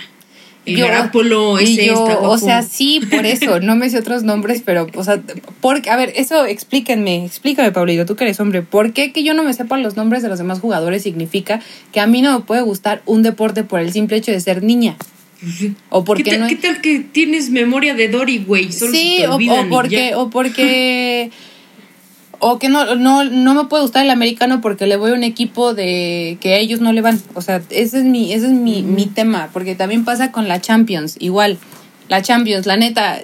yo, 0.66 1.58
ese 1.60 1.92
O 1.92 2.38
sea, 2.38 2.62
sí, 2.62 3.02
por 3.10 3.26
eso, 3.26 3.60
no 3.62 3.76
me 3.76 3.90
sé 3.90 4.00
otros 4.00 4.24
nombres, 4.24 4.62
pero, 4.66 4.88
o 4.96 5.04
sea, 5.04 5.22
porque, 5.62 5.90
a 5.90 5.98
ver, 5.98 6.14
eso 6.16 6.46
explíquenme, 6.46 7.26
explícame, 7.26 7.72
Pablito, 7.72 8.06
tú 8.06 8.16
que 8.16 8.24
eres 8.24 8.40
hombre, 8.40 8.62
¿por 8.62 8.94
qué 8.94 9.12
que 9.12 9.24
yo 9.24 9.34
no 9.34 9.44
me 9.44 9.54
sepa 9.54 9.78
los 9.78 9.98
nombres 9.98 10.24
de 10.24 10.30
los 10.30 10.38
demás 10.38 10.60
jugadores 10.60 11.04
significa 11.04 11.60
que 11.92 12.00
a 12.00 12.08
mí 12.08 12.22
no 12.22 12.40
me 12.40 12.46
puede 12.46 12.62
gustar 12.62 13.02
un 13.06 13.24
deporte 13.24 13.64
por 13.64 13.80
el 13.80 13.92
simple 13.92 14.18
hecho 14.18 14.32
de 14.32 14.40
ser 14.40 14.64
niña? 14.64 14.96
O 15.90 16.04
porque 16.04 16.24
¿Qué, 16.24 16.38
tal, 16.38 16.48
¿Qué 16.48 16.56
tal 16.56 16.82
que 16.82 17.00
tienes 17.00 17.50
memoria 17.50 17.94
de 17.96 18.08
Dory, 18.08 18.40
güey? 18.40 18.72
Sí, 18.72 19.20
o, 19.28 19.36
o, 19.36 19.70
porque, 19.70 20.16
o 20.16 20.30
porque 20.32 21.32
o 22.46 22.60
que 22.60 22.68
no, 22.68 22.96
no, 22.96 23.24
no 23.24 23.54
me 23.54 23.66
puede 23.66 23.84
gustar 23.84 24.04
el 24.04 24.12
americano 24.12 24.60
porque 24.60 24.86
le 24.86 24.98
voy 24.98 25.12
a 25.12 25.14
un 25.14 25.24
equipo 25.24 25.74
de 25.74 26.38
que 26.42 26.56
a 26.56 26.58
ellos 26.58 26.82
no 26.82 26.92
le 26.92 27.02
van. 27.02 27.22
O 27.36 27.42
sea, 27.42 27.62
ese 27.70 28.00
es 28.00 28.04
mi, 28.04 28.34
ese 28.34 28.48
es 28.48 28.52
mi, 28.52 28.82
mi 28.82 29.06
tema, 29.06 29.50
porque 29.54 29.76
también 29.76 30.04
pasa 30.04 30.32
con 30.34 30.50
la 30.50 30.60
Champions, 30.60 31.16
igual. 31.20 31.58
La 32.10 32.22
Champions, 32.22 32.66
la 32.66 32.76
neta, 32.76 33.22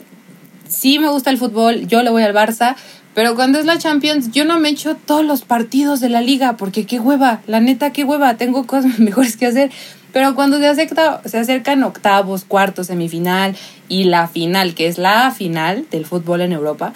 sí 0.70 1.00
me 1.00 1.10
gusta 1.10 1.32
el 1.32 1.38
fútbol, 1.38 1.86
yo 1.88 2.02
le 2.02 2.12
voy 2.12 2.24
al 2.24 2.34
Barça, 2.34 2.76
pero 3.14 3.36
cuando 3.36 3.60
es 3.60 3.66
la 3.66 3.78
Champions, 3.78 4.32
yo 4.32 4.46
no 4.46 4.58
me 4.58 4.70
echo 4.70 4.96
todos 4.96 5.26
los 5.26 5.42
partidos 5.42 6.00
de 6.00 6.08
la 6.08 6.22
liga, 6.22 6.56
porque 6.56 6.86
qué 6.86 7.00
hueva, 7.00 7.42
la 7.46 7.60
neta, 7.60 7.92
qué 7.92 8.06
hueva, 8.06 8.38
tengo 8.38 8.66
cosas 8.66 9.00
mejores 9.00 9.36
que 9.36 9.48
hacer. 9.48 9.72
Pero 10.12 10.34
cuando 10.36 10.58
se, 10.58 10.68
acerca, 10.68 11.22
se 11.26 11.38
acercan 11.38 11.84
octavos, 11.84 12.44
cuartos, 12.44 12.88
semifinal 12.88 13.56
y 13.88 14.06
la 14.06 14.28
final, 14.28 14.74
que 14.74 14.88
es 14.88 14.98
la 14.98 15.32
final 15.32 15.86
del 15.92 16.06
fútbol 16.06 16.42
en 16.42 16.52
Europa, 16.52 16.94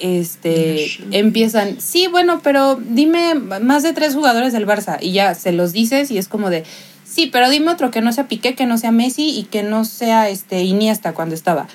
este, 0.00 0.86
empiezan, 1.12 1.80
sí, 1.80 2.08
bueno, 2.08 2.40
pero 2.42 2.76
dime 2.76 3.34
más 3.34 3.82
de 3.82 3.92
tres 3.92 4.14
jugadores 4.14 4.52
del 4.52 4.66
Barça 4.66 4.98
y 5.00 5.12
ya 5.12 5.34
se 5.34 5.52
los 5.52 5.72
dices 5.72 6.10
y 6.10 6.18
es 6.18 6.28
como 6.28 6.50
de, 6.50 6.64
sí, 7.04 7.28
pero 7.32 7.48
dime 7.48 7.70
otro 7.70 7.90
que 7.90 8.00
no 8.00 8.12
sea 8.12 8.28
Piqué, 8.28 8.54
que 8.54 8.66
no 8.66 8.76
sea 8.78 8.92
Messi 8.92 9.30
y 9.30 9.44
que 9.44 9.62
no 9.62 9.84
sea 9.84 10.28
este 10.28 10.62
Iniesta 10.62 11.14
cuando 11.14 11.34
estaba. 11.34 11.68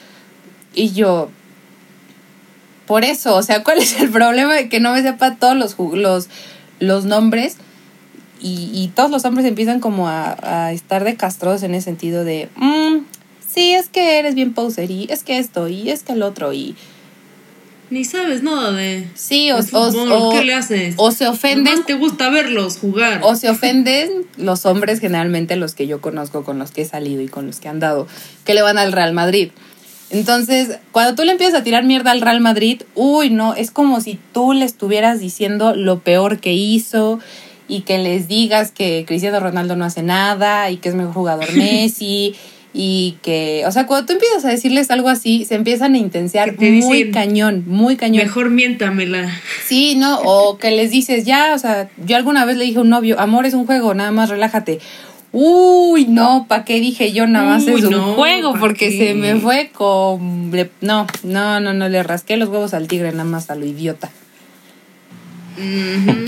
Y 0.76 0.92
yo, 0.92 1.30
por 2.86 3.04
eso, 3.04 3.36
o 3.36 3.44
sea, 3.44 3.64
¿cuál 3.64 3.80
es 3.80 4.00
el 4.00 4.10
problema 4.10 4.54
de 4.54 4.70
que 4.70 4.80
no 4.80 4.94
me 4.94 5.02
sepa 5.02 5.36
todos 5.36 5.56
los, 5.56 5.76
los, 5.96 6.28
los 6.80 7.06
nombres? 7.06 7.58
Y, 8.42 8.92
todos 8.96 9.12
los 9.12 9.26
hombres 9.26 9.46
empiezan 9.46 9.80
como 9.80 10.08
a, 10.08 10.72
estar 10.74 11.04
de 11.04 11.16
castros 11.16 11.64
en 11.64 11.76
ese 11.76 11.86
sentido 11.86 12.24
de, 12.24 12.50
mm, 12.56 13.00
sí, 13.48 13.74
es 13.74 13.90
que 13.90 14.20
eres 14.20 14.36
bien 14.36 14.54
poser 14.54 14.92
y 14.92 15.08
es 15.10 15.24
que 15.24 15.40
esto 15.40 15.68
y 15.68 15.90
es 15.90 16.04
que 16.04 16.14
el 16.14 16.24
otro 16.24 16.54
y 16.54 16.76
ni 17.90 18.06
sabes 18.06 18.44
nada 18.44 18.72
de. 18.72 19.08
Sí, 19.16 19.52
o, 19.52 19.58
o, 19.58 20.32
¿qué 20.32 20.44
le 20.44 20.54
haces? 20.54 20.94
O 20.98 21.12
se 21.12 21.28
ofenden. 21.28 21.84
te 21.86 21.96
gusta 21.96 22.30
verlos 22.30 22.78
jugar. 22.78 23.22
O 23.24 23.36
se 23.36 23.50
ofenden 23.50 24.28
los 24.38 24.68
hombres, 24.68 25.00
generalmente 25.00 25.56
los 25.56 25.74
que 25.74 25.88
yo 25.88 26.00
conozco, 26.00 26.44
con 26.44 26.60
los 26.60 26.70
que 26.70 26.84
he 26.84 26.86
salido 26.86 27.22
y 27.22 27.28
con 27.28 27.48
los 27.48 27.60
que 27.60 27.68
han 27.68 27.80
dado, 27.80 28.08
que 28.46 28.54
le 28.54 28.62
van 28.62 28.78
al 28.78 28.92
Real 28.92 29.14
Madrid. 29.14 29.50
Entonces, 30.12 30.80
cuando 30.92 31.16
tú 31.16 31.24
le 31.24 31.32
empiezas 31.32 31.62
a 31.62 31.64
tirar 31.64 31.84
mierda 31.84 32.12
al 32.12 32.22
Real 32.22 32.42
Madrid, 32.42 32.84
uy, 32.96 33.30
no, 33.32 33.56
es 33.56 33.72
como 33.72 34.02
si 34.02 34.20
tú 34.34 34.54
le 34.54 34.66
estuvieras 34.66 35.20
diciendo 35.20 35.76
lo 35.76 36.00
peor 36.00 36.40
que 36.40 36.54
hizo 36.54 37.20
y 37.70 37.82
que 37.82 38.00
les 38.00 38.28
digas 38.28 38.72
que 38.72 39.06
Cristiano 39.08 39.40
Ronaldo 39.40 39.78
no 39.78 39.86
hace 39.86 40.04
nada 40.04 40.70
y 40.70 40.78
que 40.78 40.90
es 40.90 40.96
mejor 40.96 41.14
jugador 41.14 41.54
Messi 41.56 42.36
y 42.74 43.18
que, 43.24 43.64
o 43.66 43.72
sea, 43.72 43.88
cuando 43.88 44.06
tú 44.08 44.14
empiezas 44.14 44.46
a 44.46 44.50
decirles 44.50 44.92
algo 44.92 45.10
así, 45.10 45.46
se 45.46 45.56
empiezan 45.56 45.96
a 45.96 45.98
intensiar 45.98 46.60
muy 46.60 47.10
cañón, 47.12 47.64
muy 47.66 47.96
cañón. 47.96 48.24
Mejor 48.24 48.50
miéntamela. 48.52 49.32
Sí, 49.66 49.96
¿no? 49.96 50.20
O 50.22 50.58
que 50.58 50.72
les 50.72 50.92
dices, 50.92 51.26
ya, 51.26 51.54
o 51.56 51.58
sea, 51.58 51.90
yo 52.06 52.16
alguna 52.16 52.46
vez 52.46 52.58
le 52.58 52.66
dije 52.66 52.78
a 52.78 52.82
un 52.82 52.90
novio, 52.90 53.20
amor 53.20 53.46
es 53.46 53.54
un 53.54 53.66
juego, 53.66 53.94
nada 53.94 54.12
más 54.12 54.30
relájate. 54.30 54.80
Uy, 55.32 56.06
no, 56.06 56.46
¿para 56.48 56.66
qué 56.66 56.80
dije 56.80 57.12
yo 57.12 57.28
nada 57.28 57.46
más 57.46 57.68
es 57.68 57.84
un 57.84 58.16
juego? 58.16 58.56
Porque 58.60 58.92
se 58.92 59.14
me 59.14 59.36
fue 59.40 59.70
con... 59.72 60.52
No, 60.82 61.06
no, 61.24 61.60
no, 61.60 61.74
no, 61.74 61.90
le 61.90 62.02
rasqué 62.02 62.36
los 62.36 62.50
huevos 62.50 62.74
al 62.74 62.88
tigre 62.88 63.12
nada 63.12 63.26
más 63.26 63.50
a 63.50 63.56
lo 63.56 63.66
idiota. 63.66 64.10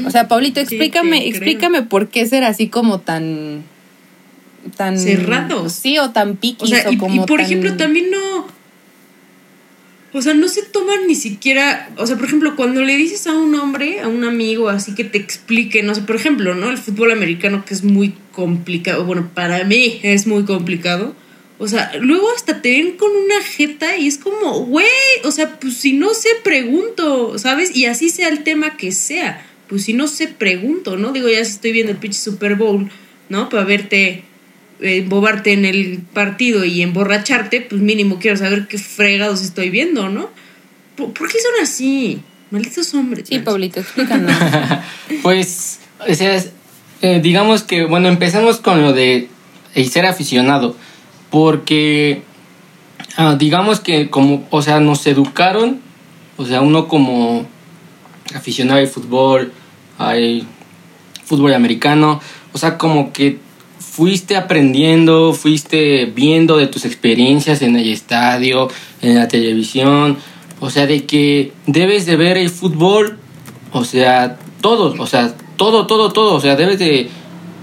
O 0.05 0.11
sea, 0.11 0.27
Pablito, 0.27 0.59
explícame, 0.59 1.27
explícame 1.27 1.83
por 1.83 2.09
qué 2.09 2.25
ser 2.25 2.43
así 2.43 2.67
como 2.67 2.99
tan 2.99 3.63
tan 4.77 4.99
cerrados. 4.99 5.73
Sí, 5.73 5.97
o 5.97 6.11
tan 6.11 6.35
piquis 6.35 6.73
o, 6.85 6.97
como 6.97 7.23
y 7.23 7.25
por 7.25 7.41
ejemplo, 7.41 7.75
también 7.77 8.11
no 8.11 8.47
o 10.13 10.21
sea, 10.21 10.33
no 10.33 10.49
se 10.49 10.63
toman 10.63 11.07
ni 11.07 11.15
siquiera, 11.15 11.89
o 11.95 12.05
sea, 12.05 12.17
por 12.17 12.25
ejemplo, 12.25 12.57
cuando 12.57 12.81
le 12.81 12.97
dices 12.97 13.27
a 13.27 13.33
un 13.33 13.55
hombre, 13.55 14.01
a 14.01 14.09
un 14.09 14.25
amigo, 14.25 14.67
así 14.67 14.93
que 14.93 15.05
te 15.05 15.17
explique, 15.17 15.83
no 15.83 15.95
sé, 15.95 16.01
por 16.01 16.17
ejemplo, 16.17 16.53
¿no? 16.53 16.69
El 16.69 16.77
fútbol 16.77 17.11
americano 17.11 17.63
que 17.65 17.73
es 17.73 17.83
muy 17.83 18.13
complicado, 18.33 19.05
bueno, 19.05 19.29
para 19.33 19.63
mí 19.63 20.01
es 20.03 20.27
muy 20.27 20.43
complicado. 20.43 21.15
O 21.61 21.67
sea, 21.67 21.91
luego 21.99 22.27
hasta 22.35 22.59
te 22.59 22.71
ven 22.71 22.97
con 22.97 23.11
una 23.11 23.39
jeta 23.43 23.95
y 23.95 24.07
es 24.07 24.17
como, 24.17 24.65
güey, 24.65 24.87
o 25.23 25.29
sea, 25.29 25.59
pues 25.59 25.77
si 25.77 25.93
no 25.93 26.15
sé, 26.15 26.29
pregunto, 26.43 27.37
¿sabes? 27.37 27.75
Y 27.75 27.85
así 27.85 28.09
sea 28.09 28.29
el 28.29 28.41
tema 28.41 28.77
que 28.77 28.91
sea, 28.91 29.45
pues 29.67 29.83
si 29.83 29.93
no 29.93 30.07
sé, 30.07 30.27
pregunto, 30.27 30.97
¿no? 30.97 31.11
Digo, 31.11 31.29
ya 31.29 31.45
si 31.45 31.51
estoy 31.51 31.71
viendo 31.71 31.91
el 31.91 31.99
pitch 31.99 32.15
Super 32.15 32.55
Bowl, 32.55 32.89
¿no? 33.29 33.47
Para 33.49 33.63
verte 33.63 34.23
embobarte 34.79 35.53
en 35.53 35.65
el 35.65 35.99
partido 36.11 36.65
y 36.65 36.81
emborracharte, 36.81 37.61
pues 37.61 37.79
mínimo 37.79 38.17
quiero 38.19 38.37
saber 38.37 38.67
qué 38.67 38.79
fregados 38.79 39.43
estoy 39.43 39.69
viendo, 39.69 40.09
¿no? 40.09 40.31
¿Por, 40.95 41.13
qué 41.13 41.37
son 41.39 41.61
así? 41.61 42.23
Malditos 42.49 42.91
hombres. 42.95 43.29
Sí, 43.29 43.37
Pablito, 43.37 43.81
explícanos. 43.81 44.35
pues, 45.21 45.79
o 46.09 46.15
sea, 46.15 46.43
eh, 47.03 47.19
digamos 47.21 47.61
que, 47.61 47.85
bueno, 47.85 48.07
empecemos 48.07 48.57
con 48.57 48.81
lo 48.81 48.93
de 48.93 49.27
ser 49.87 50.07
aficionado, 50.07 50.75
porque 51.31 52.21
ah, 53.17 53.35
digamos 53.39 53.79
que 53.79 54.11
como, 54.11 54.45
o 54.51 54.61
sea, 54.61 54.79
nos 54.79 55.07
educaron, 55.07 55.81
o 56.37 56.45
sea, 56.45 56.61
uno 56.61 56.87
como 56.87 57.47
aficionado 58.35 58.79
al 58.79 58.87
fútbol, 58.87 59.51
al 59.97 60.43
fútbol 61.23 61.53
americano, 61.53 62.21
o 62.53 62.57
sea, 62.57 62.77
como 62.77 63.11
que 63.13 63.39
fuiste 63.79 64.35
aprendiendo, 64.35 65.33
fuiste 65.33 66.05
viendo 66.05 66.57
de 66.57 66.67
tus 66.67 66.85
experiencias 66.85 67.61
en 67.61 67.75
el 67.75 67.89
estadio, 67.89 68.69
en 69.01 69.15
la 69.15 69.27
televisión, 69.27 70.17
o 70.59 70.69
sea, 70.69 70.85
de 70.85 71.05
que 71.05 71.53
debes 71.65 72.05
de 72.05 72.15
ver 72.15 72.37
el 72.37 72.49
fútbol, 72.49 73.17
o 73.71 73.83
sea, 73.83 74.37
todo, 74.61 74.95
o 75.01 75.07
sea, 75.07 75.33
todo, 75.57 75.87
todo, 75.87 76.11
todo, 76.11 76.35
o 76.35 76.39
sea, 76.39 76.55
debes 76.55 76.79
de, 76.79 77.09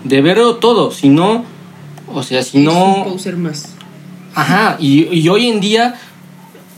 de 0.05 0.21
verlo 0.21 0.57
todo, 0.57 0.91
si 0.91 1.09
no, 1.09 1.45
o 2.13 2.23
sea, 2.23 2.43
si 2.43 2.59
no... 2.59 3.17
más. 3.37 3.75
Ajá, 4.35 4.77
y, 4.79 5.29
hoy 5.29 5.49
en 5.49 5.61
día 5.61 5.95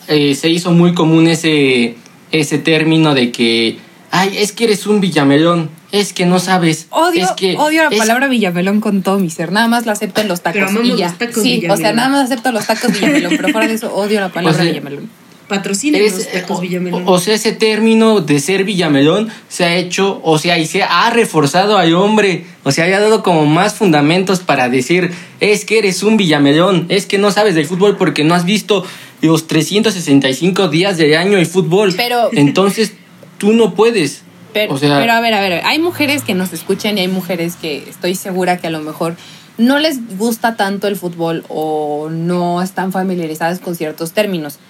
eh, 0.08 0.34
se 0.34 0.48
hizo 0.48 0.72
muy 0.72 0.94
común 0.94 1.28
ese, 1.28 1.96
ese 2.32 2.58
término 2.58 3.14
de 3.14 3.32
que, 3.32 3.78
ay, 4.10 4.36
es 4.38 4.52
que 4.52 4.64
eres 4.64 4.86
un 4.86 5.00
villamelón 5.00 5.70
es 5.92 6.12
que 6.12 6.26
no 6.26 6.38
sabes. 6.38 6.86
Odio, 6.90 7.24
es 7.24 7.32
que 7.32 7.56
odio 7.56 7.88
la 7.88 7.90
palabra 7.90 8.28
Villamelón 8.28 8.80
con 8.80 9.02
todo 9.02 9.18
mi 9.18 9.30
ser. 9.30 9.52
Nada 9.52 9.68
más 9.68 9.86
la 9.86 9.92
acepto 9.92 10.20
en 10.20 10.28
los 10.28 10.40
tacos. 10.40 10.62
Pero 10.72 10.84
y 10.84 10.96
ya. 10.96 11.08
Los 11.08 11.18
tacos 11.18 11.42
sí, 11.42 11.66
o 11.68 11.76
sea, 11.76 11.92
nada 11.92 12.08
más 12.08 12.24
acepto 12.24 12.52
los 12.52 12.66
tacos 12.66 12.92
Villamelón, 12.92 13.32
pero 13.36 13.48
fuera 13.48 13.66
de 13.66 13.74
eso 13.74 13.94
odio 13.94 14.20
la 14.20 14.28
palabra 14.28 14.62
Villamelón. 14.62 15.10
Patrocina 15.50 15.98
los 15.98 16.28
tacos 16.28 16.60
Villamelón. 16.60 17.02
O, 17.06 17.18
sea, 17.18 17.34
ese 17.34 17.50
término 17.50 18.20
de 18.20 18.38
ser 18.38 18.62
Villamelón 18.62 19.30
se 19.48 19.64
ha 19.64 19.74
hecho, 19.74 20.20
o 20.22 20.38
sea, 20.38 20.60
y 20.60 20.66
se 20.66 20.84
ha 20.84 21.10
reforzado 21.10 21.76
al 21.76 21.92
hombre. 21.96 22.44
O 22.62 22.70
sea, 22.70 22.84
ha 22.84 23.00
dado 23.00 23.24
como 23.24 23.46
más 23.46 23.74
fundamentos 23.74 24.38
para 24.38 24.68
decir, 24.68 25.10
es 25.40 25.64
que 25.64 25.78
eres 25.78 26.04
un 26.04 26.16
Villamelón, 26.16 26.86
es 26.88 27.04
que 27.04 27.18
no 27.18 27.32
sabes 27.32 27.56
del 27.56 27.66
fútbol 27.66 27.96
porque 27.96 28.22
no 28.22 28.36
has 28.36 28.44
visto 28.44 28.86
los 29.22 29.48
365 29.48 30.68
días 30.68 30.96
del 30.96 31.16
año 31.16 31.36
el 31.36 31.46
fútbol. 31.46 31.94
Pero. 31.96 32.30
Entonces, 32.32 32.92
tú 33.38 33.52
no 33.52 33.74
puedes. 33.74 34.22
Pero, 34.52 34.76
pero 34.78 34.94
a 35.12 35.20
ver, 35.20 35.34
a 35.34 35.40
ver, 35.40 35.62
hay 35.64 35.80
mujeres 35.80 36.22
que 36.22 36.34
nos 36.34 36.52
escuchan 36.52 36.96
y 36.96 37.00
hay 37.00 37.08
mujeres 37.08 37.56
que 37.56 37.88
estoy 37.88 38.14
segura 38.14 38.58
que 38.58 38.68
a 38.68 38.70
lo 38.70 38.80
mejor 38.80 39.16
no 39.58 39.80
les 39.80 40.16
gusta 40.16 40.54
tanto 40.54 40.86
el 40.86 40.94
fútbol 40.94 41.44
o 41.48 42.08
no 42.08 42.62
están 42.62 42.92
familiarizadas 42.92 43.58
con 43.58 43.74
ciertos 43.74 44.12
términos. 44.12 44.60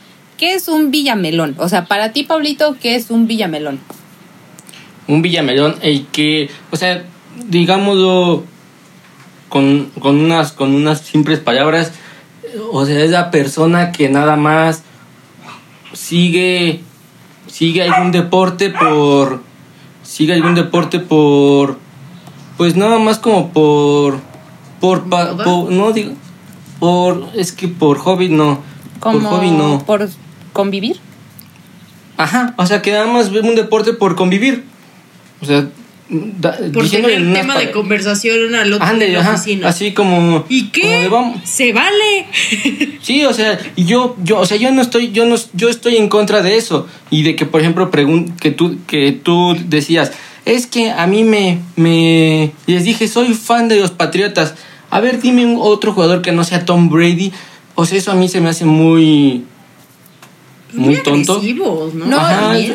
¿Qué 0.41 0.55
es 0.55 0.69
un 0.69 0.91
villamelón? 0.91 1.55
O 1.59 1.69
sea, 1.69 1.85
para 1.85 2.13
ti, 2.13 2.23
Pablito, 2.23 2.75
¿qué 2.81 2.95
es 2.95 3.11
un 3.11 3.27
villamelón? 3.27 3.79
Un 5.07 5.21
villamelón, 5.21 5.77
el 5.83 6.07
que, 6.07 6.49
o 6.71 6.77
sea, 6.77 7.05
digámoslo 7.49 8.45
con, 9.51 9.91
con, 10.01 10.19
unas, 10.19 10.53
con 10.53 10.75
unas 10.75 11.03
simples 11.03 11.41
palabras, 11.41 11.93
o 12.73 12.87
sea, 12.87 13.05
es 13.05 13.11
la 13.11 13.31
persona 13.31 13.93
que 13.93 14.09
nada 14.09 14.37
más 14.37 14.83
sigue, 15.93 16.81
sigue 17.47 17.83
algún 17.83 18.11
deporte 18.11 18.71
por 18.71 19.43
sigue 20.03 20.33
algún 20.33 20.55
deporte 20.55 21.01
por 21.01 21.79
pues 22.57 22.77
nada 22.77 22.99
más 22.99 23.19
como 23.19 23.51
por 23.51 24.19
por, 24.81 25.07
no 25.71 25.93
digo 25.93 26.15
por 26.79 27.29
es 27.35 27.53
que 27.53 27.69
por 27.69 27.99
hobby 27.99 28.31
no 28.31 28.61
por 29.01 29.23
hobby 29.23 29.51
no 29.51 29.85
por 29.85 30.09
convivir 30.53 30.97
ajá 32.17 32.55
o 32.57 32.67
sea 32.67 32.83
que 32.83 32.93
nada 32.93 33.07
más 33.07 33.29
un 33.29 33.55
deporte 33.55 33.93
por 33.93 34.17
convivir 34.17 34.65
o 35.41 35.47
sea 35.47 35.67
por 36.73 36.89
tener 36.89 37.33
tema 37.33 37.59
de 37.59 37.71
conversación 37.71 38.55
al 38.55 38.73
otro 38.73 38.99
de 38.99 39.09
la 39.09 39.21
oficina. 39.21 39.69
Así 39.69 39.93
como. 39.93 40.45
¿Y 40.49 40.69
qué? 40.69 41.09
Se 41.45 41.73
vale. 41.73 42.27
sí, 43.03 43.25
o 43.25 43.33
sea, 43.33 43.59
yo, 43.77 44.17
yo, 44.23 44.41
o 44.41 44.47
sea, 44.47 44.57
yo 44.57 44.73
no 44.73 44.83
estoy, 44.83 45.13
yo 45.13 45.25
no, 45.27 45.37
yo 45.53 45.69
estoy 45.69 45.97
en 45.97 46.09
contra 46.09 46.43
de 46.43 46.57
eso. 46.57 46.89
Y 47.11 47.23
de 47.23 47.37
que, 47.37 47.47
por 47.47 47.61
ejemplo, 47.61 47.91
pregun 47.91 48.37
que 48.37 48.51
tú, 48.51 48.79
que 48.89 49.13
tú 49.13 49.57
decías, 49.67 50.11
es 50.45 50.67
que 50.67 50.91
a 50.91 51.07
mí 51.07 51.23
me, 51.23 51.61
me, 51.77 52.53
les 52.67 52.85
dije, 52.85 53.07
soy 53.07 53.35
fan 53.35 53.69
de 53.69 53.79
los 53.79 53.93
Patriotas. 53.93 54.55
A 54.91 54.99
ver, 54.99 55.21
dime 55.21 55.47
un 55.47 55.59
otro 55.61 55.93
jugador 55.93 56.23
que 56.23 56.33
no 56.33 56.43
sea 56.43 56.65
Tom 56.65 56.89
Brady. 56.89 57.33
O 57.77 57.87
sea, 57.87 57.99
eso 57.99 58.11
a 58.11 58.15
mí 58.15 58.29
se 58.29 58.41
me 58.41 58.49
hace 58.49 58.65
muy, 58.65 59.45
muy, 60.73 61.03
tonto. 61.03 61.41
¿no? 61.95 62.07
No, 62.07 62.59
y, 62.59 62.67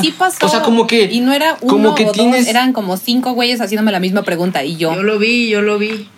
sí 0.00 0.14
pasó. 0.16 0.46
O 0.46 0.48
sea, 0.48 0.62
como 0.62 0.86
que. 0.86 1.04
Y 1.04 1.20
no 1.20 1.32
era 1.32 1.56
uno 1.60 1.72
como 1.72 1.94
que 1.94 2.06
o 2.06 2.12
tienes... 2.12 2.40
dos, 2.40 2.48
eran 2.48 2.72
como 2.72 2.96
cinco 2.96 3.32
güeyes 3.32 3.60
haciéndome 3.60 3.92
la 3.92 4.00
misma 4.00 4.22
pregunta 4.22 4.64
y 4.64 4.76
yo. 4.76 4.94
Yo 4.94 5.02
lo 5.02 5.18
vi, 5.18 5.48
yo 5.48 5.62
lo 5.62 5.78
vi. 5.78 6.08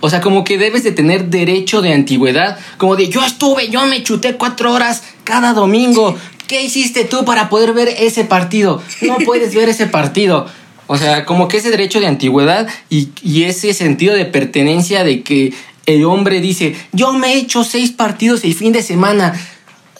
O 0.00 0.10
sea, 0.10 0.20
como 0.20 0.44
que 0.44 0.58
debes 0.58 0.84
de 0.84 0.92
tener 0.92 1.26
derecho 1.26 1.80
de 1.80 1.92
antigüedad. 1.92 2.58
Como 2.76 2.96
de 2.96 3.08
yo 3.08 3.24
estuve, 3.24 3.68
yo 3.68 3.86
me 3.86 4.02
chuté 4.02 4.34
cuatro 4.34 4.72
horas 4.72 5.02
cada 5.24 5.52
domingo. 5.52 6.16
¿Qué 6.46 6.62
hiciste 6.62 7.04
tú 7.04 7.24
para 7.24 7.48
poder 7.48 7.72
ver 7.72 7.88
ese 7.88 8.24
partido? 8.24 8.82
No 9.02 9.16
puedes 9.24 9.54
ver 9.54 9.68
ese 9.68 9.86
partido. 9.86 10.46
O 10.86 10.98
sea, 10.98 11.24
como 11.24 11.48
que 11.48 11.56
ese 11.56 11.70
derecho 11.70 12.00
de 12.00 12.06
antigüedad 12.06 12.68
y, 12.90 13.08
y 13.22 13.44
ese 13.44 13.72
sentido 13.72 14.14
de 14.14 14.26
pertenencia 14.26 15.02
de 15.02 15.22
que 15.22 15.54
el 15.86 16.04
hombre 16.04 16.40
dice, 16.40 16.76
yo 16.92 17.12
me 17.12 17.32
he 17.32 17.38
hecho 17.38 17.64
seis 17.64 17.90
partidos 17.90 18.44
el 18.44 18.54
fin 18.54 18.72
de 18.72 18.82
semana 18.82 19.34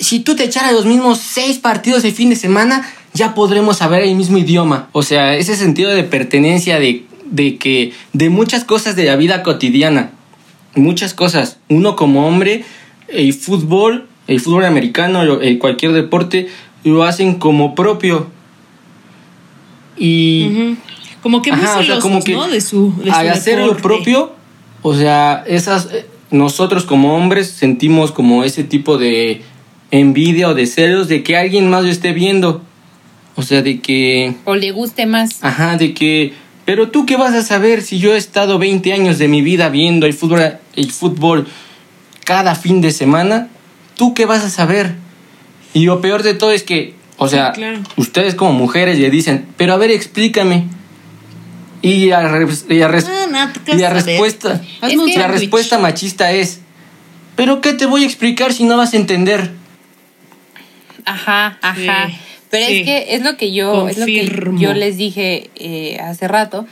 si 0.05 0.21
tú 0.21 0.37
te 0.37 0.45
echaras 0.45 0.73
los 0.73 0.87
mismos 0.87 1.19
seis 1.19 1.59
partidos 1.59 2.05
el 2.05 2.13
fin 2.13 2.31
de 2.31 2.37
semana, 2.37 2.89
ya 3.15 3.35
podremos 3.35 3.79
saber 3.79 4.03
el 4.03 4.15
mismo 4.15 4.39
idioma. 4.39 4.89
O 4.93 5.03
sea, 5.03 5.35
ese 5.35 5.57
sentido 5.57 5.91
de 5.91 6.05
pertenencia 6.05 6.79
de, 6.79 7.05
de 7.31 7.57
que 7.57 7.93
de 8.13 8.29
muchas 8.29 8.65
cosas 8.65 8.97
de 8.97 9.05
la 9.05 9.17
vida 9.17 9.43
cotidiana, 9.43 10.11
muchas 10.75 11.15
cosas. 11.15 11.59
Uno 11.69 11.97
como 11.97 12.27
hombre, 12.27 12.65
el 13.09 13.33
fútbol, 13.33 14.07
el 14.27 14.41
fútbol 14.41 14.65
americano, 14.65 15.23
cualquier 15.59 15.93
deporte, 15.93 16.49
lo 16.85 17.05
hacen 17.05 17.35
como 17.35 17.75
propio. 17.75 18.29
Y... 19.97 20.77
Como 21.23 21.41
que 21.41 21.53
muy 21.53 22.01
como 22.01 22.23
que 22.23 22.35
¿no? 22.35 22.49
De 22.49 22.61
su, 22.61 22.93
al 23.11 23.31
hacer 23.31 23.59
lo 23.61 23.79
propio, 23.79 24.33
o 24.83 24.95
sea, 24.95 25.43
esas... 25.47 25.89
Eh, 25.91 26.07
nosotros 26.31 26.85
como 26.85 27.17
hombres 27.17 27.49
sentimos 27.49 28.11
como 28.11 28.43
ese 28.43 28.65
tipo 28.65 28.99
de 28.99 29.43
envidia 30.01 30.49
o 30.49 30.55
de 30.55 30.67
celos 30.67 31.09
de 31.09 31.23
que 31.23 31.37
alguien 31.37 31.71
más 31.71 31.85
lo 31.85 31.91
esté 31.91 32.13
viendo. 32.13 32.63
O 33.37 33.43
sea, 33.43 33.63
de 33.63 33.81
que... 33.81 34.35
O 34.45 34.55
le 34.55 34.71
guste 34.73 35.07
más. 35.07 35.39
Ajá, 35.43 35.77
de 35.77 35.95
que... 35.95 36.35
Pero 36.65 36.91
tú 36.91 37.05
qué 37.05 37.17
vas 37.17 37.35
a 37.35 37.43
saber 37.43 37.83
si 37.83 37.99
yo 37.99 38.15
he 38.15 38.19
estado 38.19 38.59
20 38.59 38.93
años 38.93 39.19
de 39.19 39.29
mi 39.29 39.43
vida 39.43 39.69
viendo 39.69 40.07
el 40.07 40.15
fútbol, 40.15 40.59
el 40.77 40.91
fútbol 40.91 41.47
cada 42.25 42.55
fin 42.55 42.81
de 42.81 42.91
semana. 42.91 43.49
¿Tú 43.97 44.15
qué 44.15 44.25
vas 44.25 44.43
a 44.45 44.51
saber? 44.51 44.95
Y 45.75 45.85
lo 45.85 46.01
peor 46.01 46.23
de 46.23 46.35
todo 46.35 46.53
es 46.53 46.63
que, 46.63 46.95
o 47.19 47.29
sea, 47.29 47.53
ustedes 47.97 48.35
como 48.35 48.53
mujeres 48.53 48.99
le 48.99 49.11
dicen, 49.11 49.47
pero 49.57 49.75
a 49.75 49.77
ver, 49.77 49.91
explícame. 49.91 50.65
Y 51.83 52.07
la, 52.07 52.21
ah, 52.21 52.39
respuesta, 52.89 54.63
la 55.17 55.29
respuesta 55.29 55.79
machista 55.79 56.33
es, 56.33 56.61
pero 57.37 57.61
¿qué 57.61 57.75
te 57.75 57.85
voy 57.85 58.05
a 58.05 58.07
explicar 58.07 58.55
si 58.55 58.65
no 58.65 58.79
vas 58.79 58.95
a 58.95 58.97
entender? 58.97 59.64
Ajá, 61.05 61.59
ajá. 61.61 62.11
Pero 62.51 62.67
es 62.67 62.85
que 62.85 63.15
es 63.15 63.23
lo 63.23 63.37
que 63.37 63.53
yo, 63.53 63.89
es 63.89 63.99
lo 63.99 64.07
que 64.07 64.27
yo 64.59 64.75
les 64.75 64.97
dije 64.97 65.51
eh, 65.57 65.99
hace 66.01 66.29
rato, 66.29 66.67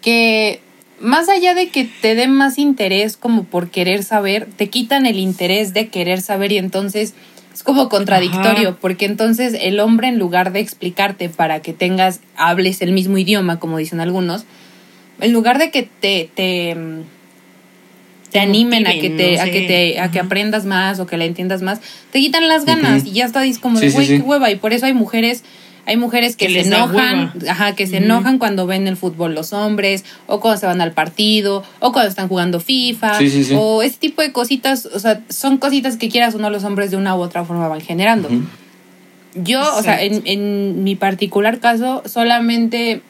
que 0.00 0.60
más 1.00 1.28
allá 1.28 1.54
de 1.54 1.68
que 1.68 1.84
te 1.84 2.14
den 2.14 2.32
más 2.32 2.58
interés 2.58 3.16
como 3.16 3.44
por 3.44 3.70
querer 3.70 4.02
saber, 4.04 4.46
te 4.56 4.68
quitan 4.68 5.04
el 5.04 5.18
interés 5.18 5.74
de 5.74 5.88
querer 5.88 6.22
saber 6.22 6.52
y 6.52 6.58
entonces 6.58 7.14
es 7.52 7.62
como 7.62 7.88
contradictorio, 7.88 8.76
porque 8.80 9.06
entonces 9.06 9.56
el 9.58 9.80
hombre 9.80 10.08
en 10.08 10.18
lugar 10.18 10.52
de 10.52 10.60
explicarte 10.60 11.28
para 11.28 11.60
que 11.60 11.72
tengas, 11.72 12.20
hables 12.36 12.82
el 12.82 12.92
mismo 12.92 13.18
idioma, 13.18 13.58
como 13.58 13.78
dicen 13.78 14.00
algunos, 14.00 14.44
en 15.20 15.32
lugar 15.32 15.58
de 15.58 15.70
que 15.70 15.82
te, 15.82 16.30
te, 16.34 16.76
te 18.36 18.40
animen 18.40 18.86
a 18.86 18.92
que 18.92 19.08
te, 19.08 19.40
a 19.40 19.46
que 19.46 19.62
te, 19.62 19.98
a 19.98 20.10
que 20.10 20.20
aprendas 20.20 20.66
más 20.66 21.00
o 21.00 21.06
que 21.06 21.16
la 21.16 21.24
entiendas 21.24 21.62
más, 21.62 21.80
te 22.12 22.18
quitan 22.18 22.48
las 22.48 22.66
ganas 22.66 23.06
y 23.06 23.12
ya 23.12 23.24
está 23.24 23.42
como 23.62 23.80
de 23.80 23.88
güey, 23.88 24.08
qué 24.08 24.18
hueva. 24.18 24.50
Y 24.50 24.56
por 24.56 24.74
eso 24.74 24.84
hay 24.84 24.92
mujeres 24.92 25.42
hay 25.86 25.96
mujeres 25.96 26.36
que, 26.36 26.50
se 26.50 26.66
enojan, 26.66 27.32
ajá, 27.48 27.74
que 27.76 27.86
se 27.86 27.98
enojan 27.98 28.38
cuando 28.38 28.66
ven 28.66 28.88
el 28.88 28.96
fútbol 28.96 29.34
los 29.34 29.52
hombres, 29.52 30.04
o 30.26 30.40
cuando 30.40 30.60
se 30.60 30.66
van 30.66 30.80
al 30.80 30.92
partido, 30.92 31.62
o 31.78 31.92
cuando 31.92 32.10
están 32.10 32.28
jugando 32.28 32.58
FIFA, 32.60 33.20
o 33.54 33.82
ese 33.82 33.96
tipo 33.96 34.20
de 34.20 34.32
cositas, 34.32 34.84
o 34.84 34.98
sea, 34.98 35.22
son 35.28 35.58
cositas 35.58 35.96
que 35.96 36.08
quieras 36.08 36.34
o 36.34 36.38
no 36.38 36.50
los 36.50 36.64
hombres 36.64 36.90
de 36.90 36.96
una 36.96 37.16
u 37.16 37.20
otra 37.20 37.44
forma 37.44 37.68
van 37.68 37.80
generando. 37.80 38.28
Yo, 39.36 39.62
o 39.76 39.82
sea, 39.82 40.02
en, 40.02 40.22
en 40.24 40.82
mi 40.82 40.96
particular 40.96 41.60
caso, 41.60 42.02
solamente 42.04 43.00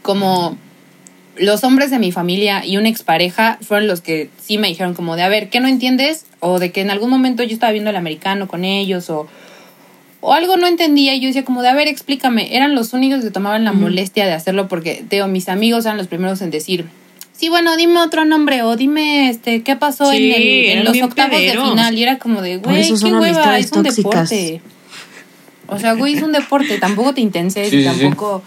como 0.00 0.56
los 1.40 1.64
hombres 1.64 1.90
de 1.90 1.98
mi 1.98 2.12
familia 2.12 2.64
y 2.64 2.76
una 2.76 2.88
expareja 2.88 3.58
fueron 3.62 3.88
los 3.88 4.00
que 4.00 4.30
sí 4.40 4.58
me 4.58 4.68
dijeron 4.68 4.94
como 4.94 5.16
de, 5.16 5.22
a 5.22 5.28
ver, 5.28 5.48
¿qué 5.48 5.60
no 5.60 5.68
entiendes? 5.68 6.26
O 6.38 6.58
de 6.58 6.70
que 6.70 6.80
en 6.82 6.90
algún 6.90 7.10
momento 7.10 7.42
yo 7.42 7.54
estaba 7.54 7.72
viendo 7.72 7.90
el 7.90 7.96
americano 7.96 8.46
con 8.46 8.64
ellos 8.64 9.10
o 9.10 9.26
o 10.20 10.34
algo 10.34 10.56
no 10.56 10.66
entendía 10.66 11.14
y 11.14 11.20
yo 11.20 11.28
decía 11.28 11.44
como 11.44 11.62
de, 11.62 11.68
a 11.68 11.74
ver, 11.74 11.88
explícame. 11.88 12.54
Eran 12.54 12.74
los 12.74 12.92
únicos 12.92 13.24
que 13.24 13.30
tomaban 13.30 13.64
la 13.64 13.72
molestia 13.72 14.26
de 14.26 14.32
hacerlo 14.32 14.68
porque, 14.68 15.02
teo, 15.08 15.28
mis 15.28 15.48
amigos 15.48 15.86
eran 15.86 15.96
los 15.96 16.08
primeros 16.08 16.42
en 16.42 16.50
decir, 16.50 16.86
sí, 17.32 17.48
bueno, 17.48 17.74
dime 17.76 18.00
otro 18.00 18.26
nombre 18.26 18.62
o 18.62 18.76
dime, 18.76 19.30
este, 19.30 19.62
qué 19.62 19.76
pasó 19.76 20.12
en, 20.12 20.30
el, 20.30 20.84
los 20.84 21.00
octavos 21.00 21.40
de 21.40 21.52
final. 21.52 21.96
Y 21.96 22.02
era 22.02 22.18
como 22.18 22.42
de, 22.42 22.58
güey, 22.58 22.86
qué 22.86 23.12
hueva, 23.12 23.58
es 23.58 23.72
un 23.72 23.82
deporte. 23.82 24.60
O 25.68 25.78
sea, 25.78 25.94
güey, 25.94 26.14
es 26.14 26.22
un 26.22 26.32
deporte, 26.32 26.78
tampoco 26.78 27.14
te 27.14 27.22
intenses 27.22 27.72
y 27.72 27.84
tampoco 27.84 28.42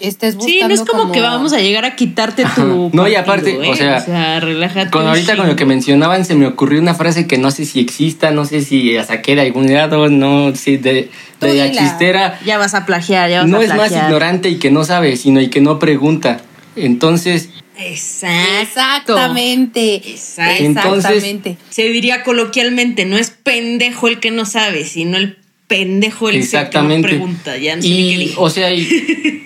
estés 0.00 0.36
buscando. 0.36 0.60
Sí, 0.60 0.66
no 0.66 0.74
es 0.74 0.80
como, 0.82 1.12
que 1.12 1.20
vamos 1.20 1.52
a 1.52 1.58
llegar 1.58 1.84
a 1.84 1.96
quitarte 1.96 2.44
tu. 2.54 2.90
No, 2.92 3.08
y 3.08 3.14
aparte, 3.14 3.58
o, 3.58 3.74
sea, 3.74 4.36
¿eh? 4.36 4.40
relájate. 4.40 4.90
Con 4.90 5.06
ahorita 5.06 5.36
con 5.36 5.48
lo 5.48 5.56
que 5.56 5.64
mencionaban, 5.64 6.24
se 6.24 6.34
me 6.34 6.46
ocurrió 6.46 6.80
una 6.80 6.94
frase 6.94 7.26
que 7.26 7.38
no 7.38 7.50
sé 7.50 7.64
si 7.64 7.80
exista, 7.80 8.30
no 8.30 8.44
sé 8.44 8.62
si 8.62 8.92
la 8.92 9.04
saqué 9.04 9.34
de 9.34 9.42
algún 9.42 9.72
lado, 9.72 10.08
no 10.08 10.54
sé, 10.54 10.78
de, 10.78 11.10
de 11.40 11.54
la 11.54 11.70
chistera. 11.70 12.38
Ya 12.44 12.58
vas 12.58 12.74
a 12.74 12.86
plagiar, 12.86 13.30
ya 13.30 13.40
vas 13.40 13.48
no 13.48 13.56
a 13.56 13.60
plagiar. 13.60 13.78
No 13.78 13.84
es 13.84 13.92
más 13.92 14.02
ignorante 14.02 14.48
y 14.48 14.56
que 14.56 14.70
no 14.70 14.84
sabe, 14.84 15.16
sino 15.16 15.40
y 15.40 15.48
que 15.48 15.60
no 15.60 15.78
pregunta. 15.78 16.40
Entonces. 16.76 17.50
Exactamente. 17.78 19.96
Exactamente. 19.96 21.58
se 21.68 21.88
diría 21.88 22.22
coloquialmente, 22.22 23.04
no 23.04 23.18
es 23.18 23.30
pendejo 23.30 24.08
el 24.08 24.20
que 24.20 24.30
no 24.30 24.46
sabe, 24.46 24.84
sino 24.84 25.18
el 25.18 25.36
pendejo 25.66 26.28
el 26.28 26.48
que 26.48 26.80
no 26.80 27.02
pregunta. 27.02 27.56
Ya 27.56 27.76
no 27.76 27.82
sé 27.82 27.88
y, 27.88 28.28
qué 28.28 28.34
O 28.36 28.50
sea, 28.50 28.72
y, 28.72 29.44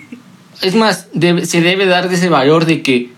es 0.61 0.75
más, 0.75 1.07
se 1.43 1.61
debe 1.61 1.85
dar 1.85 2.09
de 2.09 2.15
ese 2.15 2.29
valor 2.29 2.65
de 2.65 2.81
que 2.81 3.09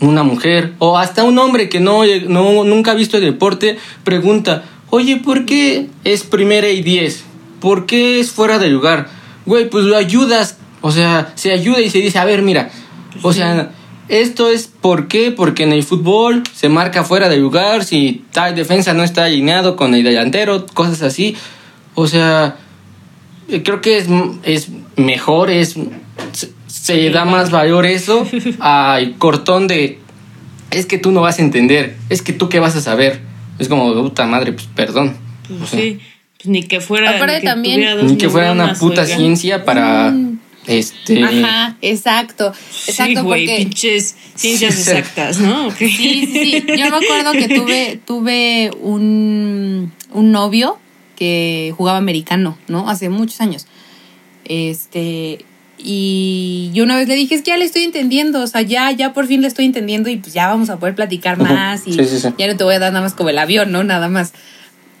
una 0.00 0.22
mujer 0.22 0.74
o 0.78 0.98
hasta 0.98 1.24
un 1.24 1.38
hombre 1.38 1.68
que 1.68 1.80
no, 1.80 2.02
no 2.28 2.64
nunca 2.64 2.92
ha 2.92 2.94
visto 2.94 3.16
el 3.16 3.24
deporte 3.24 3.78
pregunta, 4.02 4.64
oye, 4.90 5.16
¿por 5.16 5.46
qué 5.46 5.88
es 6.04 6.24
primera 6.24 6.68
y 6.68 6.82
diez? 6.82 7.24
¿Por 7.60 7.86
qué 7.86 8.20
es 8.20 8.30
fuera 8.30 8.58
de 8.58 8.68
lugar? 8.68 9.08
Güey, 9.46 9.68
pues 9.68 9.84
lo 9.84 9.96
ayudas, 9.96 10.58
o 10.80 10.90
sea, 10.90 11.32
se 11.34 11.52
ayuda 11.52 11.80
y 11.80 11.90
se 11.90 11.98
dice, 11.98 12.18
a 12.18 12.24
ver, 12.24 12.42
mira, 12.42 12.70
o 13.22 13.32
sea, 13.32 13.70
esto 14.08 14.50
es 14.50 14.66
por 14.66 15.08
qué, 15.08 15.30
porque 15.30 15.62
en 15.62 15.72
el 15.72 15.82
fútbol 15.82 16.42
se 16.52 16.68
marca 16.68 17.04
fuera 17.04 17.28
de 17.28 17.38
lugar, 17.38 17.84
si 17.84 18.24
tal 18.32 18.54
defensa 18.54 18.92
no 18.92 19.02
está 19.02 19.24
alineado 19.24 19.76
con 19.76 19.94
el 19.94 20.02
delantero, 20.02 20.66
cosas 20.66 21.02
así. 21.02 21.36
O 21.94 22.06
sea, 22.06 22.56
creo 23.48 23.80
que 23.80 23.98
es, 23.98 24.08
es 24.42 24.68
mejor, 24.96 25.50
es 25.50 25.76
se 26.84 27.08
da 27.08 27.24
más 27.24 27.50
valor 27.50 27.86
eso 27.86 28.28
al 28.60 29.16
cortón 29.16 29.68
de 29.68 30.00
es 30.70 30.84
que 30.84 30.98
tú 30.98 31.12
no 31.12 31.22
vas 31.22 31.38
a 31.38 31.42
entender, 31.42 31.96
es 32.10 32.20
que 32.20 32.34
tú 32.34 32.50
qué 32.50 32.60
vas 32.60 32.76
a 32.76 32.82
saber. 32.82 33.20
Es 33.58 33.68
como, 33.68 33.94
puta 33.94 34.26
madre, 34.26 34.52
pues 34.52 34.66
perdón. 34.66 35.16
Pues 35.48 35.70
sí, 35.70 36.00
pues 36.36 36.46
ni 36.46 36.64
que 36.64 36.82
fuera. 36.82 37.16
Aparte 37.16 37.40
que 37.40 37.46
también. 37.46 38.06
Ni 38.06 38.18
que 38.18 38.28
fuera 38.28 38.52
una 38.52 38.74
puta 38.74 39.06
ciencia 39.06 39.64
para. 39.64 40.10
Mm. 40.10 40.40
Este. 40.66 41.24
Ajá, 41.24 41.78
exacto. 41.80 42.52
Exacto, 42.86 43.20
sí, 43.20 43.26
porque. 43.26 43.56
pinches 43.60 44.14
ciencias 44.34 44.86
exactas, 44.86 45.38
¿no? 45.38 45.70
Sí, 45.70 45.88
sí, 45.88 46.26
sí. 46.26 46.64
Yo 46.66 46.90
me 46.90 46.96
acuerdo 46.96 47.32
que 47.32 47.48
tuve, 47.48 47.98
tuve 48.04 48.70
un, 48.82 49.90
un 50.12 50.32
novio 50.32 50.78
que 51.16 51.72
jugaba 51.78 51.96
americano, 51.96 52.58
¿no? 52.68 52.90
Hace 52.90 53.08
muchos 53.08 53.40
años. 53.40 53.66
Este 54.44 55.46
y 55.78 56.70
yo 56.72 56.84
una 56.84 56.96
vez 56.96 57.08
le 57.08 57.14
dije, 57.14 57.34
es 57.34 57.42
que 57.42 57.50
ya 57.50 57.56
le 57.56 57.64
estoy 57.64 57.82
entendiendo, 57.82 58.40
o 58.40 58.46
sea, 58.46 58.62
ya, 58.62 58.90
ya 58.92 59.12
por 59.12 59.26
fin 59.26 59.42
le 59.42 59.48
estoy 59.48 59.64
entendiendo 59.64 60.08
y 60.08 60.16
pues 60.16 60.32
ya 60.32 60.48
vamos 60.48 60.70
a 60.70 60.78
poder 60.78 60.94
platicar 60.94 61.38
más 61.38 61.86
y 61.86 61.92
ya 61.92 62.46
no 62.46 62.56
te 62.56 62.64
voy 62.64 62.74
a 62.74 62.78
dar 62.78 62.92
nada 62.92 63.04
más 63.04 63.14
como 63.14 63.30
el 63.30 63.38
avión, 63.38 63.72
¿no? 63.72 63.84
Nada 63.84 64.08
más. 64.08 64.32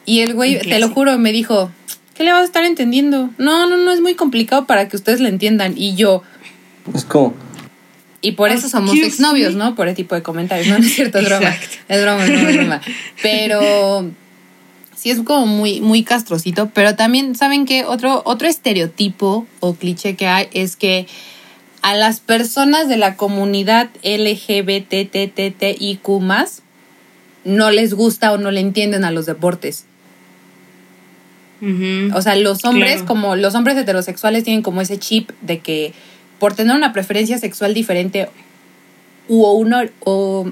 Y 0.06 0.20
el 0.20 0.34
güey, 0.34 0.58
te 0.58 0.78
lo 0.78 0.90
juro, 0.90 1.16
me 1.18 1.32
dijo, 1.32 1.70
¿qué 2.14 2.24
le 2.24 2.32
vas 2.32 2.42
a 2.42 2.44
estar 2.44 2.64
entendiendo? 2.64 3.30
No, 3.38 3.68
no, 3.68 3.76
no, 3.76 3.92
es 3.92 4.00
muy 4.00 4.14
complicado 4.14 4.66
para 4.66 4.88
que 4.88 4.96
ustedes 4.96 5.20
le 5.20 5.28
entiendan. 5.28 5.74
Y 5.76 5.94
yo... 5.94 6.22
Es 6.94 7.04
como... 7.04 7.34
Y 8.20 8.32
por 8.32 8.50
eso 8.50 8.70
somos 8.70 8.96
exnovios, 8.96 9.54
¿no? 9.54 9.74
Por 9.74 9.86
ese 9.86 9.96
tipo 9.96 10.14
de 10.14 10.22
comentarios. 10.22 10.66
No, 10.66 10.78
no 10.78 10.84
es 10.84 10.94
cierto, 10.94 11.18
es 11.18 11.26
broma. 11.26 11.54
Es 11.88 12.02
broma, 12.02 12.26
no 12.26 12.48
es 12.48 12.56
broma. 12.56 12.80
Pero 13.22 14.10
sí 15.04 15.10
es 15.10 15.20
como 15.20 15.44
muy, 15.44 15.82
muy 15.82 16.02
castrocito, 16.02 16.70
pero 16.72 16.96
también, 16.96 17.34
¿saben 17.34 17.66
que 17.66 17.84
Otro, 17.84 18.22
otro 18.24 18.48
estereotipo 18.48 19.46
o 19.60 19.74
cliché 19.74 20.16
que 20.16 20.28
hay 20.28 20.48
es 20.54 20.76
que 20.76 21.06
a 21.82 21.94
las 21.94 22.20
personas 22.20 22.88
de 22.88 22.96
la 22.96 23.14
comunidad 23.14 23.90
LGBTTTIQ 24.02 24.48
no 27.44 27.70
les 27.70 27.92
gusta 27.92 28.32
o 28.32 28.38
no 28.38 28.50
le 28.50 28.60
entienden 28.60 29.04
a 29.04 29.10
los 29.10 29.26
deportes. 29.26 29.84
O 32.14 32.22
sea, 32.22 32.36
los 32.36 32.64
hombres, 32.64 33.02
como 33.02 33.36
los 33.36 33.54
hombres 33.54 33.76
heterosexuales 33.76 34.42
tienen 34.42 34.62
como 34.62 34.80
ese 34.80 34.98
chip 34.98 35.32
de 35.42 35.58
que 35.58 35.92
por 36.38 36.54
tener 36.54 36.74
una 36.74 36.94
preferencia 36.94 37.36
sexual 37.36 37.74
diferente 37.74 38.30
u 39.28 39.44
una, 39.44 39.86
o, 40.00 40.50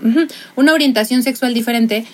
una 0.56 0.74
orientación 0.74 1.22
sexual 1.22 1.54
diferente, 1.54 2.04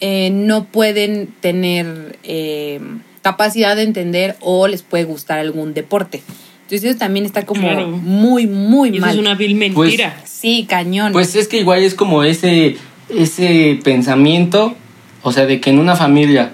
eh, 0.00 0.30
no 0.30 0.64
pueden 0.64 1.28
tener 1.40 2.18
eh, 2.24 2.80
capacidad 3.22 3.76
de 3.76 3.82
entender 3.82 4.36
o 4.40 4.68
les 4.68 4.82
puede 4.82 5.04
gustar 5.04 5.38
algún 5.38 5.72
deporte. 5.74 6.22
Entonces 6.62 6.90
eso 6.90 6.98
también 6.98 7.26
está 7.26 7.44
como 7.44 7.68
muy, 7.86 8.46
muy 8.46 8.98
mal. 8.98 9.10
es 9.10 9.16
una 9.18 9.34
vil 9.34 9.56
pues, 9.72 9.90
mentira. 9.90 10.20
sí, 10.24 10.66
cañón. 10.68 11.12
Pues 11.12 11.36
es 11.36 11.46
que 11.46 11.58
igual 11.58 11.82
es 11.82 11.94
como 11.94 12.24
ese, 12.24 12.76
ese 13.08 13.78
pensamiento, 13.84 14.74
o 15.22 15.30
sea, 15.30 15.46
de 15.46 15.60
que 15.60 15.70
en 15.70 15.78
una 15.78 15.94
familia... 15.94 16.52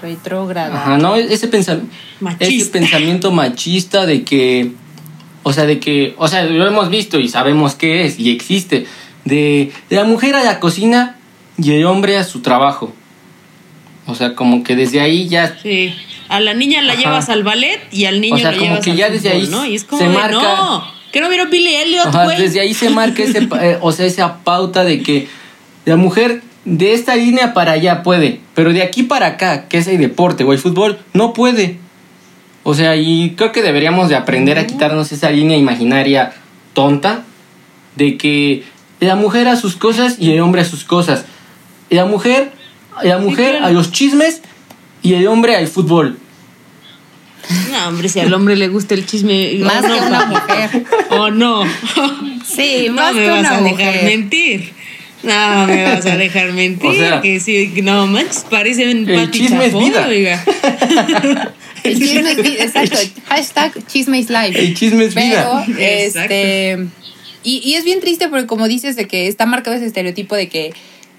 Retrógrada. 0.00 0.74
Ajá, 0.74 0.98
¿no? 0.98 1.16
Ese, 1.16 1.34
ese 1.34 2.66
pensamiento 2.66 3.30
machista 3.30 4.06
de 4.06 4.24
que... 4.24 4.72
O 5.44 5.52
sea, 5.52 5.66
de 5.66 5.78
que... 5.78 6.14
O 6.18 6.28
sea, 6.28 6.44
lo 6.44 6.66
hemos 6.66 6.88
visto 6.90 7.20
y 7.20 7.28
sabemos 7.28 7.74
qué 7.74 8.06
es 8.06 8.18
y 8.18 8.30
existe. 8.30 8.86
De, 9.24 9.70
de 9.88 9.96
la 9.96 10.04
mujer 10.04 10.34
a 10.34 10.42
la 10.42 10.60
cocina 10.60 11.16
y 11.58 11.72
el 11.72 11.86
hombre 11.86 12.16
a 12.16 12.24
su 12.24 12.40
trabajo. 12.40 12.92
O 14.06 14.14
sea, 14.14 14.34
como 14.34 14.64
que 14.64 14.76
desde 14.76 15.00
ahí 15.00 15.28
ya... 15.28 15.56
Sí. 15.62 15.94
A 16.28 16.40
la 16.40 16.54
niña 16.54 16.82
la 16.82 16.94
llevas 16.94 17.28
al 17.28 17.44
ballet 17.44 17.80
y 17.92 18.06
al 18.06 18.20
niño 18.20 18.36
o 18.36 18.38
sea, 18.38 18.56
como 18.56 18.80
que 18.80 18.96
ya 18.96 19.10
desde 19.10 19.30
ahí 19.30 19.48
¿no? 19.48 19.64
Y 19.66 19.74
es 19.74 19.84
como 19.84 20.02
se 20.02 20.08
marca... 20.08 20.40
No, 20.40 20.84
que 21.12 21.20
no 21.20 21.28
vieron 21.28 21.50
Billy 21.50 21.74
Elliot, 21.74 22.12
güey. 22.12 22.40
Desde 22.40 22.60
ahí 22.60 22.72
se 22.74 22.88
marca 22.88 23.22
ese, 23.22 23.46
eh, 23.60 23.78
o 23.80 23.92
sea, 23.92 24.06
esa 24.06 24.38
pauta 24.38 24.82
de 24.82 25.02
que 25.02 25.28
la 25.84 25.96
mujer 25.96 26.42
de 26.64 26.94
esta 26.94 27.16
línea 27.16 27.52
para 27.52 27.72
allá 27.72 28.02
puede. 28.02 28.40
Pero 28.54 28.72
de 28.72 28.82
aquí 28.82 29.02
para 29.02 29.26
acá, 29.26 29.68
que 29.68 29.78
es 29.78 29.86
el 29.88 29.98
deporte 29.98 30.44
o 30.44 30.52
el 30.52 30.58
fútbol, 30.58 30.98
no 31.12 31.32
puede. 31.34 31.78
O 32.62 32.74
sea, 32.74 32.96
y 32.96 33.34
creo 33.36 33.52
que 33.52 33.62
deberíamos 33.62 34.08
de 34.08 34.16
aprender 34.16 34.58
a 34.58 34.66
quitarnos 34.66 35.12
esa 35.12 35.30
línea 35.30 35.56
imaginaria 35.56 36.32
tonta 36.72 37.24
de 37.96 38.16
que 38.16 38.64
la 39.00 39.16
mujer 39.16 39.48
a 39.48 39.56
sus 39.56 39.76
cosas 39.76 40.16
y 40.18 40.32
el 40.32 40.40
hombre 40.40 40.62
a 40.62 40.64
sus 40.64 40.84
cosas. 40.84 41.26
La 41.92 42.04
mujer, 42.06 42.52
la 43.02 43.18
mujer 43.18 43.56
a 43.62 43.70
los 43.70 43.92
chismes 43.92 44.40
y 45.02 45.14
el 45.14 45.26
hombre 45.28 45.56
al 45.56 45.68
fútbol. 45.68 46.18
No, 47.70 47.88
hombre, 47.88 48.08
si 48.08 48.20
al 48.20 48.32
hombre 48.32 48.56
le 48.56 48.68
gusta 48.68 48.94
el 48.94 49.04
chisme. 49.04 49.54
Más 49.60 49.84
que 49.84 49.92
una 49.92 50.26
mujer. 50.26 50.84
O 51.10 51.30
no. 51.30 51.64
Sí, 52.46 52.84
no 52.88 52.94
más 52.94 53.14
me 53.14 53.22
que 53.22 53.30
vas 53.30 53.40
una 53.40 53.56
a 53.56 53.60
dejar 53.60 53.70
mujer. 53.86 54.04
mentir. 54.04 54.72
No 55.22 55.66
me 55.66 55.84
vas 55.84 56.06
a 56.06 56.16
dejar 56.16 56.52
mentir. 56.52 56.90
O 56.90 56.94
sea, 56.94 57.20
que 57.20 57.40
sí, 57.40 57.72
no 57.82 58.06
manches, 58.06 58.46
parece 58.50 58.90
un 58.90 59.08
el 59.08 59.26
Pati 59.26 59.38
chisme 59.40 59.66
es 59.66 59.78
vida. 59.78 60.06
oiga. 60.08 60.44
El 61.84 61.98
chisme 61.98 62.30
es 62.30 62.36
vida, 62.42 62.62
exacto. 62.62 62.96
Hashtag 63.28 63.72
chisme 63.88 64.16
is 64.20 64.30
life. 64.30 64.56
El 64.56 64.72
chisme 64.74 65.04
es 65.04 65.16
vida. 65.16 65.64
Pero, 65.66 65.78
este. 65.80 66.86
Y, 67.42 67.58
y 67.64 67.74
es 67.74 67.84
bien 67.84 67.98
triste 68.00 68.28
porque, 68.28 68.46
como 68.46 68.68
dices, 68.68 68.94
de 68.94 69.08
que 69.08 69.26
está 69.26 69.46
marcado 69.46 69.76
ese 69.76 69.86
estereotipo 69.86 70.36
de 70.36 70.48
que 70.48 70.72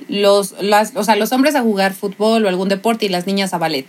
los, 0.09 0.55
las, 0.61 0.95
o 0.95 1.03
sea, 1.03 1.15
los 1.15 1.31
hombres 1.31 1.55
a 1.55 1.61
jugar 1.61 1.93
fútbol 1.93 2.45
o 2.45 2.49
algún 2.49 2.69
deporte 2.69 3.05
y 3.05 3.09
las 3.09 3.27
niñas 3.27 3.53
a 3.53 3.57
ballet. 3.57 3.85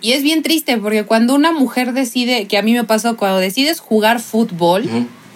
Y 0.00 0.12
es 0.12 0.22
bien 0.22 0.42
triste 0.42 0.76
porque 0.76 1.04
cuando 1.04 1.34
una 1.34 1.52
mujer 1.52 1.92
decide, 1.94 2.46
que 2.46 2.58
a 2.58 2.62
mí 2.62 2.72
me 2.74 2.84
pasó, 2.84 3.16
cuando 3.16 3.38
decides 3.38 3.80
jugar 3.80 4.20
fútbol. 4.20 4.84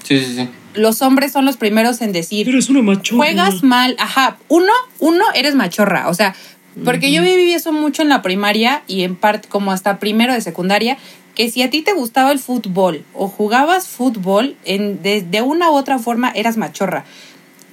Sí, 0.05 0.21
sí, 0.21 0.35
sí. 0.37 0.49
los 0.75 1.03
hombres 1.03 1.33
son 1.33 1.45
los 1.45 1.57
primeros 1.57 2.01
en 2.03 2.13
decir, 2.13 2.49
Eres 2.49 2.69
una 2.69 2.83
machorra. 2.83 3.17
juegas 3.19 3.63
mal, 3.63 3.97
ajá, 3.99 4.39
uno, 4.49 4.73
uno, 5.01 5.25
eres 5.35 5.55
machorra, 5.55 6.09
o 6.09 6.15
sea, 6.15 6.35
porque 6.85 7.11
yo 7.13 7.23
viví 7.23 7.53
eso 7.53 7.73
mucho 7.73 8.03
en 8.03 8.09
la 8.09 8.23
primaria 8.23 8.83
y 8.87 9.03
en 9.03 9.17
parte 9.17 9.49
como 9.49 9.73
hasta 9.73 9.99
primero 9.99 10.33
de 10.33 10.41
secundaria, 10.41 10.97
que 11.35 11.51
si 11.51 11.63
a 11.63 11.71
ti 11.71 11.83
te 11.83 11.93
gustaba 11.93 12.31
el 12.33 12.39
fútbol 12.39 13.05
o 13.15 13.29
jugabas 13.29 13.89
fútbol, 13.89 14.57
en, 14.65 15.03
de, 15.03 15.23
de 15.23 15.43
una 15.43 15.71
u 15.71 15.75
otra 15.75 15.99
forma 15.99 16.31
eras 16.35 16.57
machorra. 16.57 17.05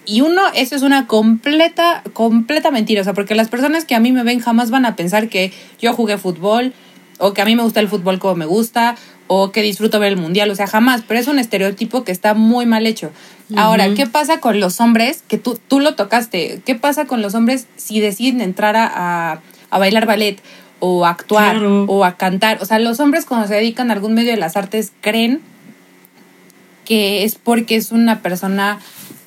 Y 0.06 0.22
uno, 0.22 0.42
eso 0.54 0.76
es 0.76 0.82
una 0.84 1.08
completa, 1.08 2.04
completa 2.14 2.72
mentira, 2.72 3.02
o 3.02 3.04
sea, 3.04 3.14
porque 3.14 3.36
las 3.36 3.50
personas 3.50 3.86
que 3.86 3.96
a 3.96 4.00
mí 4.00 4.12
me 4.12 4.24
ven 4.24 4.40
jamás 4.40 4.70
van 4.70 4.86
a 4.86 4.96
pensar 4.96 5.30
que 5.30 5.52
yo 5.82 5.94
jugué 5.94 6.18
fútbol 6.18 6.74
o 7.18 7.34
que 7.34 7.42
a 7.42 7.46
mí 7.46 7.56
me 7.56 7.64
gusta 7.64 7.80
el 7.80 7.88
fútbol 7.88 8.20
como 8.20 8.36
me 8.36 8.46
gusta 8.46 8.96
o 9.28 9.52
que 9.52 9.64
disfruto 9.64 10.00
ver 10.00 10.12
el 10.14 10.18
mundial, 10.18 10.52
o 10.52 10.56
sea, 10.56 10.68
jamás, 10.68 11.02
pero 11.08 11.20
es 11.20 11.28
un 11.28 11.40
estereotipo 11.40 12.04
que 12.04 12.12
está 12.12 12.36
muy 12.36 12.66
mal 12.68 12.86
hecho. 12.86 13.12
Ahora, 13.56 13.94
¿qué 13.96 14.06
pasa 14.06 14.40
con 14.40 14.60
los 14.60 14.80
hombres? 14.80 15.24
Que 15.28 15.38
tú, 15.40 15.60
tú 15.68 15.80
lo 15.80 15.96
tocaste, 15.96 16.62
¿qué 16.66 16.76
pasa 16.76 17.06
con 17.06 17.22
los 17.24 17.34
hombres 17.34 17.68
si 17.76 18.00
deciden 18.00 18.42
entrar 18.42 18.76
a, 18.76 18.86
a, 19.34 19.42
a 19.72 19.80
bailar 19.80 20.06
ballet 20.06 20.38
o 20.80 21.06
a 21.06 21.10
actuar 21.12 21.54
Claro. 21.58 21.86
o 21.86 22.04
a 22.06 22.18
cantar? 22.18 22.60
O 22.62 22.66
sea, 22.66 22.78
los 22.80 23.00
hombres 23.00 23.26
cuando 23.26 23.48
se 23.48 23.56
dedican 23.56 23.90
a 23.90 23.94
algún 23.94 24.14
medio 24.14 24.32
de 24.32 24.38
las 24.38 24.56
artes 24.58 24.92
creen 25.02 25.42
que 26.86 27.24
es 27.24 27.36
porque 27.36 27.76
es 27.76 27.92
una 27.92 28.22
persona 28.22 28.80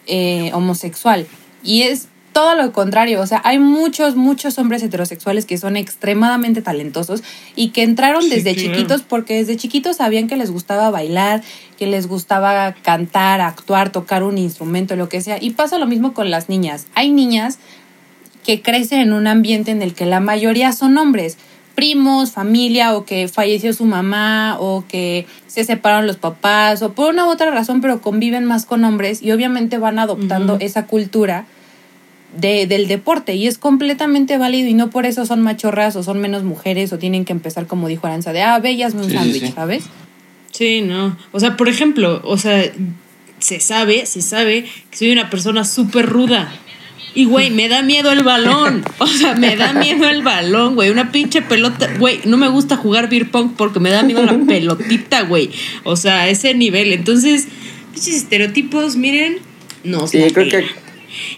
eh, 0.09 0.51
homosexual. 0.53 1.27
Y 1.63 1.83
es 1.83 2.09
todo 2.33 2.55
lo 2.55 2.73
contrario. 2.73 3.21
O 3.21 3.27
sea, 3.27 3.41
hay 3.45 3.59
muchos, 3.59 4.15
muchos 4.15 4.59
hombres 4.59 4.83
heterosexuales 4.83 5.45
que 5.45 5.59
son 5.59 5.77
extremadamente 5.77 6.63
talentosos 6.63 7.23
y 7.57 7.71
que 7.71 7.83
entraron 7.83 8.23
Sí, 8.23 8.31
desde 8.31 8.55
claro. 8.55 8.73
chiquitos 8.75 9.03
porque 9.03 9.35
desde 9.35 9.57
chiquitos 9.57 9.97
sabían 9.97 10.29
que 10.29 10.37
les 10.37 10.51
gustaba 10.51 10.91
bailar, 10.91 11.43
que 11.79 11.87
les 11.87 12.07
gustaba 12.07 12.75
cantar, 12.83 13.41
actuar, 13.41 13.91
tocar 13.91 14.23
un 14.23 14.39
instrumento, 14.39 14.95
lo 14.95 15.09
que 15.09 15.21
sea. 15.21 15.39
Y 15.41 15.51
pasa 15.51 15.79
lo 15.79 15.87
mismo 15.87 16.15
con 16.15 16.31
las 16.31 16.49
niñas. 16.49 16.87
Hay 16.95 17.11
niñas 17.11 17.59
que 18.45 18.63
crecen 18.63 19.01
en 19.01 19.13
un 19.13 19.27
ambiente 19.27 19.73
en 19.73 19.83
el 19.83 19.95
que 19.95 20.07
la 20.07 20.21
mayoría 20.21 20.73
son 20.73 20.97
hombres, 20.97 21.37
primos, 21.79 22.33
familia, 22.33 22.97
o 22.97 23.05
que 23.05 23.29
falleció 23.29 23.73
su 23.73 23.85
mamá, 23.85 24.57
o 24.59 24.83
que 24.89 25.27
se 25.47 25.63
separaron 25.63 26.09
los 26.09 26.17
papás, 26.17 26.83
o 26.83 26.93
por 26.93 27.13
una 27.13 27.25
u 27.25 27.31
otra 27.31 27.53
razón, 27.53 27.81
pero 27.81 28.01
conviven 28.01 28.45
más 28.45 28.67
con 28.67 28.83
hombres 28.83 29.23
y 29.23 29.31
obviamente 29.31 29.79
van 29.79 30.01
adoptando 30.01 30.57
esa 30.59 30.87
cultura 30.87 31.47
de, 32.37 32.67
del 32.67 32.89
deporte 32.89 33.37
y 33.37 33.47
es 33.47 33.59
completamente 33.59 34.39
válido 34.39 34.69
y 34.69 34.75
no 34.75 34.91
por 34.91 35.07
eso 35.07 35.25
son 35.25 35.41
machorras 35.41 35.95
o 35.95 36.03
son 36.03 36.19
menos 36.19 36.43
mujeres 36.43 36.93
o 36.93 36.99
tienen 36.99 37.25
que 37.25 37.33
empezar 37.33 37.69
como 37.69 37.87
dijo 37.87 38.09
Aranza 38.09 38.33
de 38.33 38.43
ah, 38.43 38.59
bellas 38.59 38.95
un 38.95 39.05
sí, 39.05 39.13
sándwich, 39.13 39.47
sí. 39.47 39.53
¿sabes? 39.53 39.85
Sí, 40.51 40.83
no. 40.83 41.17
O 41.31 41.39
sea, 41.39 41.57
por 41.57 41.69
ejemplo, 41.69 42.21
o 42.25 42.39
sea, 42.39 42.61
se 43.39 43.61
sabe, 43.61 44.05
se 44.07 44.21
sabe 44.21 44.65
que 44.91 44.97
soy 44.97 45.13
una 45.13 45.31
persona 45.31 45.65
súper 45.65 46.07
ruda. 46.07 46.53
Y, 47.19 47.25
güey, 47.25 47.51
me 47.51 47.69
da 47.69 47.83
miedo 47.83 48.13
el 48.13 48.23
balón. 48.23 48.85
O 49.01 49.07
sea, 49.09 49.35
me 49.35 49.57
da 49.57 49.73
miedo 49.73 50.09
el 50.09 50.23
balón, 50.23 50.77
güey. 50.77 50.91
Una 50.91 51.11
pinche 51.11 51.43
pelota. 51.43 51.89
Güey, 51.99 52.21
no 52.27 52.37
me 52.37 52.47
gusta 52.47 52.77
jugar 52.77 53.09
beer 53.11 53.29
pong 53.29 53.55
porque 53.57 53.81
me 53.81 53.91
da 53.91 54.05
miedo 54.05 54.25
la 54.25 54.39
pelotita, 54.47 55.23
güey. 55.23 55.51
O 55.83 55.97
sea, 55.97 56.21
a 56.21 56.29
ese 56.29 56.55
nivel. 56.55 56.93
Entonces, 56.93 57.49
pinches 57.93 58.15
estereotipos, 58.15 58.95
miren, 58.95 59.39
nos 59.83 60.13
Sí, 60.13 60.19
la 60.19 60.31
creo 60.31 60.49
que. 60.49 60.67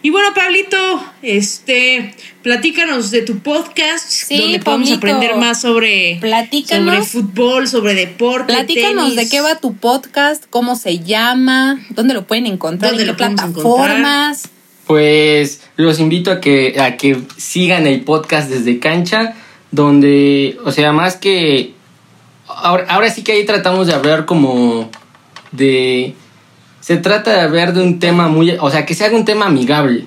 Y 0.02 0.10
bueno, 0.10 0.34
Pablito, 0.34 1.02
este, 1.22 2.14
platícanos 2.42 3.10
de 3.10 3.22
tu 3.22 3.38
podcast, 3.38 4.06
Sí, 4.06 4.36
donde 4.36 4.58
podemos 4.58 4.90
aprender 4.92 5.36
más 5.36 5.62
sobre, 5.62 6.18
Platícanos. 6.20 7.06
sobre 7.06 7.06
fútbol, 7.06 7.68
sobre 7.68 7.94
deporte. 7.94 8.52
Platícanos 8.52 9.14
tenis. 9.14 9.16
de 9.16 9.28
qué 9.30 9.40
va 9.40 9.58
tu 9.58 9.74
podcast, 9.74 10.44
cómo 10.50 10.76
se 10.76 10.98
llama, 10.98 11.80
dónde 11.88 12.12
lo 12.12 12.26
pueden 12.26 12.44
encontrar, 12.44 12.90
¿Dónde 12.90 13.04
en 13.04 13.08
lo 13.08 13.16
qué 13.16 13.24
plataformas. 13.24 14.50
Pues 14.90 15.62
los 15.76 16.00
invito 16.00 16.32
a 16.32 16.40
que, 16.40 16.80
a 16.80 16.96
que 16.96 17.16
sigan 17.36 17.86
el 17.86 18.00
podcast 18.00 18.50
desde 18.50 18.80
cancha, 18.80 19.34
donde, 19.70 20.58
o 20.64 20.72
sea, 20.72 20.92
más 20.92 21.14
que... 21.14 21.74
Ahora, 22.48 22.86
ahora 22.88 23.08
sí 23.08 23.22
que 23.22 23.30
ahí 23.30 23.46
tratamos 23.46 23.86
de 23.86 23.94
hablar 23.94 24.24
como 24.24 24.90
de... 25.52 26.16
Se 26.80 26.96
trata 26.96 27.32
de 27.34 27.40
hablar 27.42 27.72
de 27.72 27.84
un 27.84 28.00
tema 28.00 28.26
muy... 28.26 28.56
O 28.58 28.68
sea, 28.68 28.84
que 28.84 28.94
sea 28.94 29.12
un 29.12 29.24
tema 29.24 29.46
amigable, 29.46 30.06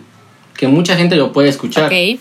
que 0.58 0.68
mucha 0.68 0.98
gente 0.98 1.16
lo 1.16 1.32
puede 1.32 1.48
escuchar. 1.48 1.86
Ok. 1.86 2.20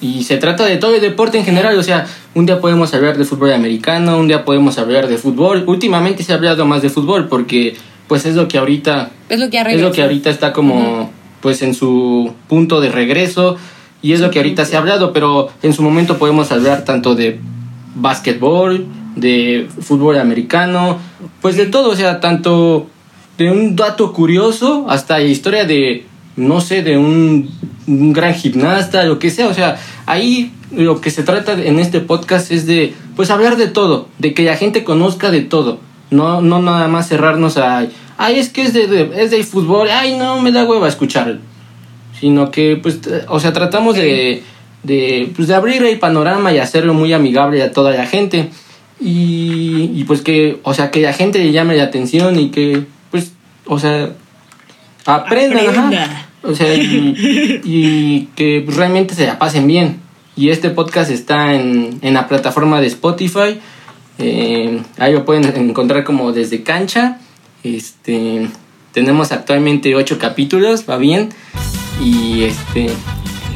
Y 0.00 0.24
se 0.24 0.38
trata 0.38 0.64
de 0.64 0.78
todo 0.78 0.96
el 0.96 1.00
deporte 1.00 1.38
en 1.38 1.44
general, 1.44 1.78
o 1.78 1.84
sea, 1.84 2.08
un 2.34 2.46
día 2.46 2.60
podemos 2.60 2.92
hablar 2.94 3.16
de 3.16 3.24
fútbol 3.24 3.52
americano, 3.52 4.18
un 4.18 4.26
día 4.26 4.44
podemos 4.44 4.76
hablar 4.76 5.06
de 5.06 5.18
fútbol. 5.18 5.62
Últimamente 5.68 6.24
se 6.24 6.32
ha 6.32 6.34
hablado 6.34 6.66
más 6.66 6.82
de 6.82 6.88
fútbol 6.88 7.28
porque 7.28 7.76
pues 8.08 8.26
es 8.26 8.34
lo 8.34 8.48
que 8.48 8.58
ahorita 8.58 9.12
Es 9.28 9.38
lo 9.38 9.48
que 9.48 9.60
es 9.60 9.80
lo 9.80 9.92
que 9.92 10.02
ahorita 10.02 10.30
está 10.30 10.52
como 10.52 11.21
pues 11.42 11.60
en 11.60 11.74
su 11.74 12.32
punto 12.48 12.80
de 12.80 12.90
regreso 12.90 13.56
y 14.00 14.12
es 14.12 14.20
lo 14.20 14.30
que 14.30 14.38
ahorita 14.38 14.64
se 14.64 14.76
ha 14.76 14.78
hablado, 14.78 15.12
pero 15.12 15.50
en 15.62 15.74
su 15.74 15.82
momento 15.82 16.18
podemos 16.18 16.50
hablar 16.50 16.84
tanto 16.84 17.14
de 17.14 17.38
básquetbol, 17.94 18.86
de 19.16 19.68
fútbol 19.80 20.18
americano, 20.18 20.98
pues 21.42 21.56
de 21.56 21.66
todo, 21.66 21.90
o 21.90 21.96
sea, 21.96 22.20
tanto 22.20 22.86
de 23.36 23.50
un 23.50 23.76
dato 23.76 24.12
curioso 24.12 24.86
hasta 24.88 25.18
la 25.18 25.24
historia 25.24 25.64
de 25.64 26.06
no 26.36 26.60
sé, 26.60 26.82
de 26.82 26.96
un, 26.96 27.50
un 27.86 28.12
gran 28.12 28.34
gimnasta, 28.34 29.04
lo 29.04 29.18
que 29.18 29.30
sea, 29.30 29.48
o 29.48 29.54
sea, 29.54 29.78
ahí 30.06 30.52
lo 30.70 31.00
que 31.00 31.10
se 31.10 31.22
trata 31.22 31.52
en 31.52 31.78
este 31.78 32.00
podcast 32.00 32.50
es 32.50 32.66
de 32.66 32.94
pues 33.16 33.30
hablar 33.30 33.56
de 33.56 33.66
todo, 33.66 34.08
de 34.18 34.32
que 34.32 34.44
la 34.44 34.56
gente 34.56 34.84
conozca 34.84 35.30
de 35.30 35.42
todo, 35.42 35.78
no 36.12 36.40
no 36.40 36.60
nada 36.62 36.86
más 36.86 37.08
cerrarnos 37.08 37.56
a 37.56 37.86
ay, 38.18 38.38
es 38.38 38.48
que 38.50 38.62
es 38.62 38.72
de, 38.72 38.86
de- 38.86 39.10
es 39.22 39.30
del 39.32 39.42
fútbol, 39.44 39.88
ay, 39.90 40.16
no 40.16 40.40
me 40.40 40.52
da 40.52 40.64
hueva 40.64 40.86
escucharlo. 40.86 41.38
Sino 42.20 42.50
que 42.52 42.76
pues 42.80 43.00
o 43.28 43.40
sea, 43.40 43.52
tratamos 43.52 43.96
de 43.96 44.42
de 44.84 45.32
pues 45.34 45.48
de 45.48 45.54
abrir 45.56 45.82
el 45.84 45.98
panorama 45.98 46.52
y 46.52 46.58
hacerlo 46.58 46.94
muy 46.94 47.12
amigable 47.12 47.60
a 47.62 47.72
toda 47.72 47.90
la 47.90 48.06
gente. 48.06 48.50
Y, 49.00 49.90
y 49.94 50.04
pues 50.04 50.20
que, 50.20 50.60
o 50.62 50.74
sea, 50.74 50.92
que 50.92 51.00
la 51.02 51.12
gente 51.12 51.40
le 51.40 51.50
llame 51.50 51.76
la 51.76 51.82
atención 51.84 52.38
y 52.38 52.50
que 52.50 52.84
pues 53.10 53.32
o 53.66 53.78
sea, 53.80 54.10
aprendan, 55.06 55.66
ajá. 55.68 55.86
Aprenda. 55.86 56.28
O 56.44 56.54
sea, 56.54 56.74
y, 56.74 57.60
y 57.64 58.28
que 58.36 58.62
pues, 58.64 58.76
realmente 58.76 59.14
se 59.14 59.26
la 59.26 59.38
pasen 59.38 59.66
bien. 59.66 60.00
Y 60.36 60.48
este 60.50 60.70
podcast 60.70 61.10
está 61.10 61.54
en, 61.54 61.98
en 62.02 62.14
la 62.14 62.26
plataforma 62.28 62.80
de 62.80 62.86
Spotify. 62.88 63.60
Eh, 64.22 64.80
ahí 64.98 65.12
lo 65.12 65.24
pueden 65.24 65.44
encontrar 65.68 66.04
como 66.04 66.32
desde 66.32 66.62
cancha. 66.62 67.18
Este, 67.64 68.48
tenemos 68.92 69.32
actualmente 69.32 69.94
ocho 69.96 70.18
capítulos, 70.18 70.84
va 70.88 70.96
bien. 70.96 71.30
Y 72.00 72.44
este 72.44 72.86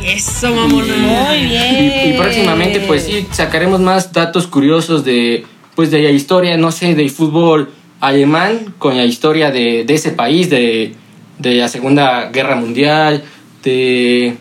Eso, 0.05 0.55
mamona. 0.55 0.97
Muy 0.97 1.37
y, 1.37 1.47
bien. 1.47 2.15
y 2.15 2.19
próximamente 2.19 2.81
pues 2.81 3.05
sí 3.05 3.27
sacaremos 3.31 3.81
más 3.81 4.13
datos 4.13 4.47
curiosos 4.47 5.05
de 5.05 5.45
pues 5.75 5.91
de 5.91 6.03
la 6.03 6.11
historia, 6.11 6.57
no 6.57 6.73
sé, 6.73 6.95
del 6.95 7.11
fútbol 7.11 7.71
alemán 8.01 8.75
con 8.79 8.97
la 8.97 9.05
historia 9.05 9.51
de, 9.51 9.85
de 9.85 9.95
ese 9.95 10.11
país, 10.11 10.49
de, 10.49 10.95
de 11.39 11.55
la 11.55 11.69
Segunda 11.69 12.31
Guerra 12.31 12.57
Mundial, 12.57 13.23
de 13.63 14.37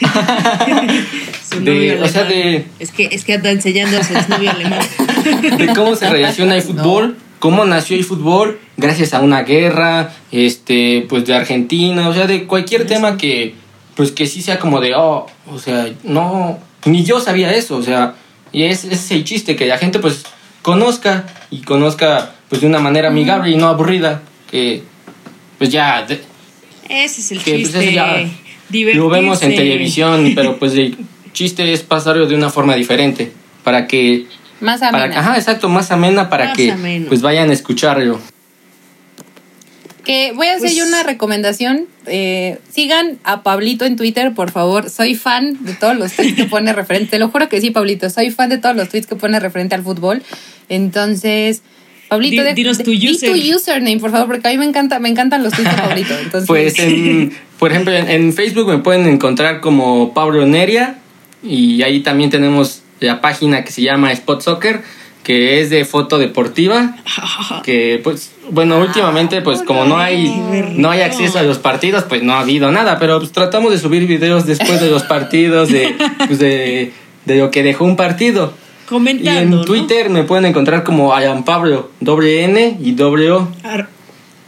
Su 1.50 1.60
de- 1.60 1.72
novio 1.72 2.04
o 2.04 2.08
sea, 2.08 2.24
de- 2.24 2.66
Es 2.78 2.90
que, 2.90 3.08
es 3.10 3.24
que 3.24 3.34
anda 3.34 3.50
enseñando 3.50 3.98
a 3.98 4.04
su 4.04 4.12
novio 4.28 4.50
alemán. 4.50 4.80
de 5.58 5.66
cómo 5.74 5.96
se 5.96 6.08
relaciona 6.08 6.56
el 6.56 6.62
fútbol, 6.68 7.16
cómo 7.38 7.64
nació 7.64 7.96
el 7.96 8.04
fútbol 8.04 8.60
gracias 8.76 9.14
a 9.14 9.20
una 9.20 9.42
guerra, 9.42 10.12
este, 10.30 11.06
pues 11.08 11.24
de 11.26 11.34
Argentina, 11.34 12.08
o 12.08 12.14
sea, 12.14 12.26
de 12.26 12.46
cualquier 12.46 12.86
tema 12.86 13.16
que, 13.16 13.54
pues 13.96 14.12
que 14.12 14.26
sí 14.26 14.42
sea 14.42 14.58
como 14.58 14.80
de, 14.80 14.94
oh, 14.94 15.26
o 15.50 15.58
sea, 15.58 15.88
no, 16.04 16.58
ni 16.84 17.04
yo 17.04 17.20
sabía 17.20 17.52
eso, 17.52 17.76
o 17.76 17.82
sea, 17.82 18.14
y 18.52 18.64
es, 18.64 18.84
es 18.84 19.10
el 19.10 19.24
chiste, 19.24 19.56
que 19.56 19.66
la 19.66 19.78
gente 19.78 19.98
pues 19.98 20.24
conozca 20.62 21.26
y 21.50 21.62
conozca 21.62 22.34
pues 22.48 22.60
de 22.60 22.66
una 22.66 22.78
manera 22.78 23.08
amigable 23.08 23.50
y 23.50 23.56
no 23.56 23.68
aburrida, 23.68 24.22
que 24.50 24.82
pues 25.58 25.70
ya... 25.70 26.06
ese 26.88 27.20
es 27.20 27.32
el 27.32 27.40
pues, 27.40 27.56
chiste. 27.56 27.92
ya, 27.92 28.24
lo 28.70 29.08
vemos 29.08 29.42
en 29.42 29.54
televisión, 29.54 30.32
pero 30.36 30.58
pues 30.58 30.74
el 30.74 30.96
chiste 31.32 31.72
es 31.72 31.82
pasarlo 31.82 32.26
de 32.26 32.34
una 32.34 32.50
forma 32.50 32.74
diferente, 32.74 33.32
para 33.64 33.86
que... 33.86 34.26
Más 34.60 34.82
amena. 34.82 35.20
ajá, 35.20 35.36
exacto, 35.36 35.68
más 35.68 35.92
amena 35.92 36.28
para 36.28 36.52
que 36.52 36.74
pues 37.08 37.22
vayan 37.22 37.50
a 37.50 37.52
escucharlo. 37.52 38.18
Que 40.08 40.32
voy 40.32 40.46
a 40.46 40.54
hacer 40.54 40.70
yo 40.70 40.84
pues 40.84 40.88
una 40.88 41.02
recomendación. 41.02 41.86
Eh, 42.06 42.58
sigan 42.72 43.18
a 43.24 43.42
Pablito 43.42 43.84
en 43.84 43.96
Twitter, 43.96 44.32
por 44.32 44.50
favor. 44.50 44.88
Soy 44.88 45.14
fan 45.14 45.58
de 45.66 45.74
todos 45.74 45.96
los 45.96 46.14
tweets 46.14 46.34
que 46.34 46.44
pone 46.46 46.72
referente. 46.72 47.10
Te 47.10 47.18
lo 47.18 47.28
juro 47.28 47.50
que 47.50 47.60
sí, 47.60 47.70
Pablito. 47.70 48.08
Soy 48.08 48.30
fan 48.30 48.48
de 48.48 48.56
todos 48.56 48.74
los 48.74 48.88
tweets 48.88 49.06
que 49.06 49.16
pone 49.16 49.38
referente 49.38 49.74
al 49.74 49.82
fútbol. 49.82 50.22
Entonces, 50.70 51.62
Pablito, 52.08 52.42
de, 52.42 52.54
dinos 52.54 52.78
tu, 52.78 52.90
username, 52.90 53.98
por 53.98 54.10
favor, 54.10 54.26
porque 54.26 54.48
a 54.48 54.50
mí 54.50 54.58
me 54.58 54.64
encanta, 54.64 54.98
me 54.98 55.08
encantan 55.08 55.42
los 55.42 55.52
tweets 55.52 55.76
de 55.76 55.82
Pablito. 55.82 56.14
Pues, 56.46 56.74
por 57.58 57.70
ejemplo, 57.70 57.94
en, 57.94 58.32
Facebook 58.32 58.68
me 58.68 58.78
pueden 58.78 59.06
encontrar 59.06 59.60
como 59.60 60.14
Pablo 60.14 60.46
Neria 60.46 60.98
y 61.42 61.82
ahí 61.82 62.00
también 62.00 62.30
tenemos 62.30 62.82
la 63.00 63.20
página 63.20 63.64
que 63.64 63.72
se 63.72 63.82
llama 63.82 64.12
Spot 64.12 64.40
Soccer 64.40 64.82
que 65.28 65.60
es 65.60 65.68
de 65.68 65.84
foto 65.84 66.16
deportiva, 66.16 66.96
que 67.62 68.00
pues 68.02 68.32
bueno, 68.50 68.78
últimamente 68.78 69.42
pues 69.42 69.60
como 69.60 69.84
no 69.84 69.98
hay 69.98 70.34
no 70.74 70.90
hay 70.90 71.02
acceso 71.02 71.38
a 71.38 71.42
los 71.42 71.58
partidos, 71.58 72.04
pues 72.04 72.22
no 72.22 72.32
ha 72.32 72.40
habido 72.40 72.72
nada, 72.72 72.98
pero 72.98 73.18
pues 73.18 73.30
tratamos 73.30 73.70
de 73.70 73.76
subir 73.76 74.06
videos 74.06 74.46
después 74.46 74.80
de 74.80 74.90
los 74.90 75.02
partidos 75.02 75.68
de 75.68 75.94
pues, 76.26 76.38
de, 76.38 76.92
lo 77.26 77.50
que 77.50 77.62
dejó 77.62 77.84
un 77.84 77.96
partido. 77.96 78.54
Comentando, 78.88 79.56
y 79.56 79.60
en 79.60 79.64
Twitter 79.64 80.10
me 80.10 80.24
pueden 80.24 80.46
encontrar 80.46 80.84
como 80.84 81.14
Ayan 81.14 81.44
Pablo, 81.44 81.90
doble 82.00 82.44
N 82.44 82.78
y 82.80 82.92
doble 82.92 83.30
O. 83.32 83.48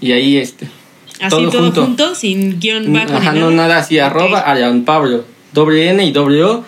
Y 0.01 0.13
ahí 0.13 0.39
este. 0.39 0.69
Así 1.21 1.37
todo, 1.51 1.73
junto. 1.73 2.15
sin 2.15 2.59
guion 2.59 2.93
bajo. 2.93 3.15
Ajá, 3.15 3.33
no 3.33 3.51
nada 3.51 3.79
así, 3.79 3.99
arroba 3.99 4.51
Ayan 4.51 4.85
Pablo, 4.85 5.25
doble 5.53 5.91
N 5.91 6.05
y 6.05 6.13
doble 6.13 6.45
O. 6.45 6.65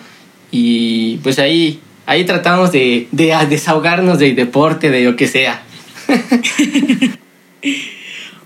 Y 0.51 1.17
pues 1.17 1.39
ahí 1.39 1.81
Ahí 2.05 2.25
tratamos 2.25 2.71
de, 2.71 3.07
de 3.11 3.33
desahogarnos 3.49 4.19
del 4.19 4.35
deporte, 4.35 4.89
de 4.89 5.03
lo 5.03 5.15
que 5.15 5.27
sea. 5.27 5.63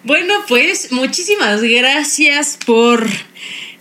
bueno, 0.04 0.34
pues 0.48 0.92
muchísimas 0.92 1.64
gracias 1.64 2.60
por 2.64 3.04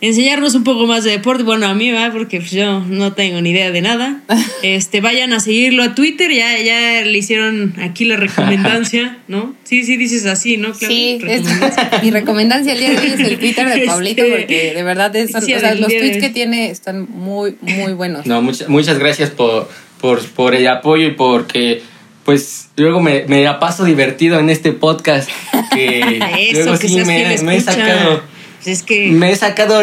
enseñarnos 0.01 0.55
un 0.55 0.64
poco 0.64 0.86
más 0.86 1.05
de 1.05 1.12
deporte. 1.12 1.42
Bueno, 1.42 1.66
a 1.66 1.74
mí 1.74 1.90
va, 1.90 2.11
porque 2.12 2.38
pues, 2.38 2.51
yo 2.51 2.80
no 2.80 3.12
tengo 3.12 3.40
ni 3.40 3.51
idea 3.51 3.70
de 3.70 3.82
nada. 3.82 4.20
Este, 4.62 5.01
vayan 5.01 5.32
a 5.32 5.38
seguirlo 5.38 5.82
a 5.82 5.94
Twitter, 5.94 6.32
ya, 6.32 6.59
ya 6.61 7.03
le 7.03 7.18
hicieron 7.18 7.74
aquí 7.80 8.05
la 8.05 8.16
recomendancia, 8.16 9.18
¿no? 9.28 9.55
Sí, 9.64 9.84
sí, 9.84 9.97
dices 9.97 10.26
así, 10.26 10.57
¿no? 10.57 10.74
sí, 10.74 11.20
mi 12.03 12.11
recomendancia 12.11 12.72
el 12.72 12.80
día 12.80 12.90
de 12.90 12.99
hoy 12.99 13.07
es 13.07 13.20
el 13.20 13.38
Twitter 13.38 13.68
de 13.68 13.86
Pablito, 13.86 14.24
porque 14.28 14.72
de 14.74 14.82
verdad 14.82 15.14
es, 15.14 15.34
o 15.34 15.40
sea, 15.40 15.74
los 15.74 15.88
tweets 15.88 16.18
que 16.18 16.30
tiene 16.30 16.70
están 16.70 17.07
muy, 17.09 17.57
muy 17.61 17.92
buenos. 17.92 18.26
No, 18.26 18.42
muchas, 18.42 18.68
muchas 18.68 18.99
gracias 18.99 19.30
por, 19.30 19.68
por, 20.01 20.24
por 20.30 20.55
el 20.55 20.66
apoyo 20.66 21.07
y 21.07 21.12
porque 21.12 21.82
pues 22.24 22.70
luego 22.76 23.01
me, 23.01 23.24
me 23.28 23.44
la 23.44 23.61
paso 23.61 23.84
divertido 23.84 24.40
en 24.40 24.51
este 24.51 24.72
podcast 24.72 25.30
que 25.72 26.18
luego 26.55 26.76
sí 26.76 26.97
me, 27.05 27.38
me 27.38 27.57
he 27.57 27.61
sacado 27.61 28.22
es 28.67 28.83
que... 28.83 29.11
Me 29.11 29.33
he 29.33 29.37
sacado... 29.37 29.81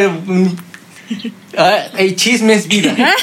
Ah, 1.57 1.85
el 1.97 2.15
chisme 2.15 2.53
es 2.53 2.67
vida. 2.67 2.95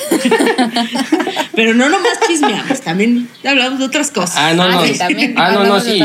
Pero 1.54 1.74
no 1.74 1.88
nomás 1.88 2.20
chismeamos, 2.26 2.80
también 2.82 3.28
hablamos 3.44 3.78
de 3.80 3.86
otras 3.86 4.10
cosas. 4.10 4.36
Ah, 4.36 4.54
no, 4.54 4.68
no. 4.68 4.80
Ah, 4.80 5.08
ah 5.36 5.52
no, 5.52 5.64
no, 5.64 5.80
sí. 5.80 6.00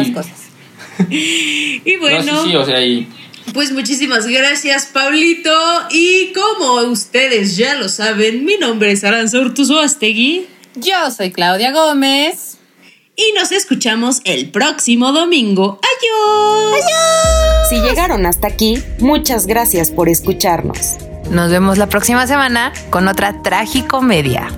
Y 1.86 1.98
bueno. 1.98 2.46
sí, 2.46 2.56
o 2.56 2.66
sea, 2.66 2.84
y... 2.84 3.08
Pues 3.54 3.72
muchísimas 3.72 4.26
gracias, 4.28 4.88
Pablito. 4.88 5.52
Y 5.92 6.34
como 6.34 6.82
ustedes 6.90 7.56
ya 7.56 7.76
lo 7.76 7.90
saben, 7.90 8.44
mi 8.44 8.58
nombre 8.58 8.92
es 8.92 9.04
Aranza 9.04 9.38
Astegui. 9.84 10.48
Yo 10.76 11.12
soy 11.12 11.32
Claudia 11.32 11.72
Gómez. 11.72 12.58
Y 13.18 13.32
nos 13.32 13.54
escuchamos 13.54 14.20
el 14.26 14.52
próximo 14.52 15.14
domingo. 15.14 15.80
¡Adiós! 15.82 16.84
¡Adiós! 16.84 17.70
Si 17.70 17.80
llegaron 17.80 18.26
hasta 18.26 18.48
aquí, 18.48 18.84
muchas 19.00 19.48
gracias 19.48 19.90
por 19.90 20.10
escucharnos. 20.10 20.98
Nos 21.32 21.50
vemos 21.50 21.78
la 21.78 21.88
próxima 21.88 22.28
semana 22.28 22.74
con 22.90 23.08
otra 23.08 23.42
trágico 23.42 24.02
media. 24.02 24.50